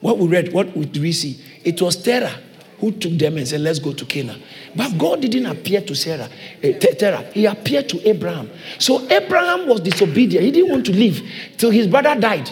What 0.00 0.18
we 0.18 0.28
read, 0.28 0.52
what 0.52 0.72
did 0.74 0.96
we 0.98 1.12
see? 1.12 1.42
It 1.64 1.80
was 1.80 1.96
Terah 1.96 2.40
who 2.78 2.92
took 2.92 3.12
them 3.12 3.38
and 3.38 3.48
said, 3.48 3.60
Let's 3.60 3.78
go 3.78 3.92
to 3.92 4.04
Canaan. 4.04 4.42
But 4.76 4.98
God 4.98 5.22
didn't 5.22 5.46
appear 5.46 5.80
to 5.80 5.94
Sarah, 5.94 6.28
uh, 6.62 6.72
Terah. 6.78 7.22
He 7.32 7.46
appeared 7.46 7.88
to 7.90 8.08
Abraham. 8.08 8.50
So 8.78 9.08
Abraham 9.10 9.68
was 9.68 9.80
disobedient. 9.80 10.44
He 10.44 10.50
didn't 10.50 10.70
want 10.70 10.86
to 10.86 10.92
leave 10.92 11.22
till 11.56 11.70
his 11.70 11.86
brother 11.86 12.18
died. 12.18 12.50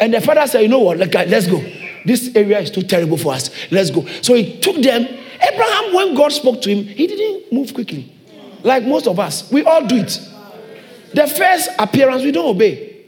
And 0.00 0.14
the 0.14 0.20
father 0.20 0.46
said, 0.46 0.62
You 0.62 0.68
know 0.68 0.80
what? 0.80 0.98
Let's 0.98 1.46
go. 1.46 1.62
This 2.04 2.34
area 2.34 2.60
is 2.60 2.70
too 2.70 2.82
terrible 2.82 3.16
for 3.16 3.34
us. 3.34 3.50
Let's 3.70 3.90
go. 3.90 4.06
So 4.22 4.34
he 4.34 4.58
took 4.60 4.76
them. 4.82 5.02
Abraham, 5.40 5.94
when 5.94 6.14
God 6.14 6.32
spoke 6.32 6.62
to 6.62 6.74
him, 6.74 6.84
he 6.84 7.06
didn't 7.06 7.52
move 7.52 7.74
quickly. 7.74 8.12
Like 8.62 8.84
most 8.84 9.06
of 9.06 9.18
us, 9.20 9.50
we 9.52 9.62
all 9.62 9.86
do 9.86 9.96
it. 9.96 10.20
The 11.14 11.26
first 11.26 11.70
appearance, 11.78 12.22
we 12.22 12.32
don't 12.32 12.48
obey. 12.48 13.04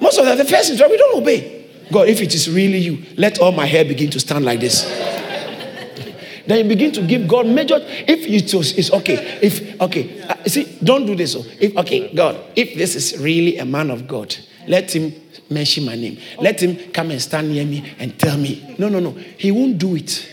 Most 0.00 0.18
of 0.18 0.26
the, 0.26 0.34
the 0.34 0.44
first 0.44 0.70
interaction, 0.70 0.90
we 0.90 0.96
don't 0.98 1.22
obey. 1.22 1.66
God, 1.90 2.08
if 2.08 2.20
it 2.20 2.34
is 2.34 2.50
really 2.50 2.78
you, 2.78 3.04
let 3.16 3.38
all 3.38 3.52
my 3.52 3.66
hair 3.66 3.84
begin 3.84 4.10
to 4.10 4.20
stand 4.20 4.44
like 4.44 4.60
this. 4.60 4.82
then 6.46 6.58
you 6.58 6.64
begin 6.64 6.92
to 6.92 7.02
give 7.06 7.26
God 7.28 7.46
major. 7.46 7.76
If 7.80 8.26
it 8.26 8.52
was, 8.54 8.76
it's 8.76 8.92
okay. 8.92 9.38
If 9.40 9.80
okay, 9.80 10.22
uh, 10.22 10.44
see, 10.46 10.78
don't 10.82 11.06
do 11.06 11.14
this. 11.14 11.36
Oh. 11.36 11.44
if 11.60 11.76
okay, 11.76 12.12
God, 12.14 12.40
if 12.56 12.74
this 12.76 12.94
is 12.94 13.20
really 13.20 13.58
a 13.58 13.64
man 13.64 13.90
of 13.90 14.06
God, 14.06 14.36
let 14.68 14.94
him 14.94 15.14
mention 15.50 15.84
my 15.84 15.94
name. 15.94 16.18
Let 16.40 16.62
him 16.62 16.92
come 16.92 17.10
and 17.10 17.20
stand 17.22 17.50
near 17.50 17.64
me 17.64 17.94
and 17.98 18.18
tell 18.18 18.36
me. 18.36 18.74
No, 18.78 18.88
no, 18.88 19.00
no. 19.00 19.10
He 19.10 19.50
won't 19.52 19.78
do 19.78 19.96
it. 19.96 20.32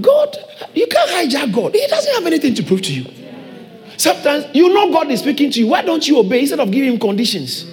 God, 0.00 0.36
you 0.74 0.86
can't 0.86 1.10
hijack 1.10 1.54
God. 1.54 1.74
He 1.74 1.86
doesn't 1.86 2.14
have 2.14 2.26
anything 2.26 2.54
to 2.54 2.62
prove 2.62 2.82
to 2.82 2.92
you. 2.92 3.06
Sometimes 3.96 4.46
you 4.54 4.68
know 4.68 4.92
God 4.92 5.10
is 5.10 5.20
speaking 5.20 5.50
to 5.52 5.60
you. 5.60 5.68
Why 5.68 5.82
don't 5.82 6.06
you 6.06 6.18
obey 6.18 6.40
instead 6.40 6.60
of 6.60 6.70
giving 6.70 6.92
him 6.92 6.98
conditions? 6.98 7.66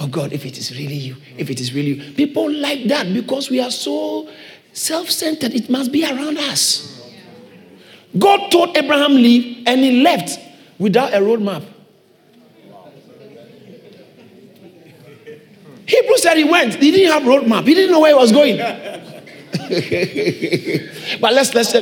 Oh 0.00 0.06
God, 0.06 0.32
if 0.32 0.46
it 0.46 0.56
is 0.56 0.70
really 0.72 0.94
you, 0.94 1.16
if 1.36 1.50
it 1.50 1.60
is 1.60 1.74
really 1.74 1.94
you. 1.94 2.12
People 2.14 2.50
like 2.50 2.84
that 2.84 3.12
because 3.12 3.50
we 3.50 3.60
are 3.60 3.70
so 3.70 4.28
self 4.72 5.10
centered, 5.10 5.54
it 5.54 5.68
must 5.68 5.90
be 5.90 6.04
around 6.04 6.38
us. 6.38 6.94
God 8.16 8.50
told 8.50 8.76
Abraham 8.76 9.14
leave 9.14 9.64
and 9.66 9.80
he 9.80 10.02
left 10.02 10.38
without 10.78 11.12
a 11.12 11.18
roadmap. 11.18 11.64
Hebrew 15.88 16.18
said 16.18 16.36
he 16.36 16.44
went. 16.44 16.74
He 16.74 16.90
didn't 16.90 17.12
have 17.12 17.22
a 17.22 17.26
roadmap. 17.26 17.66
He 17.66 17.72
didn't 17.72 17.92
know 17.92 18.00
where 18.00 18.10
he 18.10 18.14
was 18.14 18.30
going. 18.30 18.58
but 21.20 21.32
let's 21.32 21.54
let's 21.54 21.74
uh, 21.74 21.80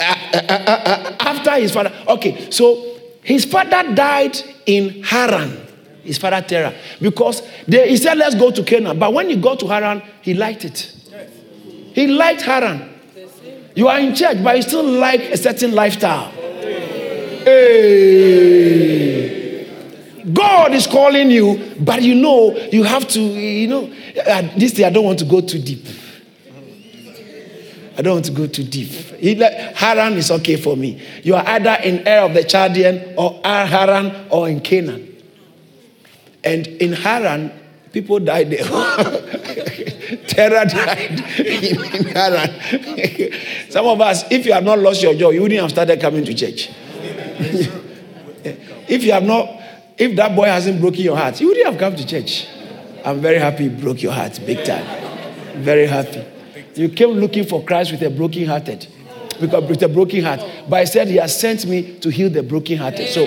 uh, 0.00 0.02
uh, 0.02 1.16
after 1.20 1.52
his 1.52 1.70
father. 1.70 1.92
Okay, 2.08 2.50
so 2.50 2.98
his 3.22 3.44
father 3.44 3.94
died 3.94 4.36
in 4.66 5.04
Haran. 5.04 5.68
His 6.02 6.18
father 6.18 6.40
Terah, 6.40 6.74
because 7.00 7.42
they, 7.68 7.90
he 7.90 7.96
said, 7.96 8.18
"Let's 8.18 8.34
go 8.34 8.50
to 8.50 8.64
Canaan." 8.64 8.98
But 8.98 9.12
when 9.12 9.28
he 9.28 9.36
got 9.36 9.60
to 9.60 9.68
Haran, 9.68 10.02
he 10.22 10.34
liked 10.34 10.64
it. 10.64 10.92
He 11.92 12.08
liked 12.08 12.42
Haran. 12.42 12.92
You 13.76 13.86
are 13.86 14.00
in 14.00 14.16
church, 14.16 14.42
but 14.42 14.56
you 14.56 14.62
still 14.62 14.82
like 14.82 15.20
a 15.20 15.36
certain 15.36 15.76
lifestyle. 15.76 16.32
Hey. 17.44 19.09
God 20.32 20.74
is 20.74 20.86
calling 20.86 21.30
you, 21.30 21.74
but 21.80 22.02
you 22.02 22.14
know, 22.14 22.56
you 22.72 22.82
have 22.82 23.08
to, 23.08 23.20
you 23.20 23.68
know, 23.68 23.92
uh, 24.26 24.42
this 24.56 24.72
day 24.72 24.84
I 24.84 24.90
don't 24.90 25.04
want 25.04 25.18
to 25.20 25.24
go 25.24 25.40
too 25.40 25.60
deep. 25.60 25.86
I 27.96 28.02
don't 28.02 28.14
want 28.14 28.24
to 28.26 28.32
go 28.32 28.46
too 28.46 28.64
deep. 28.64 28.90
Haran 29.76 30.14
is 30.14 30.30
okay 30.30 30.56
for 30.56 30.76
me. 30.76 31.02
You 31.22 31.34
are 31.34 31.46
either 31.46 31.76
in 31.84 32.06
Ur 32.06 32.26
of 32.26 32.34
the 32.34 32.44
Chaldean 32.44 33.14
or 33.16 33.40
Haran 33.44 34.28
or 34.30 34.48
in 34.48 34.60
Canaan. 34.60 35.06
And 36.42 36.66
in 36.66 36.92
Haran, 36.92 37.52
people 37.92 38.18
died 38.20 38.50
there. 38.50 38.64
Terah 40.26 40.64
died 40.66 41.20
in 41.40 42.04
Haran. 42.06 42.50
Some 43.70 43.86
of 43.86 44.00
us, 44.00 44.24
if 44.30 44.46
you 44.46 44.52
have 44.52 44.64
not 44.64 44.78
lost 44.78 45.02
your 45.02 45.14
job, 45.14 45.34
you 45.34 45.42
wouldn't 45.42 45.60
have 45.60 45.70
started 45.70 46.00
coming 46.00 46.24
to 46.24 46.34
church. 46.34 46.70
if 48.88 49.04
you 49.04 49.12
have 49.12 49.24
not 49.24 49.59
if 50.00 50.16
that 50.16 50.34
boy 50.34 50.46
hasn't 50.46 50.80
broken 50.80 51.02
your 51.02 51.16
heart, 51.16 51.38
you 51.42 51.48
wouldn't 51.48 51.66
have 51.66 51.78
come 51.78 51.94
to 51.94 52.06
church. 52.06 52.48
I'm 53.04 53.20
very 53.20 53.38
happy 53.38 53.64
he 53.64 53.68
broke 53.68 54.02
your 54.02 54.12
heart 54.12 54.40
big 54.46 54.64
time. 54.64 54.84
Very 55.62 55.86
happy. 55.86 56.24
You 56.74 56.88
came 56.88 57.10
looking 57.10 57.44
for 57.44 57.62
Christ 57.62 57.92
with 57.92 58.02
a 58.02 58.08
broken 58.08 58.46
hearted. 58.46 58.86
Because 59.38 59.68
with 59.68 59.82
a 59.82 59.88
broken 59.88 60.24
heart. 60.24 60.40
But 60.68 60.76
I 60.76 60.84
said 60.84 61.08
he 61.08 61.16
has 61.16 61.38
sent 61.38 61.66
me 61.66 61.98
to 61.98 62.08
heal 62.10 62.30
the 62.30 62.42
broken 62.42 62.78
hearted. 62.78 63.08
So 63.08 63.26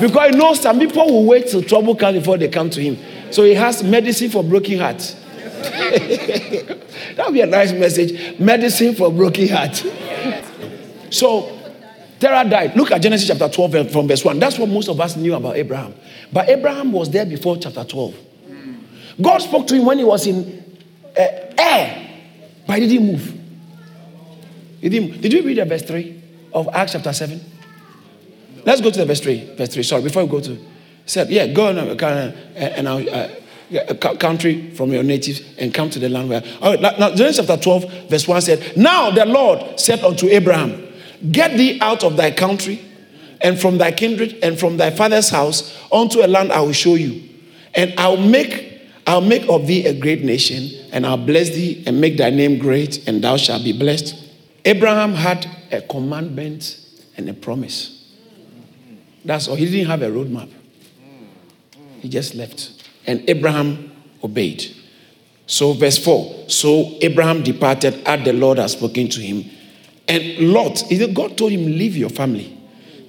because 0.00 0.34
I 0.34 0.36
know 0.36 0.54
some 0.54 0.80
people 0.80 1.06
will 1.06 1.26
wait 1.26 1.46
till 1.46 1.62
trouble 1.62 1.94
comes 1.94 2.18
before 2.18 2.38
they 2.38 2.48
come 2.48 2.68
to 2.70 2.80
him. 2.80 2.98
So 3.30 3.44
he 3.44 3.54
has 3.54 3.84
medicine 3.84 4.30
for 4.30 4.42
broken 4.42 4.80
hearts. 4.80 5.14
that 5.62 7.22
would 7.24 7.34
be 7.34 7.40
a 7.40 7.46
nice 7.46 7.72
message. 7.72 8.38
Medicine 8.40 8.96
for 8.96 9.12
broken 9.12 9.48
heart. 9.48 9.84
So 11.10 11.61
Terah 12.22 12.48
died. 12.48 12.76
Look 12.76 12.92
at 12.92 13.02
Genesis 13.02 13.26
chapter 13.26 13.48
12 13.48 13.90
from 13.90 14.06
verse 14.06 14.24
1. 14.24 14.38
That's 14.38 14.56
what 14.56 14.68
most 14.68 14.88
of 14.88 15.00
us 15.00 15.16
knew 15.16 15.34
about 15.34 15.56
Abraham. 15.56 15.92
But 16.32 16.48
Abraham 16.48 16.92
was 16.92 17.10
there 17.10 17.26
before 17.26 17.56
chapter 17.56 17.82
12. 17.82 18.14
God 19.20 19.38
spoke 19.38 19.66
to 19.66 19.74
him 19.74 19.84
when 19.84 19.98
he 19.98 20.04
was 20.04 20.24
in 20.28 20.64
uh, 21.18 21.60
Ur, 21.60 22.08
but 22.64 22.78
he 22.78 22.86
didn't 22.86 23.06
move. 23.08 23.40
He 24.80 24.88
didn't. 24.88 25.20
Did 25.20 25.32
you 25.32 25.42
read 25.42 25.58
the 25.58 25.64
verse 25.64 25.82
3 25.82 26.22
of 26.54 26.68
Acts 26.72 26.92
chapter 26.92 27.12
7? 27.12 27.40
Let's 28.64 28.80
go 28.80 28.92
to 28.92 29.00
the 29.00 29.06
verse 29.06 29.20
3. 29.20 29.56
Verse 29.56 29.74
3. 29.74 29.82
Sorry, 29.82 30.02
before 30.02 30.24
we 30.24 30.30
go 30.30 30.40
to. 30.40 30.58
Said, 31.04 31.28
yeah, 31.28 31.48
go 31.48 31.70
on, 31.70 31.78
uh, 31.78 32.32
and 32.54 32.86
uh, 32.86 33.28
uh, 33.76 33.94
country 34.14 34.70
from 34.70 34.92
your 34.92 35.02
natives 35.02 35.42
and 35.58 35.74
come 35.74 35.90
to 35.90 35.98
the 35.98 36.08
land 36.08 36.28
where. 36.28 36.44
All 36.60 36.70
right, 36.70 36.80
now, 36.80 36.92
now 36.98 37.14
Genesis 37.16 37.44
chapter 37.44 37.60
12, 37.60 38.08
verse 38.08 38.28
1 38.28 38.42
said, 38.42 38.76
Now 38.76 39.10
the 39.10 39.26
Lord 39.26 39.80
said 39.80 40.04
unto 40.04 40.28
Abraham, 40.28 40.91
Get 41.30 41.56
thee 41.56 41.78
out 41.80 42.02
of 42.02 42.16
thy 42.16 42.30
country 42.30 42.80
and 43.40 43.60
from 43.60 43.78
thy 43.78 43.92
kindred 43.92 44.38
and 44.42 44.58
from 44.58 44.76
thy 44.76 44.90
father's 44.90 45.28
house 45.28 45.76
unto 45.92 46.24
a 46.24 46.26
land 46.26 46.52
I 46.52 46.60
will 46.60 46.72
show 46.72 46.94
you. 46.94 47.28
And 47.74 47.94
I'll 47.98 48.16
make 48.16 48.72
I'll 49.06 49.20
make 49.20 49.48
of 49.48 49.66
thee 49.66 49.86
a 49.86 49.92
great 49.92 50.22
nation, 50.22 50.70
and 50.92 51.04
I'll 51.04 51.16
bless 51.16 51.50
thee 51.50 51.82
and 51.86 52.00
make 52.00 52.16
thy 52.16 52.30
name 52.30 52.58
great, 52.58 53.06
and 53.08 53.22
thou 53.22 53.36
shalt 53.36 53.64
be 53.64 53.72
blessed. 53.72 54.14
Abraham 54.64 55.14
had 55.14 55.44
a 55.72 55.80
commandment 55.80 56.78
and 57.16 57.28
a 57.28 57.34
promise. 57.34 58.06
That's 59.24 59.48
all. 59.48 59.56
He 59.56 59.66
didn't 59.66 59.88
have 59.88 60.02
a 60.02 60.08
roadmap. 60.08 60.50
He 62.00 62.08
just 62.08 62.34
left. 62.34 62.84
And 63.06 63.28
Abraham 63.28 63.90
obeyed. 64.22 64.64
So, 65.46 65.72
verse 65.72 65.98
4 65.98 66.48
So 66.48 66.96
Abraham 67.00 67.42
departed 67.42 68.02
as 68.06 68.24
the 68.24 68.32
Lord 68.32 68.58
had 68.58 68.70
spoken 68.70 69.08
to 69.08 69.20
him 69.20 69.50
and 70.12 70.52
Lot, 70.52 70.84
God 71.14 71.38
told 71.38 71.52
him, 71.52 71.64
Leave 71.64 71.96
your 71.96 72.10
family. 72.10 72.58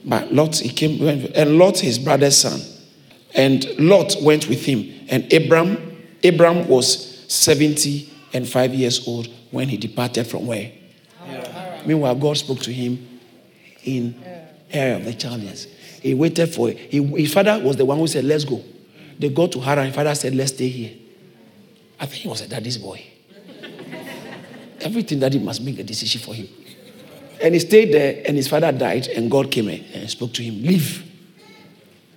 But 0.05 0.33
Lot, 0.33 0.55
he 0.55 0.69
came, 0.69 1.05
and 1.35 1.57
Lot, 1.57 1.79
his 1.79 1.99
brother's 1.99 2.37
son. 2.37 2.61
And 3.35 3.65
Lot 3.77 4.15
went 4.21 4.47
with 4.47 4.63
him. 4.63 4.89
And 5.09 5.31
Abram, 5.33 5.97
Abram 6.23 6.65
was 6.69 7.25
70 7.27 8.09
and 8.31 8.47
5 8.47 8.73
years 8.73 9.05
old 9.05 9.27
when 9.51 9.67
he 9.67 9.75
departed 9.75 10.27
from 10.27 10.47
where? 10.47 10.71
Yeah. 11.27 11.81
Meanwhile, 11.85 12.15
God 12.15 12.37
spoke 12.37 12.59
to 12.59 12.71
him 12.71 13.19
in 13.83 14.15
area 14.71 14.95
of 14.95 15.03
the 15.03 15.13
Chaldeans. 15.13 15.67
He 16.01 16.13
waited 16.13 16.53
for 16.53 16.69
it. 16.69 16.77
He, 16.77 17.03
his 17.03 17.33
father 17.33 17.59
was 17.61 17.75
the 17.75 17.83
one 17.83 17.97
who 17.97 18.07
said, 18.07 18.23
Let's 18.23 18.45
go. 18.45 18.63
They 19.19 19.27
got 19.27 19.51
to 19.51 19.59
Haran. 19.59 19.87
His 19.87 19.95
father 19.95 20.15
said, 20.15 20.35
Let's 20.35 20.53
stay 20.53 20.69
here. 20.69 20.93
I 21.99 22.05
think 22.05 22.21
he 22.21 22.29
was 22.29 22.39
a 22.39 22.47
daddy's 22.47 22.77
boy. 22.77 23.03
Everything 24.79 25.19
daddy 25.19 25.39
must 25.39 25.61
make 25.61 25.79
a 25.79 25.83
decision 25.83 26.21
for 26.21 26.33
him. 26.33 26.47
And 27.43 27.53
he 27.53 27.59
stayed 27.59 27.93
there, 27.93 28.23
and 28.25 28.37
his 28.37 28.47
father 28.47 28.71
died, 28.71 29.07
and 29.07 29.29
God 29.29 29.51
came 29.51 29.67
and 29.67 30.09
spoke 30.09 30.31
to 30.33 30.41
him, 30.41 30.63
Leave. 30.63 31.03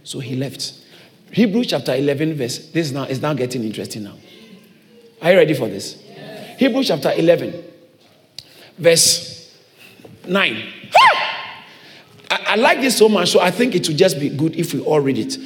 So 0.05 0.21
he 0.21 0.37
left. 0.37 0.73
Hebrews 1.33 1.67
chapter 1.67 1.97
11, 1.97 2.35
verse. 2.35 2.71
This 2.71 2.87
is 2.87 2.93
now 2.93 3.03
is 3.03 3.21
now 3.21 3.35
getting 3.35 3.65
interesting 3.65 4.05
now. 4.05 4.15
Are 5.21 5.33
you 5.33 5.39
ready 5.39 5.55
for 5.55 5.69
this? 5.69 6.01
Yes. 6.07 6.61
Hebrews 6.61 6.87
chapter 6.87 7.13
11, 7.13 7.65
verse 8.79 9.53
9. 10.29 10.55
I, 12.31 12.45
I, 12.47 12.55
like 12.55 12.81
this 12.81 12.97
so 12.97 13.09
much, 13.09 13.31
so 13.31 13.41
I 13.41 13.51
think 13.51 13.75
it 13.75 13.89
would 13.89 13.99
just 13.99 14.21
be 14.21 14.29
good 14.29 14.55
if 14.55 14.75
we 14.75 14.81
all 14.81 15.01
read 15.01 15.19
it. 15.19 15.37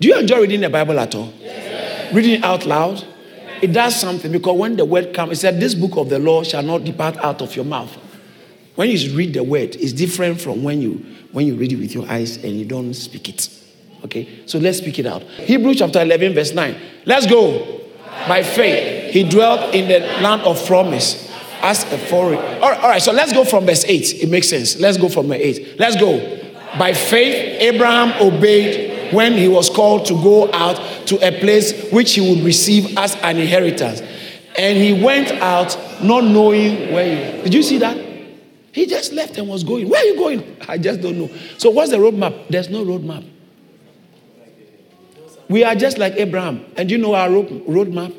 Do 0.00 0.08
you 0.08 0.18
enjoy 0.18 0.40
reading 0.40 0.62
the 0.62 0.70
Bible 0.70 0.98
at 0.98 1.14
all? 1.14 1.30
Yes. 1.38 2.14
Reading 2.14 2.32
it 2.32 2.44
out 2.44 2.64
loud? 2.64 3.04
It 3.60 3.74
does 3.74 3.94
something 3.94 4.32
because 4.32 4.58
when 4.58 4.76
the 4.76 4.86
word 4.86 5.12
comes, 5.12 5.32
it 5.32 5.40
said, 5.42 5.60
This 5.60 5.74
book 5.74 5.98
of 5.98 6.08
the 6.08 6.18
law 6.18 6.42
shall 6.42 6.62
not 6.62 6.84
depart 6.84 7.18
out 7.18 7.42
of 7.42 7.54
your 7.54 7.66
mouth. 7.66 7.94
When 8.74 8.88
you 8.90 9.16
read 9.16 9.34
the 9.34 9.42
word, 9.42 9.76
it's 9.76 9.92
different 9.92 10.40
from 10.40 10.62
when 10.62 10.80
you 10.80 11.04
when 11.32 11.46
you 11.46 11.54
read 11.54 11.72
it 11.72 11.78
with 11.78 11.94
your 11.94 12.08
eyes 12.08 12.36
and 12.42 12.58
you 12.58 12.64
don't 12.64 12.94
speak 12.94 13.28
it. 13.28 13.48
Okay, 14.04 14.42
so 14.46 14.58
let's 14.58 14.78
speak 14.78 14.98
it 14.98 15.06
out. 15.06 15.22
Hebrews 15.22 15.78
chapter 15.78 16.00
11, 16.00 16.34
verse 16.34 16.52
9. 16.52 16.76
Let's 17.04 17.26
go. 17.26 17.80
By 18.26 18.42
faith, 18.42 19.12
he 19.12 19.28
dwelt 19.28 19.74
in 19.74 19.88
the 19.88 20.00
land 20.22 20.42
of 20.42 20.64
promise 20.66 21.30
as 21.62 21.84
a 21.92 21.98
foreign. 21.98 22.38
All 22.38 22.70
right, 22.70 22.80
all 22.80 22.88
right, 22.88 23.02
so 23.02 23.12
let's 23.12 23.32
go 23.32 23.44
from 23.44 23.66
verse 23.66 23.84
8. 23.84 24.22
It 24.22 24.30
makes 24.30 24.48
sense. 24.48 24.78
Let's 24.80 24.96
go 24.96 25.08
from 25.08 25.28
verse 25.28 25.40
8. 25.40 25.78
Let's 25.78 25.96
go. 25.96 26.18
By 26.78 26.94
faith, 26.94 27.60
Abraham 27.60 28.12
obeyed 28.20 29.12
when 29.12 29.34
he 29.34 29.48
was 29.48 29.68
called 29.68 30.06
to 30.06 30.14
go 30.14 30.50
out 30.52 31.06
to 31.08 31.16
a 31.16 31.38
place 31.38 31.90
which 31.90 32.14
he 32.14 32.20
would 32.20 32.44
receive 32.44 32.96
as 32.96 33.16
an 33.16 33.38
inheritance. 33.38 34.00
And 34.56 34.78
he 34.78 35.02
went 35.02 35.30
out 35.42 35.76
not 36.02 36.24
knowing 36.24 36.92
where 36.92 37.36
he. 37.36 37.42
Did 37.42 37.54
you 37.54 37.62
see 37.62 37.78
that? 37.78 38.09
He 38.72 38.86
just 38.86 39.12
left 39.12 39.36
and 39.38 39.48
was 39.48 39.64
going. 39.64 39.88
Where 39.88 40.00
are 40.00 40.04
you 40.04 40.16
going? 40.16 40.56
I 40.68 40.78
just 40.78 41.00
don't 41.00 41.18
know. 41.18 41.30
So, 41.58 41.70
what's 41.70 41.90
the 41.90 41.96
roadmap? 41.96 42.48
There's 42.48 42.68
no 42.68 42.84
roadmap. 42.84 43.28
We 45.48 45.64
are 45.64 45.74
just 45.74 45.98
like 45.98 46.14
Abraham. 46.14 46.64
And 46.76 46.88
you 46.90 46.98
know 46.98 47.14
our 47.14 47.28
road, 47.28 47.48
roadmap? 47.66 48.14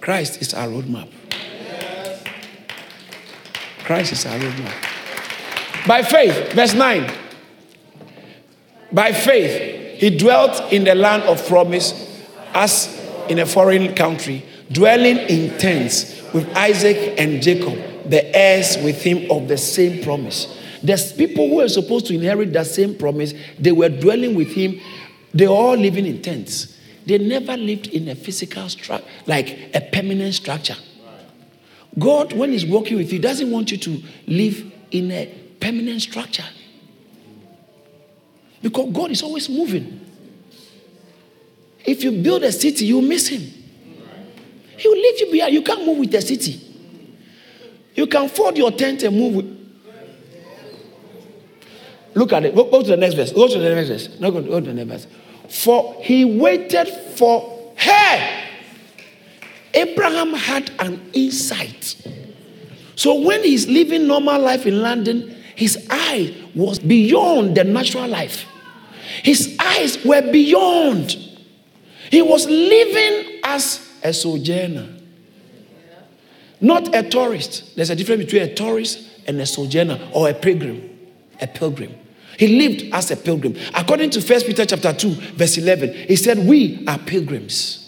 Christ 0.00 0.40
is 0.40 0.54
our 0.54 0.68
roadmap. 0.68 1.10
Christ 3.84 4.12
is 4.12 4.24
our 4.24 4.38
roadmap. 4.38 5.86
By 5.86 6.02
faith, 6.02 6.54
verse 6.54 6.72
9. 6.72 7.12
By 8.92 9.12
faith, 9.12 10.00
he 10.00 10.16
dwelt 10.16 10.72
in 10.72 10.84
the 10.84 10.94
land 10.94 11.24
of 11.24 11.46
promise 11.46 11.92
as 12.54 12.88
in 13.28 13.38
a 13.40 13.46
foreign 13.46 13.94
country, 13.94 14.44
dwelling 14.72 15.18
in 15.18 15.58
tents 15.58 16.22
with 16.32 16.48
Isaac 16.56 17.14
and 17.18 17.42
Jacob, 17.42 17.78
the 18.06 18.36
heirs 18.36 18.76
with 18.78 19.02
him 19.02 19.30
of 19.30 19.48
the 19.48 19.56
same 19.56 20.02
promise. 20.02 20.60
There's 20.82 21.12
people 21.12 21.48
who 21.48 21.60
are 21.60 21.68
supposed 21.68 22.06
to 22.06 22.14
inherit 22.14 22.52
that 22.52 22.66
same 22.66 22.94
promise. 22.94 23.32
They 23.58 23.72
were 23.72 23.88
dwelling 23.88 24.34
with 24.34 24.52
him 24.52 24.80
they 25.34 25.48
were 25.48 25.54
all 25.54 25.76
living 25.76 26.06
in 26.06 26.22
tents. 26.22 26.78
They 27.04 27.18
never 27.18 27.56
lived 27.56 27.88
in 27.88 28.08
a 28.08 28.14
physical 28.14 28.68
structure, 28.68 29.04
like 29.26 29.74
a 29.74 29.80
permanent 29.80 30.32
structure. 30.34 30.76
God, 31.98 32.32
when 32.32 32.52
He's 32.52 32.64
working 32.64 32.96
with 32.96 33.12
you, 33.12 33.18
doesn't 33.18 33.50
want 33.50 33.70
you 33.72 33.76
to 33.78 34.02
live 34.26 34.72
in 34.92 35.10
a 35.10 35.26
permanent 35.60 36.00
structure. 36.00 36.44
Because 38.62 38.90
God 38.92 39.10
is 39.10 39.22
always 39.22 39.48
moving. 39.50 40.00
If 41.84 42.02
you 42.02 42.22
build 42.22 42.44
a 42.44 42.52
city, 42.52 42.86
you 42.86 43.02
miss 43.02 43.26
Him. 43.28 43.42
He 44.76 44.88
will 44.88 44.96
leave 44.96 45.20
you 45.20 45.32
behind. 45.32 45.52
You 45.52 45.62
can't 45.62 45.84
move 45.84 45.98
with 45.98 46.12
the 46.12 46.22
city. 46.22 46.60
You 47.94 48.06
can 48.06 48.28
fold 48.28 48.56
your 48.58 48.72
tent 48.72 49.02
and 49.02 49.16
move. 49.16 49.44
Look 52.14 52.32
at 52.32 52.44
it. 52.44 52.54
Go, 52.54 52.64
go 52.64 52.82
to 52.82 52.88
the 52.88 52.96
next 52.96 53.14
verse. 53.14 53.32
Go 53.32 53.48
to 53.48 53.58
the 53.58 53.74
next 53.74 53.88
verse. 53.88 54.20
No, 54.20 54.30
go, 54.30 54.40
go 54.42 54.60
to 54.60 54.66
the 54.66 54.84
next 54.84 55.04
verse. 55.04 55.14
For 55.48 55.94
he 56.02 56.24
waited 56.24 56.88
for 56.88 57.72
her. 57.76 58.40
Abraham 59.74 60.32
had 60.32 60.70
an 60.78 61.10
insight. 61.12 61.96
So 62.96 63.20
when 63.20 63.42
he's 63.42 63.66
living 63.66 64.06
normal 64.06 64.40
life 64.40 64.66
in 64.66 64.80
London, 64.80 65.36
his 65.56 65.86
eye 65.90 66.34
was 66.54 66.78
beyond 66.78 67.56
the 67.56 67.64
natural 67.64 68.08
life. 68.08 68.46
His 69.22 69.56
eyes 69.58 70.02
were 70.04 70.22
beyond. 70.22 71.12
He 72.10 72.22
was 72.22 72.46
living 72.46 73.40
as 73.42 73.80
a 74.02 74.12
sojourner, 74.12 74.88
not 76.60 76.94
a 76.94 77.02
tourist. 77.02 77.76
There's 77.76 77.90
a 77.90 77.96
difference 77.96 78.24
between 78.24 78.42
a 78.42 78.54
tourist 78.54 79.08
and 79.26 79.40
a 79.40 79.46
sojourner 79.46 80.10
or 80.12 80.28
a 80.28 80.34
pilgrim. 80.34 80.90
A 81.40 81.46
pilgrim. 81.46 81.94
He 82.38 82.48
lived 82.48 82.92
as 82.92 83.10
a 83.10 83.16
pilgrim. 83.16 83.56
According 83.74 84.10
to 84.10 84.20
1 84.20 84.40
Peter 84.42 84.64
chapter 84.64 84.92
2, 84.92 85.10
verse 85.34 85.56
11, 85.58 85.92
he 86.08 86.16
said, 86.16 86.38
We 86.38 86.84
are 86.86 86.98
pilgrims. 86.98 87.80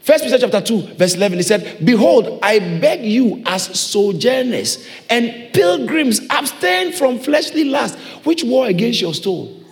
First 0.00 0.24
Peter 0.24 0.38
chapter 0.38 0.62
2, 0.62 0.94
verse 0.94 1.16
11, 1.16 1.38
he 1.38 1.42
said, 1.42 1.84
Behold, 1.84 2.38
I 2.42 2.60
beg 2.80 3.04
you 3.04 3.42
as 3.44 3.78
sojourners 3.78 4.86
and 5.10 5.52
pilgrims, 5.52 6.20
abstain 6.30 6.92
from 6.92 7.18
fleshly 7.18 7.64
lust, 7.64 7.98
which 8.24 8.42
war 8.42 8.68
against 8.68 9.02
your 9.02 9.12
soul. 9.12 9.62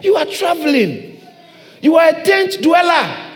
You 0.00 0.16
are 0.16 0.24
traveling. 0.24 1.20
You 1.82 1.96
are 1.96 2.08
a 2.08 2.22
tent 2.24 2.62
dweller. 2.62 3.30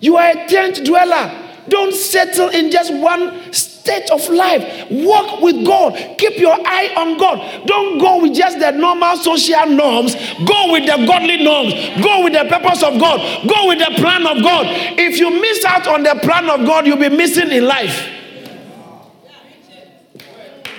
You 0.00 0.16
are 0.16 0.30
a 0.30 0.48
tent 0.48 0.84
dweller. 0.84 1.41
Don't 1.68 1.94
settle 1.94 2.48
in 2.48 2.70
just 2.70 2.92
one 2.92 3.52
state 3.52 4.10
of 4.10 4.28
life. 4.28 4.86
Walk 4.90 5.40
with 5.40 5.64
God. 5.64 5.94
Keep 6.18 6.38
your 6.38 6.54
eye 6.54 6.92
on 6.96 7.18
God. 7.18 7.66
Don't 7.66 7.98
go 7.98 8.22
with 8.22 8.34
just 8.34 8.58
the 8.58 8.72
normal 8.72 9.16
social 9.16 9.66
norms. 9.66 10.14
Go 10.44 10.72
with 10.72 10.86
the 10.86 11.04
godly 11.06 11.42
norms. 11.42 11.74
Go 12.02 12.24
with 12.24 12.32
the 12.32 12.46
purpose 12.48 12.82
of 12.82 12.98
God. 12.98 13.20
Go 13.48 13.68
with 13.68 13.78
the 13.78 13.92
plan 14.00 14.26
of 14.26 14.42
God. 14.42 14.66
If 14.98 15.18
you 15.18 15.30
miss 15.30 15.64
out 15.64 15.86
on 15.86 16.02
the 16.02 16.18
plan 16.22 16.48
of 16.50 16.66
God, 16.66 16.86
you'll 16.86 16.96
be 16.96 17.08
missing 17.08 17.50
in 17.50 17.66
life. 17.66 18.08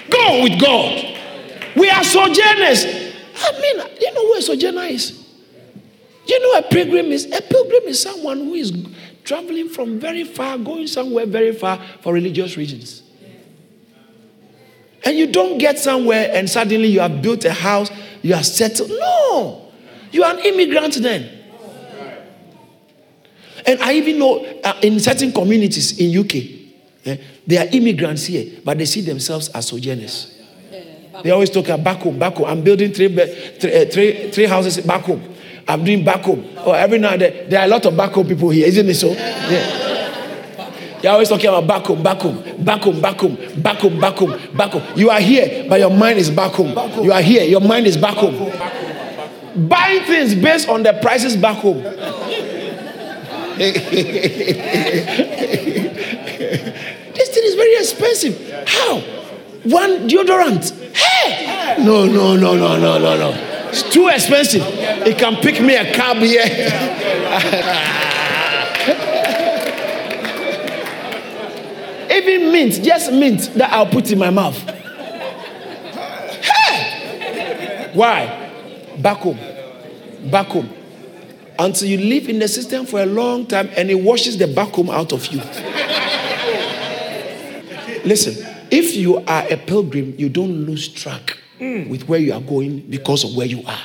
Go 0.10 0.44
with 0.44 0.60
God. 0.60 1.18
We 1.76 1.90
are 1.90 2.04
sojourners. 2.04 2.86
I 2.86 3.52
mean, 3.60 3.88
you 4.00 4.14
know 4.14 4.24
where 4.26 4.42
sojourner 4.42 4.84
is? 4.84 5.20
You 6.26 6.40
know 6.40 6.60
a 6.60 6.62
pilgrim 6.64 7.08
is? 7.08 7.26
A 7.26 7.42
pilgrim 7.42 7.84
is 7.84 8.02
someone 8.02 8.38
who 8.38 8.54
is 8.54 8.72
traveling 9.24 9.70
from 9.70 10.00
very 10.00 10.24
far, 10.24 10.58
going 10.58 10.88
somewhere 10.88 11.26
very 11.26 11.54
far 11.54 11.80
for 12.02 12.14
religious 12.14 12.58
reasons. 12.58 13.04
And 15.06 15.18
you 15.18 15.28
don't 15.28 15.58
get 15.58 15.80
somewhere 15.80 16.30
and 16.34 16.50
suddenly 16.50 16.88
you 16.88 17.02
have 17.02 17.22
built 17.22 17.44
a 17.46 17.54
house, 17.54 17.92
you 18.22 18.34
are 18.34 18.44
settled. 18.44 18.90
No, 18.90 19.72
you 20.12 20.24
are 20.24 20.34
an 20.34 20.40
immigrant 20.40 20.96
then. 20.96 21.40
And 23.66 23.82
I 23.82 23.94
even 23.94 24.20
know 24.20 24.46
uh, 24.64 24.80
in 24.82 25.00
certain 25.00 25.32
communities 25.32 26.00
in 26.00 26.18
UK, 26.18 26.36
eh, 27.06 27.18
they 27.48 27.58
are 27.58 27.68
immigrants 27.72 28.26
here, 28.26 28.60
but 28.64 28.78
they 28.78 28.86
see 28.86 29.02
themselves 29.02 29.50
as 29.50 29.68
sojourners. 29.68 30.42
They 31.24 31.32
always 31.32 31.50
talk 31.50 31.66
about 31.66 31.84
back 31.84 31.98
home, 32.00 32.18
back 32.18 32.34
home. 32.34 32.48
I'm 32.48 32.64
building 32.64 32.92
three, 32.92 33.08
three, 33.08 33.74
uh, 33.74 33.86
three, 33.86 34.32
three 34.32 34.46
houses 34.46 34.80
back 34.86 35.02
home. 35.02 35.33
I'm 35.68 35.84
doing 35.84 36.04
back 36.04 36.22
home. 36.22 36.46
Oh, 36.58 36.72
every 36.74 36.98
now 37.00 37.12
and 37.12 37.22
then, 37.22 37.50
there 37.50 37.60
are 37.62 37.66
a 37.66 37.68
lot 37.68 37.86
of 37.86 37.96
back 37.96 38.12
home 38.12 38.28
people 38.28 38.50
here, 38.50 38.68
isn't 38.68 38.88
it 38.88 38.96
so? 38.96 39.12
Yeah. 39.12 39.94
You're 41.02 41.12
always 41.12 41.28
talking 41.28 41.48
about 41.48 41.68
back 41.68 41.86
home, 41.86 42.02
back 42.02 42.22
home, 42.22 42.64
back 42.64 42.82
home, 42.82 43.02
back 43.02 43.20
home, 43.20 43.36
back 43.62 43.78
home, 43.78 44.00
back 44.00 44.16
home, 44.18 44.40
back 44.56 44.72
home. 44.72 44.84
You 44.98 45.10
are 45.10 45.20
here, 45.20 45.68
but 45.68 45.80
your 45.80 45.90
mind 45.90 46.18
is 46.18 46.30
back 46.30 46.54
home. 46.54 46.70
You 47.04 47.12
are 47.12 47.22
here, 47.22 47.44
your 47.44 47.60
mind 47.60 47.88
is 47.88 47.98
back 47.98 48.16
home. 48.16 48.52
Buying 49.68 50.04
things 50.04 50.34
based 50.36 50.70
on 50.70 50.84
the 50.84 50.94
prices 51.02 51.36
back 51.36 51.58
home. 51.58 51.84
this 53.58 53.74
thing 57.30 57.44
is 57.44 57.56
very 57.56 57.76
expensive. 57.76 58.66
How? 58.68 59.00
One 59.64 60.08
deodorant. 60.08 60.72
Hey! 60.96 61.84
No, 61.84 62.06
no, 62.06 62.38
no, 62.38 62.56
no, 62.56 62.80
no, 62.80 62.98
no, 62.98 63.18
no. 63.18 63.53
It's 63.76 63.82
too 63.82 64.08
expensive. 64.08 64.62
It 64.64 65.18
can 65.18 65.38
pick 65.38 65.60
me 65.60 65.76
a 65.76 65.92
cab 65.96 66.18
here. 66.18 66.44
Even 72.12 72.52
mint, 72.52 72.84
just 72.84 73.12
mint 73.12 73.52
that 73.56 73.74
I'll 73.74 73.88
put 73.88 74.12
in 74.12 74.20
my 74.20 74.30
mouth. 74.30 74.56
Hey! 76.44 77.90
Why? 77.96 78.52
Back 79.00 79.18
home. 79.18 79.40
Back 80.30 80.48
home. 80.50 80.70
Until 81.58 81.88
you 81.88 81.98
live 81.98 82.30
in 82.30 82.38
the 82.38 82.48
system 82.48 82.86
for 82.86 83.02
a 83.02 83.08
long 83.08 83.48
time 83.48 83.72
and 83.76 83.90
it 83.90 83.96
washes 83.96 84.38
the 84.38 84.46
back 84.46 84.70
home 84.70 84.92
out 84.92 85.14
of 85.14 85.26
you. 85.26 85.40
Listen, 88.06 88.36
if 88.70 88.96
you 88.96 89.18
are 89.18 89.52
a 89.52 89.58
pilgrim, 89.58 90.14
you 90.20 90.30
don't 90.30 90.68
lose 90.68 90.88
track 90.88 91.40
Mm. 91.64 91.88
with 91.88 92.10
where 92.10 92.20
you 92.20 92.34
are 92.34 92.42
going 92.42 92.82
because 92.90 93.24
of 93.24 93.38
where 93.38 93.48
you 93.48 93.64
are. 93.66 93.80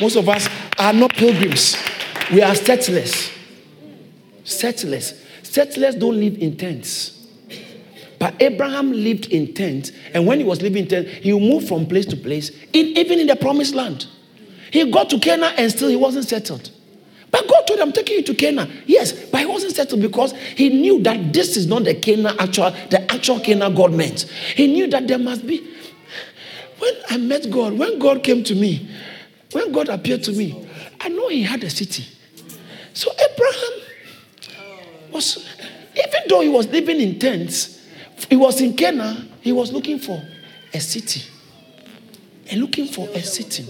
Most 0.00 0.14
of 0.14 0.28
us 0.28 0.48
are 0.78 0.92
not 0.92 1.12
pilgrims, 1.12 1.76
we 2.32 2.40
are 2.40 2.54
settlers. 2.54 3.32
Settlers. 4.44 5.14
Settlers 5.42 5.96
don't 5.96 6.20
live 6.20 6.38
in 6.38 6.56
tents. 6.56 7.26
But 8.20 8.40
Abraham 8.40 8.92
lived 8.92 9.26
in 9.32 9.54
tents, 9.54 9.90
and 10.12 10.24
when 10.24 10.38
he 10.38 10.44
was 10.44 10.62
living 10.62 10.84
in 10.84 10.88
tents, 10.88 11.10
he 11.10 11.32
moved 11.32 11.66
from 11.66 11.84
place 11.84 12.06
to 12.06 12.16
place, 12.16 12.50
in, 12.72 12.96
even 12.96 13.18
in 13.18 13.26
the 13.26 13.34
promised 13.34 13.74
land. 13.74 14.06
He 14.70 14.88
got 14.88 15.10
to 15.10 15.18
Canaan 15.18 15.54
and 15.56 15.70
still 15.70 15.88
he 15.88 15.96
wasn't 15.96 16.26
settled. 16.26 16.70
But 17.32 17.48
God 17.48 17.66
told 17.66 17.80
him, 17.80 17.88
I'm 17.88 17.92
taking 17.92 18.18
you 18.18 18.22
to 18.22 18.34
Canaan. 18.34 18.70
Yes, 18.86 19.12
but 19.12 19.40
he 19.40 19.46
wasn't 19.46 19.74
settled 19.74 20.00
because 20.00 20.32
he 20.56 20.68
knew 20.68 21.02
that 21.02 21.32
this 21.32 21.56
is 21.56 21.66
not 21.66 21.82
the 21.82 21.94
Canaan 21.94 22.36
actual, 22.38 22.70
the 22.90 23.04
actual 23.10 23.40
Canaan 23.40 23.74
God 23.74 23.92
meant. 23.92 24.22
He 24.54 24.68
knew 24.68 24.86
that 24.88 25.08
there 25.08 25.18
must 25.18 25.44
be. 25.44 25.73
When 26.78 26.94
I 27.10 27.16
met 27.16 27.50
God, 27.50 27.74
when 27.74 27.98
God 27.98 28.22
came 28.22 28.44
to 28.44 28.54
me, 28.54 28.88
when 29.52 29.72
God 29.72 29.88
appeared 29.88 30.22
to 30.24 30.32
me, 30.32 30.68
I 31.00 31.08
know 31.08 31.28
he 31.28 31.42
had 31.42 31.62
a 31.64 31.70
city. 31.70 32.04
So 32.92 33.10
Abraham 33.12 33.80
was, 35.12 35.48
even 35.92 36.20
though 36.28 36.40
he 36.40 36.48
was 36.48 36.66
living 36.68 37.00
in 37.00 37.18
tents, 37.18 37.80
he 38.28 38.36
was 38.36 38.60
in 38.60 38.74
Canaan, 38.76 39.32
he 39.40 39.52
was 39.52 39.72
looking 39.72 39.98
for 39.98 40.22
a 40.72 40.80
city. 40.80 41.22
And 42.50 42.60
looking 42.60 42.86
for 42.86 43.08
a 43.08 43.22
city. 43.22 43.66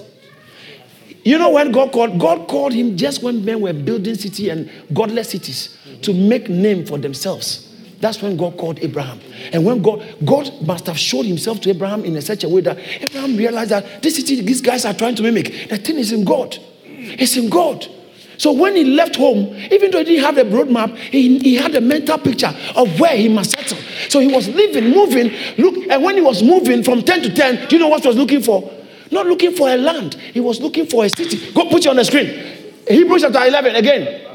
You 1.23 1.39
know 1.39 1.51
when 1.51 1.73
God 1.73 1.93
called, 1.93 2.19
God 2.19 2.49
called 2.49 2.73
him 2.73 2.97
just 2.97 3.23
when 3.23 3.45
men 3.45 3.61
were 3.61 3.73
building 3.73 4.15
city 4.15 4.51
and 4.51 4.71
godless 4.93 5.31
cities 5.31 5.77
to 6.03 6.13
make 6.13 6.49
name 6.51 6.85
for 6.85 6.99
themselves. 6.99 7.64
That's 8.05 8.21
when 8.21 8.37
God 8.37 8.59
called 8.59 8.81
Abraham. 8.81 9.19
And 9.51 9.65
when 9.65 9.81
God, 9.81 10.05
God 10.27 10.53
must 10.61 10.87
have 10.89 10.99
showed 10.99 11.25
himself 11.25 11.63
to 11.63 11.71
Abraham 11.71 12.05
in 12.05 12.15
a 12.17 12.21
such 12.21 12.45
a 12.45 12.49
way 12.51 12.61
that 12.61 12.77
Abraham 13.01 13.35
realized 13.35 13.71
that 13.71 14.03
this 14.03 14.17
city 14.17 14.43
these 14.43 14.61
guys 14.61 14.85
are 14.85 14.93
trying 14.93 15.15
to 15.15 15.23
mimic, 15.23 15.71
the 15.71 15.79
thing 15.79 15.97
is 15.97 16.13
in 16.13 16.23
God. 16.23 16.55
It's 16.85 17.35
in 17.39 17.49
God. 17.49 17.87
So 18.37 18.53
when 18.53 18.77
he 18.77 18.85
left 18.85 19.17
home, 19.17 19.57
even 19.71 19.91
though 19.91 20.01
he 20.01 20.05
didn't 20.05 20.23
have 20.23 20.37
a 20.37 20.45
roadmap, 20.45 20.95
he, 20.99 21.39
he 21.39 21.55
had 21.55 21.75
a 21.77 21.81
mental 21.81 22.19
picture 22.19 22.55
of 22.77 23.01
where 23.01 23.17
he 23.17 23.31
must 23.31 23.53
settle. 23.53 23.79
So 24.11 24.21
he 24.21 24.29
was 24.29 24.51
living, 24.51 24.91
moving, 24.91 25.33
look, 25.57 25.75
and 25.89 26.05
when 26.05 26.17
he 26.17 26.21
was 26.21 26.43
moving 26.43 26.83
from 26.83 27.01
10 27.01 27.23
to 27.23 27.35
10, 27.35 27.69
do 27.69 27.77
you 27.77 27.81
know 27.81 27.89
what 27.89 28.03
he 28.03 28.09
was 28.09 28.19
looking 28.19 28.43
for? 28.43 28.71
Not 29.13 29.27
looking 29.29 29.57
for 29.57 29.71
a 29.71 29.79
land, 29.79 30.17
he 30.17 30.41
was 30.41 30.61
looking 30.61 30.85
for 30.85 31.07
a 31.07 31.09
city. 31.09 31.53
Go 31.53 31.71
put 31.71 31.87
it 31.87 31.89
on 31.89 31.97
the 31.97 32.05
screen. 32.05 32.27
Hebrews 32.87 33.23
chapter 33.23 33.43
11 33.43 33.77
again. 33.77 34.31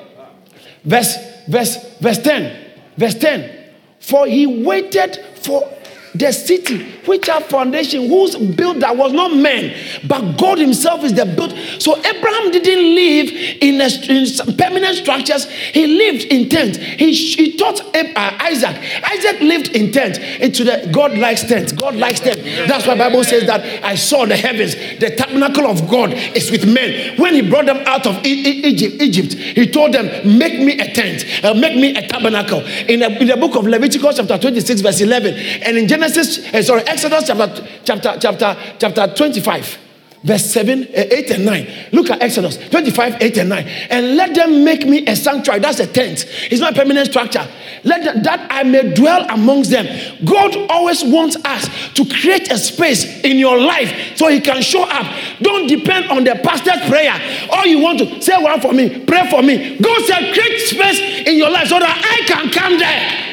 Verse, 0.84 1.16
verse, 1.48 1.78
verse 2.00 2.18
10. 2.18 2.66
Verse 2.98 3.14
10. 3.14 3.59
For 4.00 4.26
he 4.26 4.48
waited 4.48 5.18
for 5.36 5.72
the 6.20 6.34
city 6.34 6.84
which 7.06 7.28
have 7.28 7.46
foundation 7.46 8.08
whose 8.08 8.36
builder 8.36 8.92
was 8.92 9.14
not 9.14 9.34
man 9.34 9.74
but 10.06 10.38
god 10.38 10.58
himself 10.58 11.04
is 11.04 11.14
the 11.14 11.26
build. 11.26 11.52
So 11.82 11.98
abraham 11.98 12.52
didn't 12.52 12.94
live 12.94 13.30
in, 13.62 13.80
a, 13.82 13.88
in 14.12 14.58
permanent 14.58 14.98
structures. 14.98 15.50
He 15.50 15.88
lived 15.88 16.26
in 16.26 16.50
tents. 16.50 16.78
he, 16.78 17.14
he 17.14 17.58
taught 17.58 17.80
uh, 17.96 18.38
isaac. 18.42 18.76
Isaac 19.04 19.40
lived 19.40 19.70
in 19.76 19.92
tents. 19.92 20.20
into 20.20 20.66
the 20.66 20.90
god 20.94 21.18
likes 21.18 21.44
tents. 21.44 21.72
god 21.72 21.96
likes 21.96 22.20
tent 22.20 22.44
that's 22.68 22.86
why 22.86 22.98
bible 22.98 23.24
says 23.24 23.46
that 23.48 23.84
i 23.84 23.96
saw 23.96 24.26
the 24.26 24.36
heavens. 24.36 24.76
The 25.00 25.16
tabernacle 25.16 25.68
of 25.68 25.90
god 25.90 26.14
is 26.14 26.52
with 26.52 26.66
men. 26.72 27.18
When 27.18 27.34
he 27.34 27.50
brought 27.50 27.66
them 27.66 27.78
out 27.88 28.06
of 28.06 28.26
egypt 28.26 29.02
egypt 29.02 29.34
he 29.36 29.68
told 29.68 29.94
them 29.94 30.38
make 30.38 30.60
me 30.60 30.78
a 30.80 30.94
tent. 30.94 31.24
Uh, 31.44 31.54
make 31.54 31.76
me 31.78 31.96
a 31.96 32.06
tabernacle. 32.08 32.60
In, 32.60 33.04
a, 33.04 33.08
in 33.08 33.28
the 33.28 33.38
book 33.38 33.56
of 33.56 33.66
leviticus 33.66 34.18
chapter 34.18 34.38
26 34.38 34.82
verse 34.82 35.00
11 35.00 35.34
and 35.64 35.78
in 35.78 35.88
Genesis, 35.88 36.09
uh, 36.18 36.62
sorry, 36.62 36.82
Exodus 36.82 37.28
chapter, 37.28 37.68
chapter, 37.84 38.18
chapter, 38.20 38.58
chapter 38.80 39.14
25, 39.16 39.78
verse 40.24 40.46
7, 40.46 40.84
uh, 40.84 40.86
8, 40.94 41.32
and 41.32 41.46
9. 41.46 41.68
Look 41.92 42.10
at 42.10 42.22
Exodus 42.22 42.58
25, 42.70 43.22
8, 43.22 43.38
and 43.38 43.50
9. 43.50 43.68
And 43.90 44.16
let 44.16 44.36
them 44.36 44.64
make 44.64 44.86
me 44.86 45.06
a 45.08 45.16
sanctuary. 45.16 45.60
That's 45.60 45.80
a 45.80 45.88
tent. 45.88 46.26
It's 46.52 46.62
not 46.62 46.74
a 46.74 46.76
permanent 46.76 47.08
structure. 47.08 47.48
Let 47.84 48.24
that 48.24 48.48
I 48.52 48.64
may 48.64 48.94
dwell 48.94 49.26
amongst 49.30 49.72
them. 49.72 49.86
God 50.26 50.56
always 50.70 51.04
wants 51.04 51.38
us 51.46 51.70
to 51.94 52.06
create 52.06 52.52
a 52.52 52.58
space 52.58 53.22
in 53.22 53.38
your 53.38 53.58
life 53.58 54.18
so 54.18 54.28
He 54.28 54.42
can 54.42 54.62
show 54.62 54.84
up. 54.84 55.06
Don't 55.42 55.68
depend 55.68 56.10
on 56.12 56.24
the 56.24 56.36
pastor's 56.44 56.88
prayer. 56.90 57.14
All 57.52 57.66
you 57.66 57.80
want 57.80 58.00
to 58.00 58.22
say 58.22 58.42
one 58.42 58.60
for 58.60 58.74
me, 58.74 59.06
pray 59.06 59.30
for 59.30 59.42
me. 59.42 59.78
God 59.80 60.06
said, 60.06 60.34
create 60.34 60.60
space 60.60 61.00
in 61.28 61.38
your 61.38 61.50
life 61.50 61.68
so 61.68 61.80
that 61.80 61.98
I 61.98 62.28
can 62.28 62.52
come 62.52 62.78
there. 62.78 63.29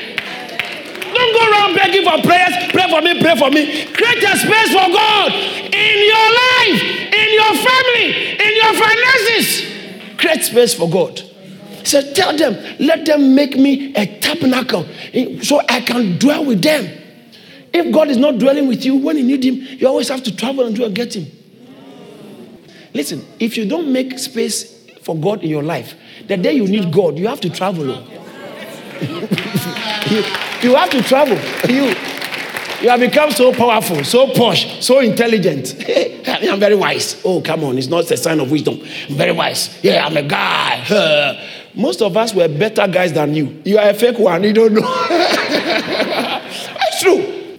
Don't 1.26 1.34
go 1.34 1.50
around 1.50 1.74
begging 1.74 2.04
for 2.04 2.22
prayers. 2.22 2.54
Pray 2.70 2.88
for 2.88 3.02
me, 3.02 3.20
pray 3.20 3.36
for 3.36 3.50
me. 3.50 3.84
Create 3.86 4.22
a 4.22 4.36
space 4.36 4.68
for 4.68 4.88
God 4.92 5.32
in 5.32 5.98
your 6.06 6.28
life, 6.42 6.82
in 7.12 7.28
your 7.34 7.54
family, 7.66 8.08
in 8.38 8.56
your 8.56 8.74
finances. 8.74 10.18
Create 10.18 10.42
space 10.44 10.74
for 10.74 10.88
God. 10.88 11.20
So 11.84 12.12
tell 12.14 12.36
them, 12.36 12.54
let 12.78 13.06
them 13.06 13.34
make 13.34 13.56
me 13.56 13.94
a 13.94 14.06
tabernacle 14.20 14.86
so 15.42 15.60
I 15.68 15.80
can 15.80 16.18
dwell 16.18 16.44
with 16.44 16.62
them. 16.62 16.86
If 17.72 17.92
God 17.92 18.08
is 18.08 18.16
not 18.16 18.38
dwelling 18.38 18.68
with 18.68 18.84
you, 18.84 18.96
when 18.96 19.18
you 19.18 19.24
need 19.24 19.44
Him, 19.44 19.56
you 19.78 19.86
always 19.86 20.08
have 20.08 20.22
to 20.24 20.34
travel 20.34 20.66
and 20.66 20.76
go 20.76 20.86
and 20.86 20.94
get 20.94 21.14
Him. 21.14 21.26
Listen, 22.94 23.24
if 23.38 23.56
you 23.56 23.68
don't 23.68 23.92
make 23.92 24.18
space 24.18 24.88
for 25.02 25.16
God 25.16 25.42
in 25.42 25.50
your 25.50 25.62
life, 25.62 25.94
the 26.26 26.36
day 26.36 26.52
you 26.52 26.66
need 26.66 26.92
God, 26.92 27.18
you 27.18 27.28
have 27.28 27.40
to 27.42 27.50
travel. 27.50 28.06
you, 30.11 30.70
you 30.70 30.74
have 30.74 30.90
to 30.90 31.03
travel. 31.03 31.36
You, 31.68 31.94
you 32.80 32.90
have 32.90 33.01
become 33.01 33.30
so 33.30 33.53
powerful, 33.53 34.05
so 34.05 34.28
posh, 34.32 34.84
so 34.84 35.01
intelligent. 35.01 35.74
I'm 36.28 36.61
very 36.61 36.74
wise. 36.74 37.20
Oh, 37.24 37.40
come 37.40 37.64
on. 37.64 37.78
It's 37.78 37.88
not 37.88 38.11
a 38.11 38.16
sign 38.16 38.40
of 38.40 38.51
wisdom. 38.51 38.80
I'm 39.09 39.16
very 39.16 39.32
wise. 39.32 39.78
Yeah, 39.82 40.07
I'm 40.07 40.16
a 40.16 40.22
guy. 40.22 41.38
Most 41.74 42.03
of 42.03 42.16
us 42.16 42.34
were 42.34 42.49
better 42.49 42.86
guys 42.88 43.12
than 43.12 43.34
you. 43.34 43.61
You 43.64 43.78
are 43.78 43.90
a 43.90 43.94
fake 43.94 44.18
one. 44.18 44.42
You 44.44 44.53
don't 44.53 44.72
know. 44.74 44.80
it's 45.11 47.03
true. 47.03 47.59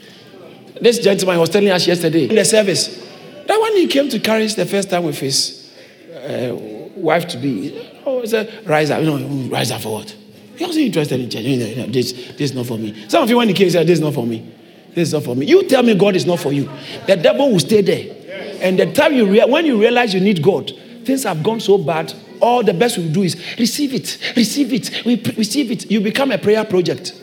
This 0.82 1.00
gentleman 1.00 1.40
was 1.40 1.50
telling 1.50 1.70
us 1.70 1.86
yesterday 1.88 2.30
in 2.30 2.36
the 2.36 2.46
service 2.46 3.04
that 3.48 3.60
when 3.62 3.76
he 3.76 3.88
came 3.88 4.10
to 4.10 4.20
Charis 4.20 4.56
the 4.56 4.66
first 4.66 4.90
time 4.90 5.04
with 5.04 5.20
his 5.20 5.72
uh, 6.14 6.56
wife 6.96 7.28
to 7.30 7.38
be, 7.38 7.80
oh, 8.06 8.22
he 8.22 8.28
said, 8.28 8.68
rise 8.68 8.92
up. 8.92 9.02
You 9.02 9.18
know, 9.18 9.50
rise 9.50 9.72
up 9.72 9.82
for 9.82 9.94
what? 9.94 10.16
He 10.58 10.66
wasn't 10.66 10.86
interested 10.88 11.20
in 11.20 11.30
church. 11.30 11.92
This, 11.92 12.12
this 12.14 12.42
is 12.52 12.54
not 12.54 12.66
for 12.66 12.78
me. 12.80 13.08
Some 13.08 13.24
of 13.24 13.30
you, 13.30 13.38
when 13.38 13.48
he 13.48 13.54
came, 13.54 13.70
said, 13.70 13.86
This 13.86 14.00
is 14.00 14.04
not 14.04 14.14
for 14.16 14.26
me. 14.26 14.54
This 14.96 15.10
is 15.10 15.14
not 15.14 15.24
for 15.24 15.36
me. 15.36 15.46
You 15.46 15.68
tell 15.68 15.84
me 15.84 15.94
God 15.94 16.16
is 16.16 16.26
not 16.26 16.40
for 16.40 16.52
you. 16.52 16.68
The 17.06 17.16
devil 17.16 17.52
will 17.52 17.60
stay 17.60 17.82
there. 17.82 18.58
And 18.62 18.80
the 18.80 18.92
time 18.92 19.14
you 19.14 19.28
rea- 19.28 19.46
when 19.46 19.68
you 19.68 19.80
realize 19.80 20.16
you 20.16 20.20
need 20.20 20.42
God, 20.42 20.72
things 21.04 21.24
have 21.24 21.44
gone 21.44 21.60
so 21.60 21.78
bad. 21.78 22.12
All 22.40 22.64
the 22.64 22.74
best 22.74 22.98
we 22.98 23.06
will 23.06 23.14
do 23.14 23.22
is 23.24 23.36
receive 23.60 23.94
it, 23.94 24.18
receive 24.36 24.74
it, 24.74 25.06
we 25.06 25.22
receive 25.38 25.70
it. 25.72 25.90
You 25.92 26.02
become 26.02 26.32
a 26.32 26.38
prayer 26.40 26.64
project. 26.66 27.14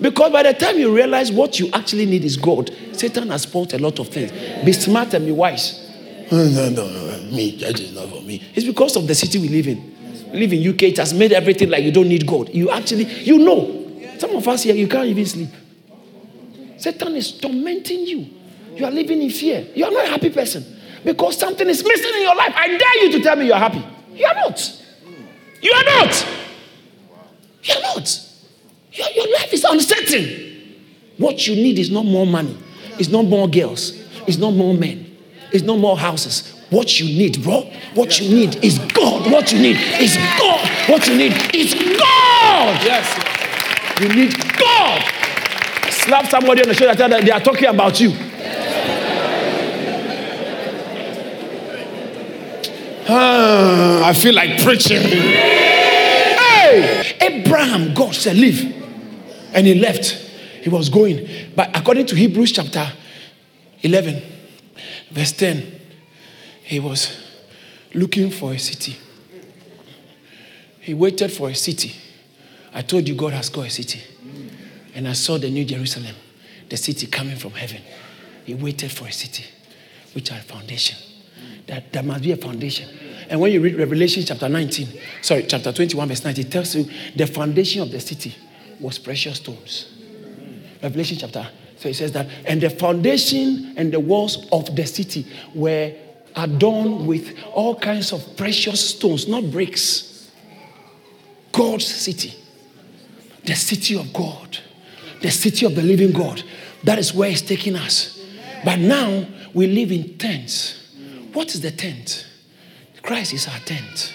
because 0.00 0.32
by 0.32 0.42
the 0.42 0.54
time 0.54 0.78
you 0.78 0.94
realize 0.94 1.30
what 1.30 1.58
you 1.60 1.70
actually 1.72 2.06
need 2.06 2.24
is 2.24 2.36
God, 2.36 2.70
Satan 2.92 3.28
has 3.30 3.42
spoiled 3.42 3.72
a 3.74 3.78
lot 3.78 3.98
of 4.00 4.08
things. 4.08 4.32
Be 4.64 4.72
smart 4.72 5.14
and 5.14 5.24
be 5.26 5.32
wise. 5.32 5.80
No, 6.32 6.44
no, 6.44 6.70
no, 6.70 7.22
me, 7.30 7.56
church 7.58 7.80
is 7.80 7.94
not 7.94 8.08
for 8.08 8.20
me. 8.22 8.42
It's 8.54 8.66
because 8.66 8.96
of 8.96 9.06
the 9.06 9.14
city 9.14 9.38
we 9.38 9.48
live 9.48 9.68
in 9.68 9.93
live 10.34 10.52
in 10.52 10.68
UK, 10.68 10.82
it 10.84 10.96
has 10.98 11.14
made 11.14 11.32
everything 11.32 11.70
like 11.70 11.84
you 11.84 11.92
don't 11.92 12.08
need 12.08 12.26
God. 12.26 12.50
You 12.50 12.70
actually, 12.70 13.04
you 13.04 13.38
know. 13.38 13.80
Some 14.18 14.36
of 14.36 14.46
us 14.46 14.62
here, 14.62 14.74
you 14.74 14.88
can't 14.88 15.06
even 15.06 15.26
sleep. 15.26 15.48
Satan 16.76 17.16
is 17.16 17.32
tormenting 17.32 18.06
you. 18.06 18.26
You 18.76 18.84
are 18.84 18.90
living 18.90 19.22
in 19.22 19.30
fear. 19.30 19.66
You 19.74 19.84
are 19.86 19.90
not 19.90 20.06
a 20.06 20.10
happy 20.10 20.30
person 20.30 20.64
because 21.04 21.38
something 21.38 21.68
is 21.68 21.82
missing 21.84 22.14
in 22.14 22.22
your 22.22 22.34
life. 22.34 22.52
I 22.56 22.68
dare 22.68 23.04
you 23.04 23.12
to 23.12 23.20
tell 23.22 23.36
me 23.36 23.46
you 23.46 23.52
are 23.52 23.58
happy. 23.60 23.82
You 24.14 24.26
are 24.26 24.34
not. 24.34 24.82
You 25.60 25.72
are 25.72 25.84
not. 25.84 26.26
You 27.62 27.74
are 27.74 27.82
not. 27.82 28.20
Your, 28.92 29.08
your 29.10 29.32
life 29.32 29.52
is 29.52 29.64
uncertain. 29.64 30.54
What 31.18 31.46
you 31.46 31.54
need 31.54 31.78
is 31.78 31.90
not 31.90 32.04
more 32.04 32.26
money, 32.26 32.56
it's 32.98 33.08
not 33.08 33.24
more 33.24 33.48
girls, 33.48 33.92
it's 34.26 34.36
not 34.36 34.52
more 34.52 34.74
men, 34.74 35.16
it's 35.52 35.64
not 35.64 35.78
more 35.78 35.96
houses. 35.96 36.50
What 36.70 36.98
you 36.98 37.06
need, 37.06 37.42
bro, 37.42 37.70
what 37.94 38.20
you 38.20 38.34
need 38.34 38.64
is 38.64 38.78
God. 38.78 39.03
What 39.30 39.52
you 39.52 39.60
need 39.60 39.76
is 40.00 40.16
God. 40.38 40.68
What 40.88 41.06
you 41.08 41.16
need 41.16 41.32
is 41.54 41.74
God. 41.74 42.84
Yes. 42.84 44.00
You 44.00 44.08
need 44.08 44.34
God. 44.58 45.02
Slap 45.90 46.26
somebody 46.26 46.62
on 46.62 46.68
the 46.68 46.74
shoulder, 46.74 46.94
tell 46.94 47.08
them 47.08 47.24
they 47.24 47.30
are 47.30 47.40
talking 47.40 47.66
about 47.66 48.00
you. 48.00 48.12
Ah, 53.08 54.08
I 54.08 54.12
feel 54.14 54.34
like 54.34 54.62
preaching. 54.62 55.00
Hey, 55.02 57.16
Abraham, 57.20 57.94
God 57.94 58.14
said, 58.14 58.36
leave. 58.36 58.82
And 59.52 59.66
he 59.66 59.74
left. 59.74 60.06
He 60.62 60.70
was 60.70 60.88
going. 60.88 61.28
But 61.54 61.76
according 61.76 62.06
to 62.06 62.16
Hebrews 62.16 62.52
chapter 62.52 62.90
11, 63.82 64.22
verse 65.10 65.32
10, 65.32 65.80
he 66.62 66.80
was 66.80 67.14
looking 67.92 68.30
for 68.30 68.52
a 68.52 68.58
city. 68.58 68.96
He 70.84 70.94
waited 70.94 71.32
for 71.32 71.48
a 71.48 71.54
city. 71.54 71.94
I 72.72 72.82
told 72.82 73.08
you 73.08 73.14
God 73.14 73.32
has 73.32 73.48
got 73.48 73.66
a 73.66 73.70
city. 73.70 74.00
And 74.94 75.08
I 75.08 75.14
saw 75.14 75.38
the 75.38 75.50
New 75.50 75.64
Jerusalem. 75.64 76.14
the 76.68 76.76
city 76.76 77.06
coming 77.06 77.36
from 77.36 77.52
heaven. 77.52 77.80
He 78.44 78.54
waited 78.54 78.90
for 78.90 79.06
a 79.06 79.12
city 79.12 79.44
which 80.12 80.28
had 80.28 80.42
foundation. 80.44 80.98
That 81.66 81.92
there 81.92 82.02
must 82.02 82.22
be 82.22 82.32
a 82.32 82.36
foundation. 82.36 82.88
And 83.28 83.40
when 83.40 83.52
you 83.52 83.60
read 83.60 83.76
Revelation 83.76 84.22
chapter 84.24 84.48
19, 84.48 84.88
sorry, 85.22 85.44
chapter 85.44 85.72
21, 85.72 86.08
verse 86.08 86.24
19, 86.24 86.46
it 86.46 86.50
tells 86.52 86.74
you 86.74 86.88
the 87.16 87.26
foundation 87.26 87.82
of 87.82 87.90
the 87.90 88.00
city 88.00 88.34
was 88.80 88.98
precious 88.98 89.36
stones. 89.36 89.86
Revelation 90.82 91.16
chapter, 91.18 91.48
so 91.78 91.88
it 91.88 91.94
says 91.94 92.12
that, 92.12 92.28
and 92.44 92.60
the 92.60 92.70
foundation 92.70 93.74
and 93.76 93.92
the 93.92 94.00
walls 94.00 94.46
of 94.52 94.74
the 94.76 94.86
city 94.86 95.26
were 95.54 95.94
adorned 96.36 97.06
with 97.06 97.38
all 97.52 97.76
kinds 97.76 98.12
of 98.12 98.36
precious 98.36 98.90
stones, 98.90 99.26
not 99.26 99.50
bricks. 99.50 100.13
God's 101.54 101.86
city, 101.86 102.34
the 103.44 103.54
city 103.54 103.96
of 103.96 104.12
God, 104.12 104.58
the 105.22 105.30
city 105.30 105.64
of 105.64 105.76
the 105.76 105.82
living 105.82 106.10
God. 106.10 106.42
That 106.82 106.98
is 106.98 107.14
where 107.14 107.30
He's 107.30 107.42
taking 107.42 107.76
us. 107.76 108.20
But 108.64 108.80
now 108.80 109.24
we 109.54 109.68
live 109.68 109.92
in 109.92 110.18
tents. 110.18 110.92
What 111.32 111.54
is 111.54 111.60
the 111.60 111.70
tent? 111.70 112.26
Christ 113.02 113.32
is 113.34 113.46
our 113.46 113.58
tent. 113.60 114.12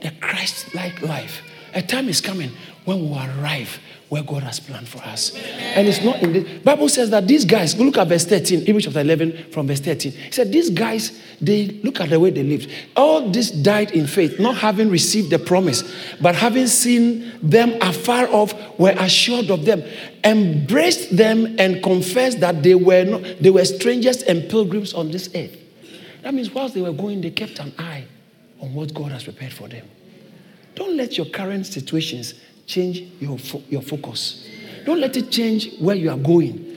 The 0.00 0.10
Christ 0.20 0.74
like 0.74 1.00
life. 1.00 1.42
A 1.74 1.82
time 1.82 2.08
is 2.08 2.20
coming 2.20 2.50
when 2.84 3.10
we 3.10 3.16
arrive 3.16 3.78
where 4.10 4.22
God 4.22 4.42
has 4.42 4.60
planned 4.60 4.86
for 4.86 4.98
us. 4.98 5.34
And 5.74 5.88
it's 5.88 6.02
not 6.02 6.22
in 6.22 6.32
the 6.34 6.58
Bible 6.58 6.88
says 6.88 7.10
that 7.10 7.26
these 7.26 7.44
guys, 7.44 7.76
look 7.78 7.96
at 7.96 8.06
verse 8.06 8.24
13, 8.26 8.66
Hebrews 8.66 8.84
chapter 8.84 9.00
11 9.00 9.50
from 9.50 9.66
verse 9.66 9.80
13. 9.80 10.12
He 10.12 10.30
said, 10.30 10.52
These 10.52 10.70
guys, 10.70 11.18
they 11.40 11.66
look 11.82 12.00
at 12.00 12.10
the 12.10 12.20
way 12.20 12.30
they 12.30 12.42
lived. 12.42 12.70
All 12.94 13.30
this 13.30 13.50
died 13.50 13.92
in 13.92 14.06
faith, 14.06 14.38
not 14.38 14.56
having 14.56 14.90
received 14.90 15.30
the 15.30 15.38
promise, 15.38 15.82
but 16.20 16.36
having 16.36 16.66
seen 16.66 17.32
them 17.42 17.74
afar 17.80 18.28
off, 18.28 18.54
were 18.78 18.94
assured 18.98 19.50
of 19.50 19.64
them, 19.64 19.82
embraced 20.22 21.16
them, 21.16 21.56
and 21.58 21.82
confessed 21.82 22.40
that 22.40 22.62
they 22.62 22.74
were 22.74 23.04
not, 23.04 23.22
they 23.40 23.50
were 23.50 23.64
strangers 23.64 24.22
and 24.22 24.48
pilgrims 24.50 24.92
on 24.92 25.10
this 25.10 25.28
earth. 25.34 25.56
That 26.22 26.34
means 26.34 26.50
whilst 26.50 26.74
they 26.74 26.82
were 26.82 26.92
going, 26.92 27.20
they 27.20 27.30
kept 27.30 27.58
an 27.58 27.72
eye 27.78 28.04
on 28.60 28.74
what 28.74 28.94
God 28.94 29.10
has 29.12 29.24
prepared 29.24 29.52
for 29.52 29.68
them. 29.68 29.88
Don't 30.74 30.96
let 30.96 31.16
your 31.16 31.26
current 31.26 31.66
situations 31.66 32.34
change 32.66 33.10
your, 33.20 33.38
fo- 33.38 33.62
your 33.68 33.82
focus. 33.82 34.48
Don't 34.84 35.00
let 35.00 35.16
it 35.16 35.30
change 35.30 35.78
where 35.78 35.96
you 35.96 36.10
are 36.10 36.18
going. 36.18 36.76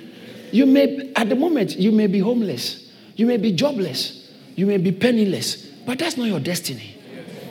You 0.52 0.66
may, 0.66 1.12
at 1.16 1.30
the 1.30 1.36
moment, 1.36 1.76
you 1.78 1.92
may 1.92 2.08
be 2.08 2.20
homeless, 2.20 2.92
you 3.16 3.26
may 3.26 3.38
be 3.38 3.52
jobless, 3.52 4.32
you 4.56 4.66
may 4.66 4.78
be 4.78 4.92
penniless, 4.92 5.68
but 5.86 6.00
that's 6.00 6.18
not 6.18 6.28
your 6.28 6.40
destiny. 6.40 6.96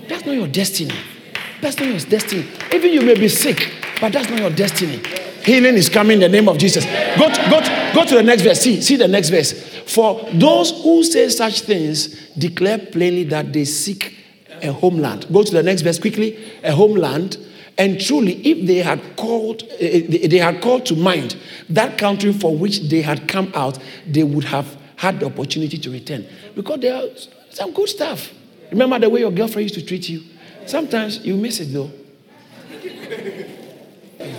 That's 0.09 0.25
not 0.25 0.35
your 0.35 0.49
destiny. 0.49 0.95
That's 1.61 1.79
not 1.79 1.89
your 1.89 1.99
destiny. 1.99 2.47
Even 2.73 2.93
you 2.93 3.03
may 3.03 3.15
be 3.15 3.29
sick, 3.29 3.73
but 4.01 4.13
that's 4.13 4.29
not 4.31 4.39
your 4.39 4.51
destiny. 4.51 5.03
Healing 5.43 5.75
is 5.75 5.89
coming 5.89 6.21
in 6.21 6.21
the 6.21 6.29
name 6.29 6.49
of 6.49 6.59
Jesus. 6.59 6.85
Go 7.19 7.29
to, 7.29 7.51
go 7.51 7.61
to, 7.61 7.93
go 7.95 8.05
to 8.05 8.15
the 8.17 8.23
next 8.23 8.43
verse. 8.43 8.61
See, 8.61 8.81
see 8.81 8.97
the 8.97 9.09
next 9.09 9.29
verse. 9.29 9.53
For 9.87 10.29
those 10.33 10.73
who 10.83 11.05
say 11.05 11.29
such 11.29 11.61
things 11.61 12.31
declare 12.31 12.79
plainly 12.79 13.25
that 13.25 13.53
they 13.53 13.65
seek 13.65 14.17
a 14.63 14.73
homeland. 14.73 15.27
Go 15.33 15.45
to 15.45 15.53
the 15.53 15.63
next 15.63 15.83
verse 15.83 15.99
quickly. 15.99 16.37
A 16.65 16.73
homeland. 16.73 17.39
And 17.79 18.01
truly, 18.01 18.35
if 18.47 18.67
they 18.67 18.77
had 18.79 19.17
called, 19.17 19.63
eh, 19.79 20.27
they 20.29 20.39
had 20.39 20.63
called 20.63 20.87
to 20.87 20.97
mind 20.97 21.37
that 21.69 21.99
country 21.99 22.33
for 22.33 22.57
which 22.57 22.81
they 22.89 23.03
had 23.03 23.29
come 23.29 23.53
out, 23.55 23.79
they 24.07 24.23
would 24.23 24.45
have 24.45 24.77
had 24.97 25.21
the 25.21 25.27
opportunity 25.27 25.77
to 25.79 25.91
return. 25.91 26.27
Because 26.55 26.81
there 26.81 26.95
are 26.95 27.09
some 27.51 27.73
good 27.73 27.89
stuff. 27.89 28.33
Remember 28.71 28.99
the 28.99 29.11
way 29.11 29.21
your 29.21 29.31
girlfriend 29.31 29.71
used 29.71 29.75
to 29.75 29.85
treat 29.85 30.09
you? 30.09 30.23
Sometimes 30.67 31.25
you 31.25 31.37
miss 31.37 31.61
it 31.61 31.67
though. 31.67 31.91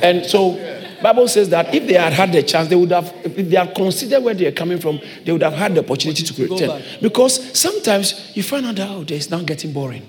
And 0.01 0.25
so, 0.25 0.53
Bible 1.01 1.27
says 1.27 1.49
that 1.49 1.73
if 1.73 1.87
they 1.87 1.93
had 1.93 2.11
had 2.13 2.31
the 2.31 2.43
chance, 2.43 2.67
they 2.67 2.75
would 2.75 2.91
have, 2.91 3.13
if 3.23 3.49
they 3.49 3.55
had 3.55 3.73
considered 3.75 4.23
where 4.23 4.33
they 4.33 4.47
are 4.47 4.51
coming 4.51 4.79
from, 4.79 4.99
they 5.23 5.31
would 5.31 5.43
have 5.43 5.53
had 5.53 5.75
the 5.75 5.79
opportunity 5.81 6.23
to 6.23 6.47
return. 6.47 6.81
Because 7.01 7.57
sometimes 7.57 8.35
you 8.35 8.43
find 8.43 8.65
out 8.65 8.75
that 8.75 8.89
oh, 8.89 9.05
it's 9.07 9.29
not 9.29 9.45
getting 9.45 9.71
boring. 9.73 10.05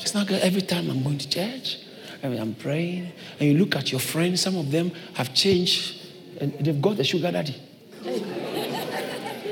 It's 0.00 0.14
not 0.14 0.26
good. 0.26 0.42
every 0.42 0.62
time 0.62 0.90
I'm 0.90 1.02
going 1.02 1.18
to 1.18 1.28
church, 1.28 1.78
I 2.22 2.28
mean, 2.28 2.40
I'm 2.40 2.54
praying, 2.54 3.12
and 3.38 3.48
you 3.50 3.58
look 3.58 3.76
at 3.76 3.92
your 3.92 4.00
friends. 4.00 4.40
Some 4.40 4.56
of 4.56 4.70
them 4.70 4.90
have 5.14 5.34
changed, 5.34 6.00
and 6.40 6.52
they've 6.60 6.80
got 6.80 6.98
a 6.98 7.04
sugar 7.04 7.30
daddy. 7.30 7.54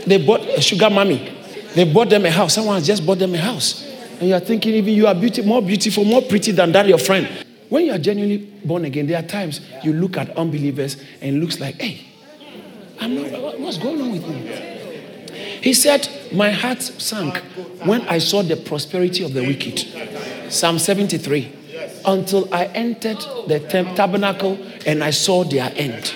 They 0.07 0.25
bought 0.25 0.41
a 0.43 0.61
sugar 0.61 0.91
mommy. 0.91 1.33
They 1.75 1.91
bought 1.91 2.11
them 2.11 2.25
a 2.27 2.31
house. 2.31 2.55
Someone 2.55 2.77
has 2.77 2.87
just 2.87 3.05
bought 3.05 3.19
them 3.19 3.35
a 3.35 3.39
house. 3.39 3.85
And 4.21 4.29
you 4.29 4.35
are 4.35 4.41
thinking 4.41 4.75
even 4.75 4.95
you 4.95 5.07
are 5.07 5.15
beauty, 5.15 5.43
more 5.43 5.63
beautiful, 5.63 6.05
more 6.05 6.23
pretty 6.23 6.53
than 6.53 6.73
that 6.73 6.87
your 6.87 6.99
friend. 6.99 7.29
When 7.69 7.87
you 7.87 7.93
are 7.93 7.99
genuinely 7.99 8.39
born 8.65 8.85
again, 8.85 9.07
there 9.07 9.19
are 9.19 9.27
times 9.27 9.61
you 9.83 9.93
look 9.93 10.17
at 10.17 10.37
unbelievers 10.37 10.97
and 11.21 11.37
it 11.37 11.41
looks 11.41 11.59
like, 11.59 11.81
hey, 11.81 12.01
I'm 13.01 13.15
not, 13.15 13.59
what's 13.59 13.79
going 13.79 14.01
on 14.01 14.13
with 14.13 14.29
me? 14.29 14.81
He 15.63 15.73
said, 15.73 16.09
My 16.33 16.51
heart 16.51 16.83
sank 16.83 17.39
when 17.85 18.03
I 18.03 18.19
saw 18.19 18.43
the 18.43 18.57
prosperity 18.57 19.25
of 19.25 19.33
the 19.33 19.41
wicked. 19.41 20.53
Psalm 20.53 20.79
73. 20.79 21.51
Until 22.07 22.53
I 22.53 22.67
entered 22.67 23.19
the 23.47 23.61
tabernacle 23.97 24.59
and 24.87 25.03
I 25.03 25.11
saw 25.11 25.45
their 25.45 25.73
end. 25.75 26.13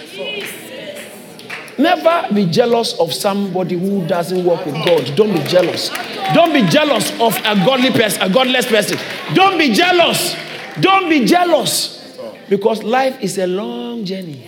Never 1.78 2.34
be 2.34 2.46
jealous 2.46 2.98
of 2.98 3.14
somebody 3.14 3.78
who 3.78 4.04
doesn't 4.08 4.44
work 4.44 4.66
with 4.66 4.74
God. 4.84 5.14
Don't 5.14 5.32
be 5.32 5.42
jealous. 5.44 5.90
Don't 6.34 6.52
be 6.52 6.62
jealous 6.62 7.12
of 7.20 7.36
a 7.38 7.54
godly 7.64 7.90
person, 7.90 8.20
a 8.22 8.28
godless 8.28 8.66
person. 8.66 8.98
Don't 9.34 9.56
be 9.56 9.72
jealous. 9.72 10.34
Don't 10.80 11.08
be 11.08 11.24
jealous. 11.24 12.18
Because 12.48 12.82
life 12.82 13.22
is 13.22 13.38
a 13.38 13.46
long 13.46 14.04
journey. 14.04 14.44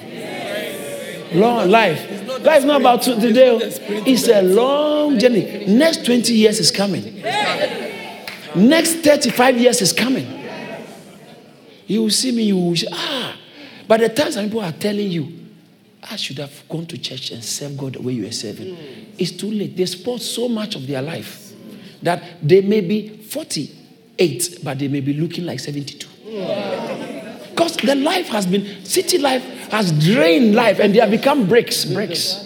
Long 1.33 1.71
life. 1.71 2.21
Life 2.43 2.65
not 2.65 2.81
about 2.81 3.03
today. 3.03 3.59
It's 4.07 4.27
a 4.27 4.43
long 4.43 5.17
journey. 5.19 5.67
Next 5.67 6.05
20 6.05 6.35
years 6.35 6.59
is 6.59 6.73
coming. 6.73 7.23
Next 8.57 8.97
35 8.97 9.57
years 9.59 9.81
is 9.81 9.93
coming. 9.93 10.40
You 11.91 12.03
will 12.03 12.11
see 12.11 12.31
me, 12.31 12.45
you 12.45 12.57
will 12.57 12.77
say, 12.77 12.87
ah. 12.93 13.37
By 13.89 13.97
the 13.97 14.09
time 14.09 14.31
some 14.31 14.45
people 14.45 14.61
are 14.61 14.71
telling 14.71 15.11
you, 15.11 15.27
I 16.09 16.15
should 16.15 16.39
have 16.39 16.63
gone 16.69 16.87
to 16.87 16.97
church 16.97 17.33
and 17.33 17.43
served 17.43 17.79
God 17.79 17.95
the 17.95 18.03
way 18.03 18.13
you 18.13 18.29
are 18.29 18.33
serving. 18.33 18.77
It's 19.19 19.33
too 19.33 19.51
late. 19.51 19.77
They 19.77 19.87
spoil 19.87 20.19
so 20.19 20.49
much 20.49 20.77
of 20.77 20.87
their 20.87 21.03
life 21.03 21.53
that 22.01 22.23
they 22.41 22.61
may 22.61 22.81
be 22.81 23.09
48, 23.09 24.61
but 24.63 24.79
they 24.79 24.87
may 24.87 25.01
be 25.01 25.15
looking 25.15 25.45
like 25.45 25.59
72. 25.59 26.07
Because 27.51 27.77
the 27.79 27.97
life 27.97 28.29
has 28.29 28.47
been, 28.47 28.85
city 28.85 29.19
life 29.19 29.43
has 29.73 29.91
drained 29.91 30.55
life 30.55 30.79
and 30.79 30.95
they 30.95 31.01
have 31.01 31.11
become 31.11 31.49
bricks, 31.49 31.85
bricks, 31.85 32.37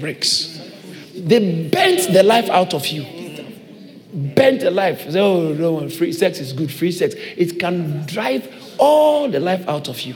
bricks. 0.00 0.60
They 1.14 1.68
bent 1.68 2.12
the 2.12 2.24
life 2.24 2.50
out 2.50 2.74
of 2.74 2.84
you. 2.88 3.13
The 4.52 4.70
life. 4.70 5.10
Say, 5.10 5.20
oh, 5.20 5.54
no, 5.54 5.88
free 5.88 6.12
sex 6.12 6.38
is 6.38 6.52
good, 6.52 6.70
free 6.70 6.92
sex. 6.92 7.14
It 7.36 7.58
can 7.58 8.04
drive 8.06 8.74
all 8.78 9.28
the 9.28 9.40
life 9.40 9.66
out 9.68 9.88
of 9.88 10.00
you. 10.02 10.14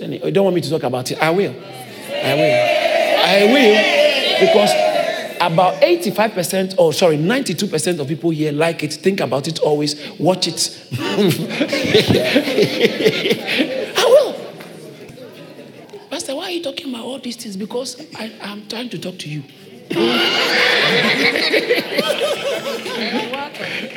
Oh, 0.00 0.04
you 0.06 0.30
don't 0.32 0.44
want 0.44 0.56
me 0.56 0.60
to 0.62 0.70
talk 0.70 0.82
about 0.82 1.10
it? 1.10 1.22
I 1.22 1.30
will. 1.30 1.52
I 1.52 2.34
will. 2.34 2.84
I 3.24 3.44
will. 3.52 3.76
Because 4.40 4.70
about 5.40 5.80
85% 5.82 6.74
or 6.78 6.92
sorry 6.92 7.18
92% 7.18 7.98
of 8.00 8.08
people 8.08 8.30
here 8.30 8.50
like 8.52 8.82
it 8.82 8.94
think 8.94 9.20
about 9.20 9.46
it 9.46 9.58
always 9.60 9.94
watch 10.18 10.48
it 10.48 10.88
i 13.98 14.04
will 14.08 14.32
pastor 16.08 16.34
why 16.34 16.44
are 16.44 16.50
you 16.50 16.62
talking 16.62 16.88
about 16.88 17.04
all 17.04 17.18
these 17.18 17.36
things 17.36 17.56
because 17.58 18.00
I, 18.14 18.32
i'm 18.42 18.66
trying 18.68 18.88
to 18.90 18.98
talk 18.98 19.18
to 19.18 19.28
you 19.28 19.42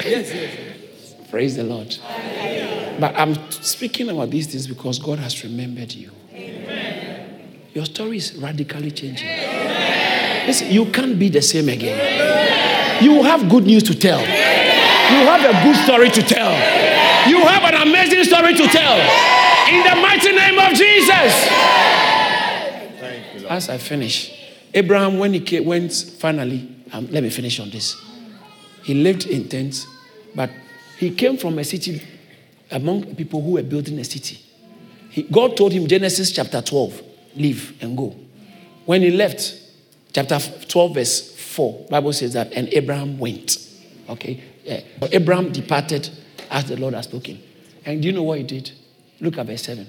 yes, 0.03 0.33
yes. 0.33 1.15
praise 1.29 1.55
the 1.55 1.63
lord 1.63 1.95
but 2.99 3.15
i'm 3.15 3.35
speaking 3.51 4.09
about 4.09 4.29
these 4.29 4.47
things 4.47 4.67
because 4.67 4.99
god 4.99 5.19
has 5.19 5.43
remembered 5.43 5.93
you 5.93 6.11
Amen. 6.33 7.51
your 7.73 7.85
story 7.85 8.17
is 8.17 8.35
radically 8.35 8.91
changing 8.91 9.27
Listen, 10.47 10.71
you 10.71 10.85
can't 10.85 11.19
be 11.19 11.27
the 11.27 11.41
same 11.41 11.67
again. 11.67 13.03
You 13.03 13.21
have 13.23 13.49
good 13.49 13.65
news 13.65 13.83
to 13.83 13.93
tell. 13.93 14.21
You 14.21 15.27
have 15.27 15.43
a 15.43 15.51
good 15.61 15.75
story 15.83 16.09
to 16.09 16.21
tell. 16.21 16.51
You 17.29 17.45
have 17.45 17.63
an 17.63 17.75
amazing 17.85 18.23
story 18.23 18.55
to 18.55 18.67
tell. 18.67 18.95
In 19.67 19.83
the 19.83 20.01
mighty 20.01 20.31
name 20.31 20.57
of 20.57 20.71
Jesus. 20.73 21.49
As 23.49 23.67
I 23.69 23.77
finish, 23.77 24.36
Abraham, 24.73 25.17
when 25.19 25.33
he 25.33 25.39
came, 25.39 25.65
went 25.65 25.93
finally, 26.19 26.75
um, 26.93 27.07
let 27.07 27.23
me 27.23 27.29
finish 27.29 27.59
on 27.59 27.69
this. 27.69 27.95
He 28.83 28.93
lived 28.93 29.25
in 29.25 29.49
tents, 29.49 29.87
but 30.35 30.49
he 30.97 31.13
came 31.13 31.37
from 31.37 31.57
a 31.59 31.63
city 31.63 32.01
among 32.71 33.15
people 33.15 33.41
who 33.41 33.51
were 33.51 33.63
building 33.63 33.99
a 33.99 34.03
city. 34.03 34.39
He, 35.09 35.23
God 35.23 35.57
told 35.57 35.71
him, 35.71 35.87
Genesis 35.87 36.31
chapter 36.31 36.61
12, 36.61 37.01
leave 37.35 37.77
and 37.81 37.97
go. 37.97 38.15
When 38.85 39.01
he 39.01 39.11
left, 39.11 39.67
chapter 40.17 40.39
12 40.39 40.93
verse 40.95 41.35
4 41.35 41.85
bible 41.91 42.11
says 42.11 42.33
that 42.33 42.51
and 42.53 42.69
abraham 42.73 43.19
went 43.19 43.57
okay 44.09 44.41
yeah. 44.63 44.81
abraham 45.11 45.51
departed 45.51 46.09
as 46.49 46.65
the 46.65 46.75
lord 46.75 46.95
had 46.95 47.03
spoken 47.03 47.39
and 47.85 48.01
do 48.01 48.07
you 48.07 48.13
know 48.13 48.23
what 48.23 48.39
he 48.39 48.43
did 48.43 48.71
look 49.19 49.37
at 49.37 49.45
verse 49.45 49.61
7 49.61 49.85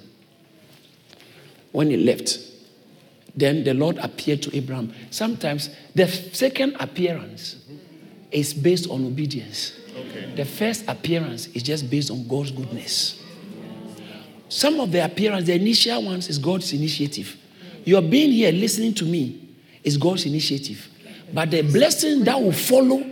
when 1.73 1.89
he 1.89 1.97
left 1.97 2.39
Then 3.35 3.65
the 3.65 3.75
Lord 3.75 3.99
appeared 3.99 4.43
to 4.43 4.57
Abraham. 4.57 4.93
Sometimes 5.11 5.71
the 5.95 6.09
second 6.09 6.77
appearance 6.81 7.57
is 8.31 8.53
based 8.53 8.91
on 8.91 9.05
obedience. 9.07 9.73
Okay. 9.97 10.35
The 10.35 10.45
first 10.45 10.85
appearance 10.89 11.47
is 11.49 11.63
just 11.63 11.89
based 11.89 12.11
on 12.11 12.27
God's 12.27 12.51
goodness. 12.51 13.23
Some 14.49 14.81
of 14.81 14.93
the 14.93 15.05
appearance, 15.05 15.47
the 15.47 15.55
initial 15.55 16.05
ones, 16.05 16.29
is 16.29 16.39
God's 16.39 16.73
initiative. 16.73 17.37
Your 17.85 18.03
being 18.03 18.33
here 18.33 18.53
listening 18.53 18.95
to 18.95 19.05
me 19.05 19.49
is 19.85 19.97
God's 19.97 20.27
initiative. 20.27 20.89
But 21.33 21.51
the 21.51 21.63
blessing 21.63 22.25
that 22.25 22.41
will 22.41 22.53
follow 22.53 23.05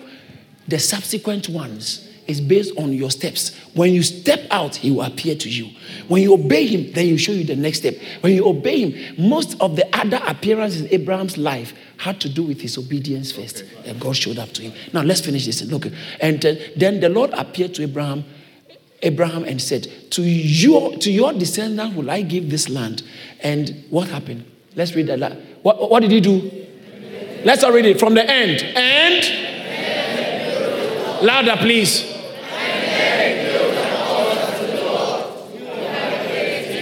the 0.66 0.78
subsequent 0.78 1.48
ones 1.48 2.05
is 2.26 2.40
based 2.40 2.76
on 2.76 2.92
your 2.92 3.10
steps. 3.10 3.54
When 3.74 3.92
you 3.92 4.02
step 4.02 4.46
out, 4.50 4.76
he 4.76 4.90
will 4.90 5.02
appear 5.02 5.34
to 5.36 5.48
you. 5.48 5.70
When 6.08 6.22
you 6.22 6.34
obey 6.34 6.66
him, 6.66 6.92
then 6.92 7.04
he 7.04 7.10
will 7.12 7.18
show 7.18 7.32
you 7.32 7.44
the 7.44 7.56
next 7.56 7.78
step. 7.78 7.96
When 8.20 8.32
you 8.34 8.46
obey 8.46 8.90
him, 8.90 9.28
most 9.28 9.60
of 9.60 9.76
the 9.76 9.86
other 9.96 10.20
appearances 10.26 10.82
in 10.82 10.88
Abraham's 10.92 11.36
life 11.36 11.74
had 11.98 12.20
to 12.20 12.28
do 12.28 12.42
with 12.42 12.60
his 12.60 12.76
obedience 12.78 13.32
first. 13.32 13.64
And 13.84 14.00
God 14.00 14.16
showed 14.16 14.38
up 14.38 14.50
to 14.50 14.62
him. 14.62 14.72
Now 14.92 15.02
let's 15.02 15.20
finish 15.20 15.46
this. 15.46 15.62
Look, 15.62 15.86
and 16.20 16.44
uh, 16.44 16.54
then 16.76 17.00
the 17.00 17.08
Lord 17.08 17.30
appeared 17.34 17.74
to 17.74 17.82
Abraham, 17.82 18.24
Abraham, 19.02 19.44
and 19.44 19.60
said, 19.60 19.88
"To 20.12 20.22
your 20.22 20.96
to 20.98 21.10
your 21.10 21.32
descendant 21.32 21.94
will 21.96 22.10
I 22.10 22.22
give 22.22 22.50
this 22.50 22.68
land." 22.68 23.02
And 23.40 23.84
what 23.90 24.08
happened? 24.08 24.44
Let's 24.74 24.94
read 24.94 25.06
that. 25.08 25.38
What, 25.62 25.90
what 25.90 26.00
did 26.00 26.10
he 26.10 26.20
do? 26.20 26.66
Let's 27.44 27.62
all 27.62 27.72
read 27.72 27.86
it 27.86 27.98
from 28.00 28.14
the 28.14 28.28
end. 28.28 28.62
And 28.76 29.24
louder, 31.24 31.56
please. 31.58 32.15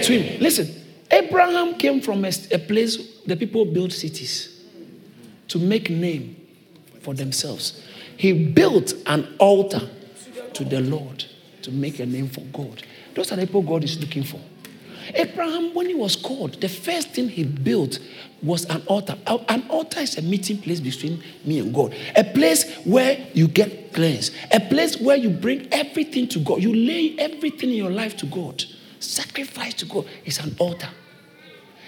To 0.05 0.21
him. 0.21 0.41
Listen, 0.41 0.83
Abraham 1.11 1.75
came 1.75 2.01
from 2.01 2.25
a, 2.25 2.31
a 2.51 2.59
place 2.59 3.21
the 3.25 3.35
people 3.35 3.65
built 3.65 3.91
cities 3.91 4.63
to 5.47 5.59
make 5.59 5.89
name 5.89 6.35
for 7.01 7.13
themselves. 7.13 7.83
He 8.17 8.47
built 8.47 8.93
an 9.05 9.35
altar 9.39 9.89
to 10.53 10.63
the 10.63 10.81
Lord 10.81 11.25
to 11.61 11.71
make 11.71 11.99
a 11.99 12.05
name 12.05 12.29
for 12.29 12.41
God. 12.41 12.83
Those 13.13 13.31
are 13.31 13.35
the 13.35 13.45
people 13.45 13.61
God 13.61 13.83
is 13.83 13.99
looking 13.99 14.23
for. 14.23 14.39
Abraham, 15.13 15.73
when 15.75 15.87
he 15.87 15.93
was 15.93 16.15
called, 16.15 16.59
the 16.61 16.69
first 16.69 17.09
thing 17.09 17.29
he 17.29 17.43
built 17.43 17.99
was 18.41 18.65
an 18.65 18.81
altar. 18.87 19.15
An 19.27 19.65
altar 19.69 19.99
is 19.99 20.17
a 20.17 20.21
meeting 20.21 20.57
place 20.57 20.79
between 20.79 21.23
me 21.43 21.59
and 21.59 21.73
God, 21.73 21.93
a 22.15 22.23
place 22.23 22.75
where 22.85 23.25
you 23.33 23.47
get 23.47 23.93
cleansed, 23.93 24.33
a 24.51 24.59
place 24.59 24.99
where 24.99 25.15
you 25.15 25.29
bring 25.29 25.67
everything 25.71 26.27
to 26.29 26.39
God. 26.39 26.61
You 26.63 26.73
lay 26.73 27.15
everything 27.19 27.69
in 27.69 27.75
your 27.75 27.91
life 27.91 28.17
to 28.17 28.25
God. 28.25 28.63
Sacrifice 28.99 29.73
to 29.75 29.85
God 29.85 30.05
is 30.25 30.39
an 30.39 30.55
altar. 30.59 30.89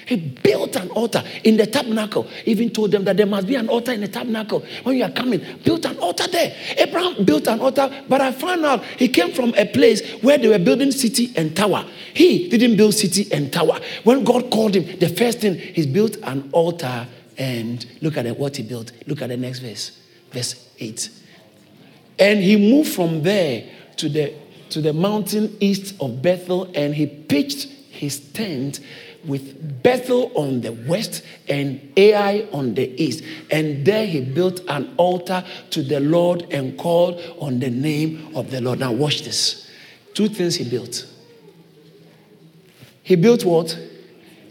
He 0.08 0.16
built 0.16 0.78
an 0.78 0.90
altar 0.92 1.22
in 1.44 1.58
the 1.58 1.66
tabernacle. 1.66 2.28
Even 2.46 2.70
told 2.70 2.92
them 2.92 3.04
that 3.04 3.18
there 3.18 3.26
must 3.26 3.46
be 3.46 3.56
an 3.56 3.68
altar 3.68 3.92
in 3.92 4.00
the 4.00 4.08
tabernacle 4.08 4.66
when 4.84 4.96
you 4.96 5.04
are 5.04 5.12
coming. 5.12 5.42
Built 5.66 5.84
an 5.84 5.98
altar 5.98 6.28
there. 6.28 6.56
Abraham 6.78 7.26
built 7.26 7.46
an 7.48 7.60
altar, 7.60 7.92
but 8.08 8.22
I 8.22 8.32
found 8.32 8.66
out 8.66 8.86
he 8.86 9.10
came 9.10 9.34
from 9.34 9.54
a 9.56 9.66
place 9.66 10.02
where 10.22 10.38
they 10.38 10.48
were 10.48 10.60
building 10.60 10.92
city 10.92 11.34
and 11.36 11.54
tower. 11.56 11.86
He 12.14 12.48
didn't 12.48 12.78
build 12.78 12.94
city 12.94 13.28
and 13.34 13.52
tower. 13.52 13.82
When 14.06 14.24
God 14.24 14.50
called 14.50 14.76
him, 14.76 14.98
the 14.98 15.10
first 15.10 15.40
thing 15.40 15.56
he 15.56 15.86
built 15.86 16.16
an 16.24 16.50
altar. 16.54 17.08
And 17.38 17.86
look 18.02 18.18
at 18.18 18.26
what 18.40 18.56
he 18.56 18.64
built. 18.64 18.94
Look 19.08 19.22
at 19.22 19.28
the 19.28 19.38
next 19.38 19.60
verse, 19.60 19.92
verse 20.32 20.70
8. 20.80 21.10
And 22.18 22.40
he 22.40 22.56
moved 22.56 22.94
from 22.94 23.22
there 23.24 23.70
to 23.98 24.10
the 24.10 24.34
to 24.72 24.82
the 24.82 24.94
mountain 24.94 25.56
east 25.60 25.96
of 26.02 26.22
Bethel, 26.22 26.72
and 26.76 26.94
he 26.96 27.08
pitched 27.08 27.70
his 27.90 28.20
tent 28.20 28.80
with 29.26 29.84
Bethel 29.84 30.32
on 30.36 30.62
the 30.62 30.72
west 30.72 31.24
and 31.50 31.92
Ai 31.98 32.48
on 32.52 32.76
the 32.76 33.02
east. 33.02 33.24
And 33.52 33.86
there 33.86 34.06
he 34.06 34.22
built 34.22 34.62
an 34.68 34.94
altar 34.98 35.44
to 35.72 35.84
the 35.84 36.00
Lord 36.00 36.48
and 36.52 36.78
called 36.78 37.22
on 37.40 37.60
the 37.60 37.70
name 37.70 38.36
of 38.36 38.52
the 38.52 38.62
Lord. 38.62 38.80
Now, 38.80 38.92
watch 38.94 39.24
this. 39.24 39.70
Two 40.14 40.30
things 40.30 40.56
he 40.56 40.70
built. 40.70 41.06
He 43.04 43.16
built 43.16 43.44
what? 43.46 43.78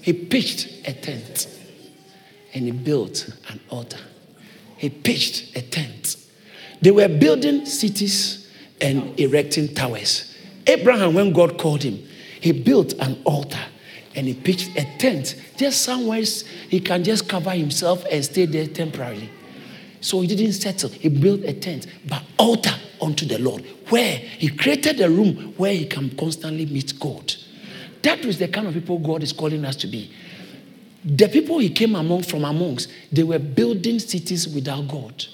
He 0.02 0.12
pitched 0.12 0.88
a 0.88 0.92
tent 0.92 1.48
and 2.54 2.64
he 2.64 2.70
built 2.70 3.28
an 3.48 3.60
altar. 3.70 3.98
He 4.76 4.90
pitched 4.90 5.56
a 5.56 5.62
tent. 5.62 6.16
They 6.80 6.90
were 6.90 7.08
building 7.08 7.66
cities 7.66 8.45
and 8.80 9.18
erecting 9.18 9.74
towers. 9.74 10.34
Abraham, 10.66 11.14
when 11.14 11.32
God 11.32 11.58
called 11.58 11.82
him, 11.82 12.06
he 12.40 12.52
built 12.52 12.92
an 12.94 13.20
altar 13.24 13.64
and 14.14 14.26
he 14.26 14.34
pitched 14.34 14.76
a 14.76 14.84
tent 14.98 15.36
just 15.56 15.82
somewhere 15.82 16.22
he 16.68 16.80
can 16.80 17.04
just 17.04 17.28
cover 17.28 17.50
himself 17.50 18.04
and 18.10 18.24
stay 18.24 18.46
there 18.46 18.66
temporarily. 18.66 19.30
So 20.00 20.20
he 20.20 20.26
didn't 20.26 20.52
settle. 20.52 20.90
He 20.90 21.08
built 21.08 21.42
a 21.42 21.52
tent, 21.52 21.86
but 22.08 22.22
altar 22.38 22.74
unto 23.00 23.26
the 23.26 23.38
Lord, 23.38 23.64
where 23.88 24.16
he 24.16 24.48
created 24.48 25.00
a 25.00 25.10
room 25.10 25.54
where 25.56 25.72
he 25.72 25.86
can 25.86 26.10
constantly 26.16 26.66
meet 26.66 26.98
God. 26.98 27.34
That 28.02 28.24
was 28.24 28.38
the 28.38 28.48
kind 28.48 28.66
of 28.66 28.74
people 28.74 28.98
God 28.98 29.22
is 29.22 29.32
calling 29.32 29.64
us 29.64 29.76
to 29.76 29.86
be. 29.86 30.12
The 31.04 31.28
people 31.28 31.58
he 31.58 31.70
came 31.70 31.94
among 31.94 32.22
from 32.22 32.44
amongst, 32.44 32.90
they 33.12 33.22
were 33.22 33.38
building 33.38 33.98
cities 33.98 34.48
without 34.48 34.88
God, 34.88 35.24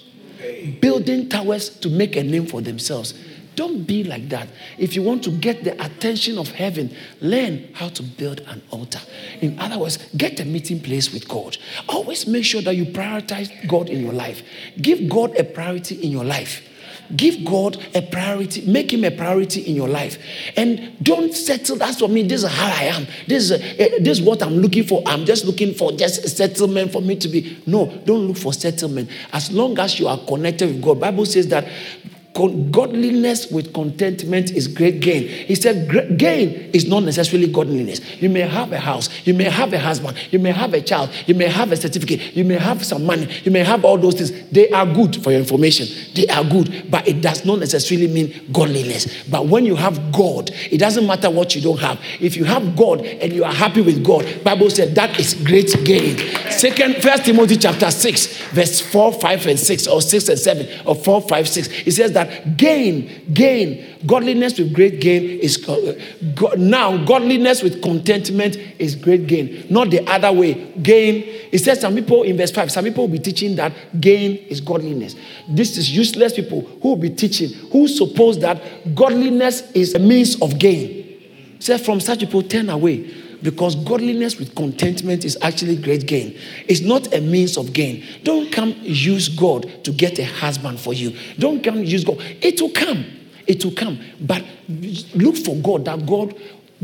building 0.79 1.29
towers 1.29 1.69
to 1.69 1.89
make 1.89 2.15
a 2.15 2.23
name 2.23 2.45
for 2.45 2.61
themselves. 2.61 3.13
Don't 3.55 3.83
be 3.83 4.03
like 4.03 4.29
that. 4.29 4.47
If 4.77 4.95
you 4.95 5.03
want 5.03 5.23
to 5.25 5.31
get 5.31 5.63
the 5.63 5.73
attention 5.83 6.39
of 6.39 6.49
heaven, 6.49 6.95
learn 7.21 7.69
how 7.73 7.89
to 7.89 8.03
build 8.03 8.39
an 8.41 8.63
altar. 8.71 8.99
In 9.41 9.59
other 9.59 9.77
words, 9.77 9.99
get 10.17 10.39
a 10.39 10.45
meeting 10.45 10.79
place 10.79 11.13
with 11.13 11.27
God. 11.27 11.57
Always 11.87 12.25
make 12.25 12.45
sure 12.45 12.61
that 12.61 12.75
you 12.75 12.85
prioritize 12.85 13.51
God 13.67 13.89
in 13.89 14.01
your 14.01 14.13
life. 14.13 14.41
Give 14.81 15.07
God 15.07 15.37
a 15.37 15.43
priority 15.43 15.95
in 15.95 16.11
your 16.11 16.23
life. 16.23 16.67
Give 17.15 17.43
God 17.45 17.77
a 17.93 18.01
priority, 18.01 18.65
make 18.65 18.91
Him 18.91 19.03
a 19.03 19.11
priority 19.11 19.61
in 19.61 19.75
your 19.75 19.87
life. 19.87 20.17
And 20.55 20.97
don't 21.03 21.33
settle. 21.33 21.77
That's 21.77 21.99
for 21.99 22.09
me. 22.09 22.23
This 22.23 22.43
is 22.43 22.49
how 22.49 22.67
I 22.67 22.83
am. 22.85 23.07
This 23.27 23.49
is, 23.49 23.51
uh, 23.51 23.57
this 23.99 24.19
is 24.19 24.21
what 24.21 24.41
I'm 24.41 24.55
looking 24.57 24.83
for. 24.83 25.03
I'm 25.05 25.25
just 25.25 25.45
looking 25.45 25.73
for 25.73 25.91
just 25.91 26.23
a 26.23 26.29
settlement 26.29 26.91
for 26.91 27.01
me 27.01 27.15
to 27.17 27.27
be. 27.27 27.61
No, 27.65 27.85
don't 28.05 28.27
look 28.27 28.37
for 28.37 28.53
settlement. 28.53 29.09
As 29.31 29.51
long 29.51 29.77
as 29.79 29.99
you 29.99 30.07
are 30.07 30.17
connected 30.17 30.67
with 30.67 30.81
God, 30.81 30.99
Bible 30.99 31.25
says 31.25 31.47
that 31.49 31.67
godliness 32.33 33.51
with 33.51 33.73
contentment 33.73 34.51
is 34.51 34.67
great 34.67 34.99
gain. 34.99 35.27
He 35.27 35.55
said, 35.55 36.17
gain 36.17 36.71
is 36.73 36.87
not 36.87 37.03
necessarily 37.03 37.51
godliness. 37.51 38.01
You 38.21 38.29
may 38.29 38.41
have 38.41 38.71
a 38.71 38.79
house, 38.79 39.09
you 39.25 39.33
may 39.35 39.45
have 39.45 39.71
a 39.71 39.79
husband, 39.79 40.17
you 40.31 40.39
may 40.39 40.51
have 40.51 40.73
a 40.73 40.81
child, 40.81 41.11
you 41.27 41.35
may 41.35 41.47
have 41.47 41.71
a 41.71 41.77
certificate, 41.77 42.35
you 42.35 42.43
may 42.43 42.55
have 42.55 42.83
some 42.83 43.05
money, 43.05 43.27
you 43.43 43.51
may 43.51 43.63
have 43.63 43.85
all 43.85 43.97
those 43.97 44.15
things. 44.15 44.49
They 44.49 44.69
are 44.69 44.85
good 44.85 45.21
for 45.23 45.29
your 45.31 45.41
information. 45.41 45.87
They 46.15 46.27
are 46.27 46.43
good, 46.43 46.89
but 46.89 47.07
it 47.07 47.21
does 47.21 47.45
not 47.45 47.59
necessarily 47.59 48.07
mean 48.07 48.49
godliness. 48.51 49.25
But 49.29 49.47
when 49.47 49.65
you 49.65 49.75
have 49.75 50.11
God, 50.11 50.49
it 50.71 50.79
doesn't 50.79 51.05
matter 51.05 51.29
what 51.29 51.55
you 51.55 51.61
don't 51.61 51.79
have. 51.79 51.99
If 52.19 52.35
you 52.35 52.45
have 52.45 52.75
God 52.75 53.01
and 53.01 53.31
you 53.31 53.43
are 53.43 53.53
happy 53.53 53.81
with 53.81 54.03
God, 54.03 54.43
Bible 54.43 54.71
said 54.71 54.95
that 54.95 55.19
is 55.19 55.35
great 55.35 55.71
gain. 55.85 56.17
Second, 56.49 56.95
First 56.95 57.25
Timothy 57.25 57.57
chapter 57.57 57.91
six, 57.91 58.37
verse 58.47 58.81
four, 58.81 59.13
five, 59.13 59.45
and 59.45 59.59
six, 59.59 59.87
or 59.87 60.01
six 60.01 60.29
and 60.29 60.39
seven, 60.39 60.67
or 60.87 60.95
four, 60.95 61.21
five, 61.21 61.47
six. 61.47 61.67
It 61.85 61.91
says 61.91 62.13
that 62.13 62.22
that 62.23 62.57
gain, 62.57 63.33
gain, 63.33 63.97
godliness 64.05 64.57
with 64.57 64.73
great 64.73 64.99
gain 64.99 65.39
is 65.39 65.67
uh, 65.67 65.99
God, 66.35 66.59
now 66.59 67.03
godliness 67.05 67.63
with 67.63 67.81
contentment 67.81 68.57
is 68.79 68.95
great 68.95 69.27
gain, 69.27 69.65
not 69.69 69.89
the 69.89 70.07
other 70.09 70.31
way. 70.31 70.53
Gain, 70.81 71.23
it 71.51 71.59
says 71.59 71.81
some 71.81 71.95
people 71.95 72.23
in 72.23 72.37
verse 72.37 72.51
5, 72.51 72.71
some 72.71 72.83
people 72.85 73.05
will 73.05 73.13
be 73.13 73.19
teaching 73.19 73.55
that 73.55 73.73
gain 73.99 74.37
is 74.47 74.61
godliness. 74.61 75.15
This 75.47 75.77
is 75.77 75.95
useless 75.95 76.33
people 76.33 76.61
who 76.81 76.89
will 76.89 76.95
be 76.95 77.09
teaching, 77.09 77.49
who 77.71 77.87
suppose 77.87 78.39
that 78.39 78.95
godliness 78.95 79.71
is 79.71 79.93
a 79.95 79.99
means 79.99 80.41
of 80.41 80.59
gain. 80.59 81.01
Say 81.59 81.77
from 81.77 81.99
such 81.99 82.19
people, 82.19 82.43
turn 82.43 82.69
away 82.69 83.22
because 83.43 83.75
godliness 83.75 84.39
with 84.39 84.55
contentment 84.55 85.25
is 85.25 85.37
actually 85.41 85.75
great 85.75 86.07
gain. 86.07 86.39
It's 86.67 86.79
not 86.79 87.13
a 87.13 87.19
means 87.19 87.57
of 87.57 87.73
gain. 87.73 88.03
Don't 88.23 88.51
come 88.51 88.73
use 88.81 89.27
God 89.27 89.83
to 89.83 89.91
get 89.91 90.17
a 90.17 90.25
husband 90.25 90.79
for 90.79 90.93
you. 90.93 91.15
Don't 91.37 91.61
come 91.61 91.83
use 91.83 92.05
God. 92.05 92.17
It 92.41 92.59
will 92.61 92.71
come. 92.71 93.05
It 93.45 93.63
will 93.65 93.73
come. 93.73 93.99
But 94.21 94.43
look 95.13 95.35
for 95.35 95.55
God 95.57 95.85
that 95.85 96.05
God 96.05 96.35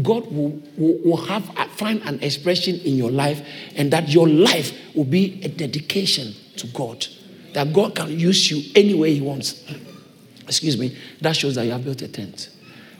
God 0.04 0.32
will, 0.32 0.62
will, 0.78 0.98
will 1.04 1.26
have 1.26 1.44
find 1.72 2.02
an 2.04 2.22
expression 2.22 2.76
in 2.82 2.96
your 2.96 3.12
life 3.12 3.46
and 3.76 3.92
that 3.92 4.08
your 4.08 4.30
life 4.30 4.72
will 4.96 5.04
be 5.04 5.42
a 5.44 5.50
dedication 5.50 6.34
to 6.56 6.68
God. 6.68 7.06
That 7.54 7.74
God 7.74 7.96
can 7.96 8.18
use 8.18 8.50
you 8.50 8.72
any 8.76 8.94
way 8.94 9.14
He 9.16 9.22
wants. 9.22 9.64
Excuse 10.44 10.78
me. 10.78 10.98
That 11.20 11.36
shows 11.36 11.56
that 11.56 11.66
you 11.66 11.72
have 11.72 11.84
built 11.84 12.02
a 12.02 12.08
tent. 12.08 12.50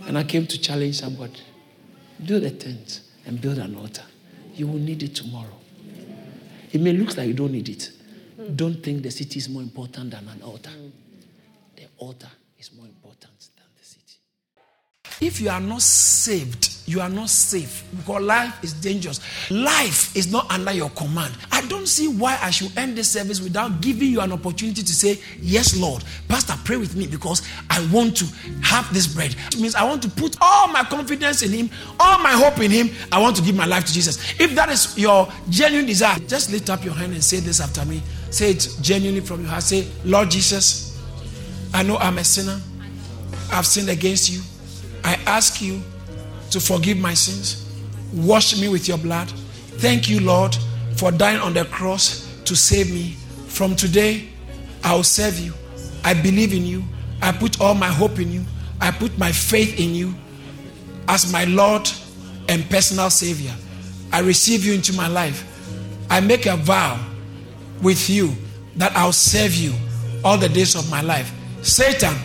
And 0.08 0.18
I 0.18 0.24
came 0.24 0.46
to 0.48 0.60
challenge 0.60 1.00
somebody. 1.00 1.40
Build 2.26 2.44
a 2.44 2.52
tent 2.52 3.02
and 3.30 3.40
build 3.40 3.60
an 3.60 3.76
altar. 3.76 4.02
You 4.56 4.66
will 4.66 4.80
need 4.80 5.04
it 5.04 5.14
tomorrow. 5.14 5.56
It 6.72 6.82
may 6.82 6.94
look 6.94 7.16
like 7.16 7.28
you 7.28 7.36
don't 7.36 7.52
need 7.52 7.70
it. 7.70 7.92
Don't 8.56 8.84
think 8.84 9.04
the 9.04 9.12
city 9.12 9.38
is 9.38 9.48
more 9.48 9.62
important 9.62 10.10
than 10.12 10.28
an 10.28 10.42
altar. 10.42 10.72
Mm. 10.72 10.92
The 11.76 11.84
altar 11.98 12.30
is 12.58 12.72
more 12.74 12.88
important 12.88 13.22
than 13.22 13.30
the 13.38 13.44
city. 13.44 13.59
If 15.22 15.42
you 15.42 15.50
are 15.50 15.60
not 15.60 15.82
saved, 15.82 16.70
you 16.86 17.02
are 17.02 17.10
not 17.10 17.30
safe 17.30 17.84
because 17.96 18.24
life 18.24 18.64
is 18.64 18.74
dangerous. 18.74 19.20
Life 19.52 20.16
is 20.16 20.32
not 20.32 20.50
under 20.50 20.72
your 20.72 20.90
command. 20.92 21.36
I 21.52 21.62
don't 21.68 21.88
see 21.88 22.08
why 22.08 22.40
I 22.42 22.50
should 22.50 22.76
end 22.78 22.98
this 22.98 23.12
service 23.12 23.42
without 23.42 23.82
giving 23.82 24.10
you 24.10 24.22
an 24.22 24.32
opportunity 24.32 24.82
to 24.82 24.94
say, 24.94 25.20
Yes, 25.40 25.78
Lord. 25.78 26.04
Pastor, 26.28 26.54
pray 26.64 26.78
with 26.78 26.96
me 26.96 27.06
because 27.06 27.48
I 27.70 27.86
want 27.92 28.18
to 28.18 28.26
have 28.64 28.92
this 28.94 29.08
bread. 29.08 29.36
It 29.48 29.60
means 29.60 29.76
I 29.76 29.84
want 29.84 30.02
to 30.04 30.10
put 30.10 30.38
all 30.42 30.68
my 30.70 30.84
confidence 30.84 31.44
in 31.44 31.52
Him, 31.52 31.70
all 32.00 32.20
my 32.20 32.32
hope 32.32 32.60
in 32.60 32.72
Him. 32.72 32.90
I 33.12 33.20
want 33.22 33.36
to 33.36 33.44
give 33.44 33.56
my 33.56 33.66
life 33.66 33.86
to 33.86 33.94
Jesus. 33.94 34.40
If 34.40 34.56
that 34.56 34.70
is 34.70 34.98
your 34.98 35.32
genuine 35.50 35.86
desire, 35.86 36.18
just 36.28 36.52
lift 36.52 36.70
up 36.70 36.84
your 36.84 36.94
hand 36.94 37.14
and 37.14 37.24
say 37.24 37.40
this 37.40 37.60
after 37.60 37.86
me. 37.86 38.02
Say 38.32 38.52
it 38.52 38.68
genuinely 38.82 39.22
from 39.22 39.42
your 39.42 39.50
heart. 39.50 39.64
Say, 39.64 39.88
Lord 40.06 40.32
Jesus, 40.32 41.00
I 41.74 41.84
know 41.84 41.98
I'm 41.98 42.18
a 42.18 42.24
sinner. 42.24 42.60
I've 43.52 43.68
sinned 43.68 43.90
against 43.90 44.32
you. 44.32 44.42
I 45.04 45.16
ask 45.26 45.62
you 45.62 45.82
to 46.52 46.60
forgive 46.60 46.98
my 46.98 47.14
sins. 47.14 47.66
Wash 48.14 48.60
me 48.60 48.68
with 48.68 48.88
your 48.88 48.98
blood. 48.98 49.30
Thank 49.80 50.10
you, 50.10 50.20
Lord, 50.20 50.56
for 50.96 51.12
dying 51.12 51.40
on 51.40 51.54
the 51.54 51.66
cross 51.66 52.28
to 52.46 52.56
save 52.56 52.92
me. 52.92 53.16
From 53.48 53.76
today, 53.76 54.30
I'll 54.84 55.04
serve 55.04 55.40
you. 55.40 55.54
I 56.04 56.14
believe 56.14 56.54
in 56.54 56.66
you. 56.66 56.84
I 57.22 57.32
put 57.32 57.60
all 57.62 57.76
my 57.76 57.88
hope 57.88 58.20
in 58.20 58.32
you. 58.32 58.44
I 58.82 58.92
put 58.92 59.18
my 59.18 59.32
faith 59.32 59.80
in 59.80 59.94
you 59.94 60.14
as 61.08 61.32
my 61.32 61.44
Lord 61.46 61.90
and 62.48 62.68
personal 62.70 63.10
Savior. 63.10 63.54
I 64.12 64.20
receive 64.22 64.66
you 64.66 64.74
into 64.74 64.94
my 64.94 65.08
life. 65.08 65.46
I 66.10 66.20
make 66.20 66.46
a 66.46 66.56
vow 66.56 67.00
with 67.82 68.10
you 68.10 68.34
that 68.78 68.96
I'll 68.96 69.12
serve 69.12 69.54
you 69.54 69.74
all 70.24 70.38
the 70.38 70.50
days 70.50 70.76
of 70.76 70.90
my 70.90 71.02
life. 71.02 71.32
Satan, 71.62 72.16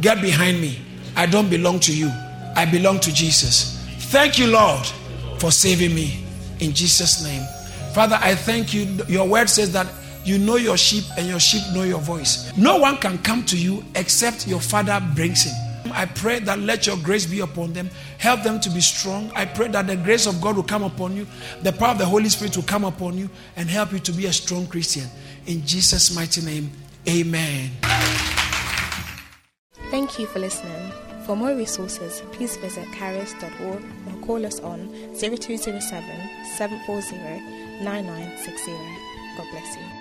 get 0.00 0.20
behind 0.20 0.60
me. 0.60 0.78
I 1.16 1.26
don't 1.26 1.48
belong 1.48 1.80
to 1.80 1.96
you. 1.96 2.10
I 2.54 2.66
belong 2.70 3.00
to 3.00 3.12
Jesus. 3.12 3.82
Thank 4.10 4.38
you, 4.38 4.46
Lord, 4.46 4.86
for 5.38 5.50
saving 5.50 5.94
me. 5.94 6.22
In 6.60 6.72
Jesus' 6.72 7.24
name. 7.24 7.42
Father, 7.92 8.18
I 8.20 8.34
thank 8.34 8.72
you. 8.72 8.84
Your 9.08 9.26
word 9.26 9.48
says 9.48 9.72
that 9.72 9.86
you 10.24 10.38
know 10.38 10.56
your 10.56 10.76
sheep 10.76 11.04
and 11.16 11.26
your 11.26 11.40
sheep 11.40 11.62
know 11.74 11.82
your 11.82 12.00
voice. 12.00 12.54
No 12.56 12.78
one 12.78 12.96
can 12.98 13.18
come 13.18 13.44
to 13.46 13.56
you 13.56 13.84
except 13.94 14.46
your 14.46 14.60
Father 14.60 15.00
brings 15.14 15.44
him. 15.44 15.54
I 15.92 16.04
pray 16.04 16.40
that 16.40 16.58
let 16.58 16.86
your 16.86 16.96
grace 16.98 17.26
be 17.26 17.40
upon 17.40 17.72
them. 17.72 17.88
Help 18.18 18.42
them 18.42 18.60
to 18.60 18.70
be 18.70 18.80
strong. 18.80 19.30
I 19.34 19.46
pray 19.46 19.68
that 19.68 19.86
the 19.86 19.96
grace 19.96 20.26
of 20.26 20.40
God 20.40 20.56
will 20.56 20.62
come 20.62 20.82
upon 20.82 21.16
you. 21.16 21.26
The 21.62 21.72
power 21.72 21.92
of 21.92 21.98
the 21.98 22.04
Holy 22.04 22.28
Spirit 22.28 22.56
will 22.56 22.64
come 22.64 22.84
upon 22.84 23.16
you 23.16 23.30
and 23.56 23.68
help 23.68 23.92
you 23.92 23.98
to 24.00 24.12
be 24.12 24.26
a 24.26 24.32
strong 24.32 24.66
Christian. 24.66 25.04
In 25.46 25.64
Jesus' 25.64 26.14
mighty 26.14 26.42
name, 26.42 26.70
amen. 27.08 27.70
Thank 29.90 30.18
you 30.18 30.26
for 30.26 30.40
listening. 30.40 30.92
For 31.26 31.34
more 31.34 31.56
resources, 31.56 32.22
please 32.30 32.56
visit 32.58 32.86
charis.org 32.92 33.82
or 33.82 34.26
call 34.26 34.46
us 34.46 34.60
on 34.60 34.88
0207 35.18 35.82
740 36.56 37.82
9960. 37.82 38.72
God 39.36 39.46
bless 39.50 39.76
you. 39.76 39.95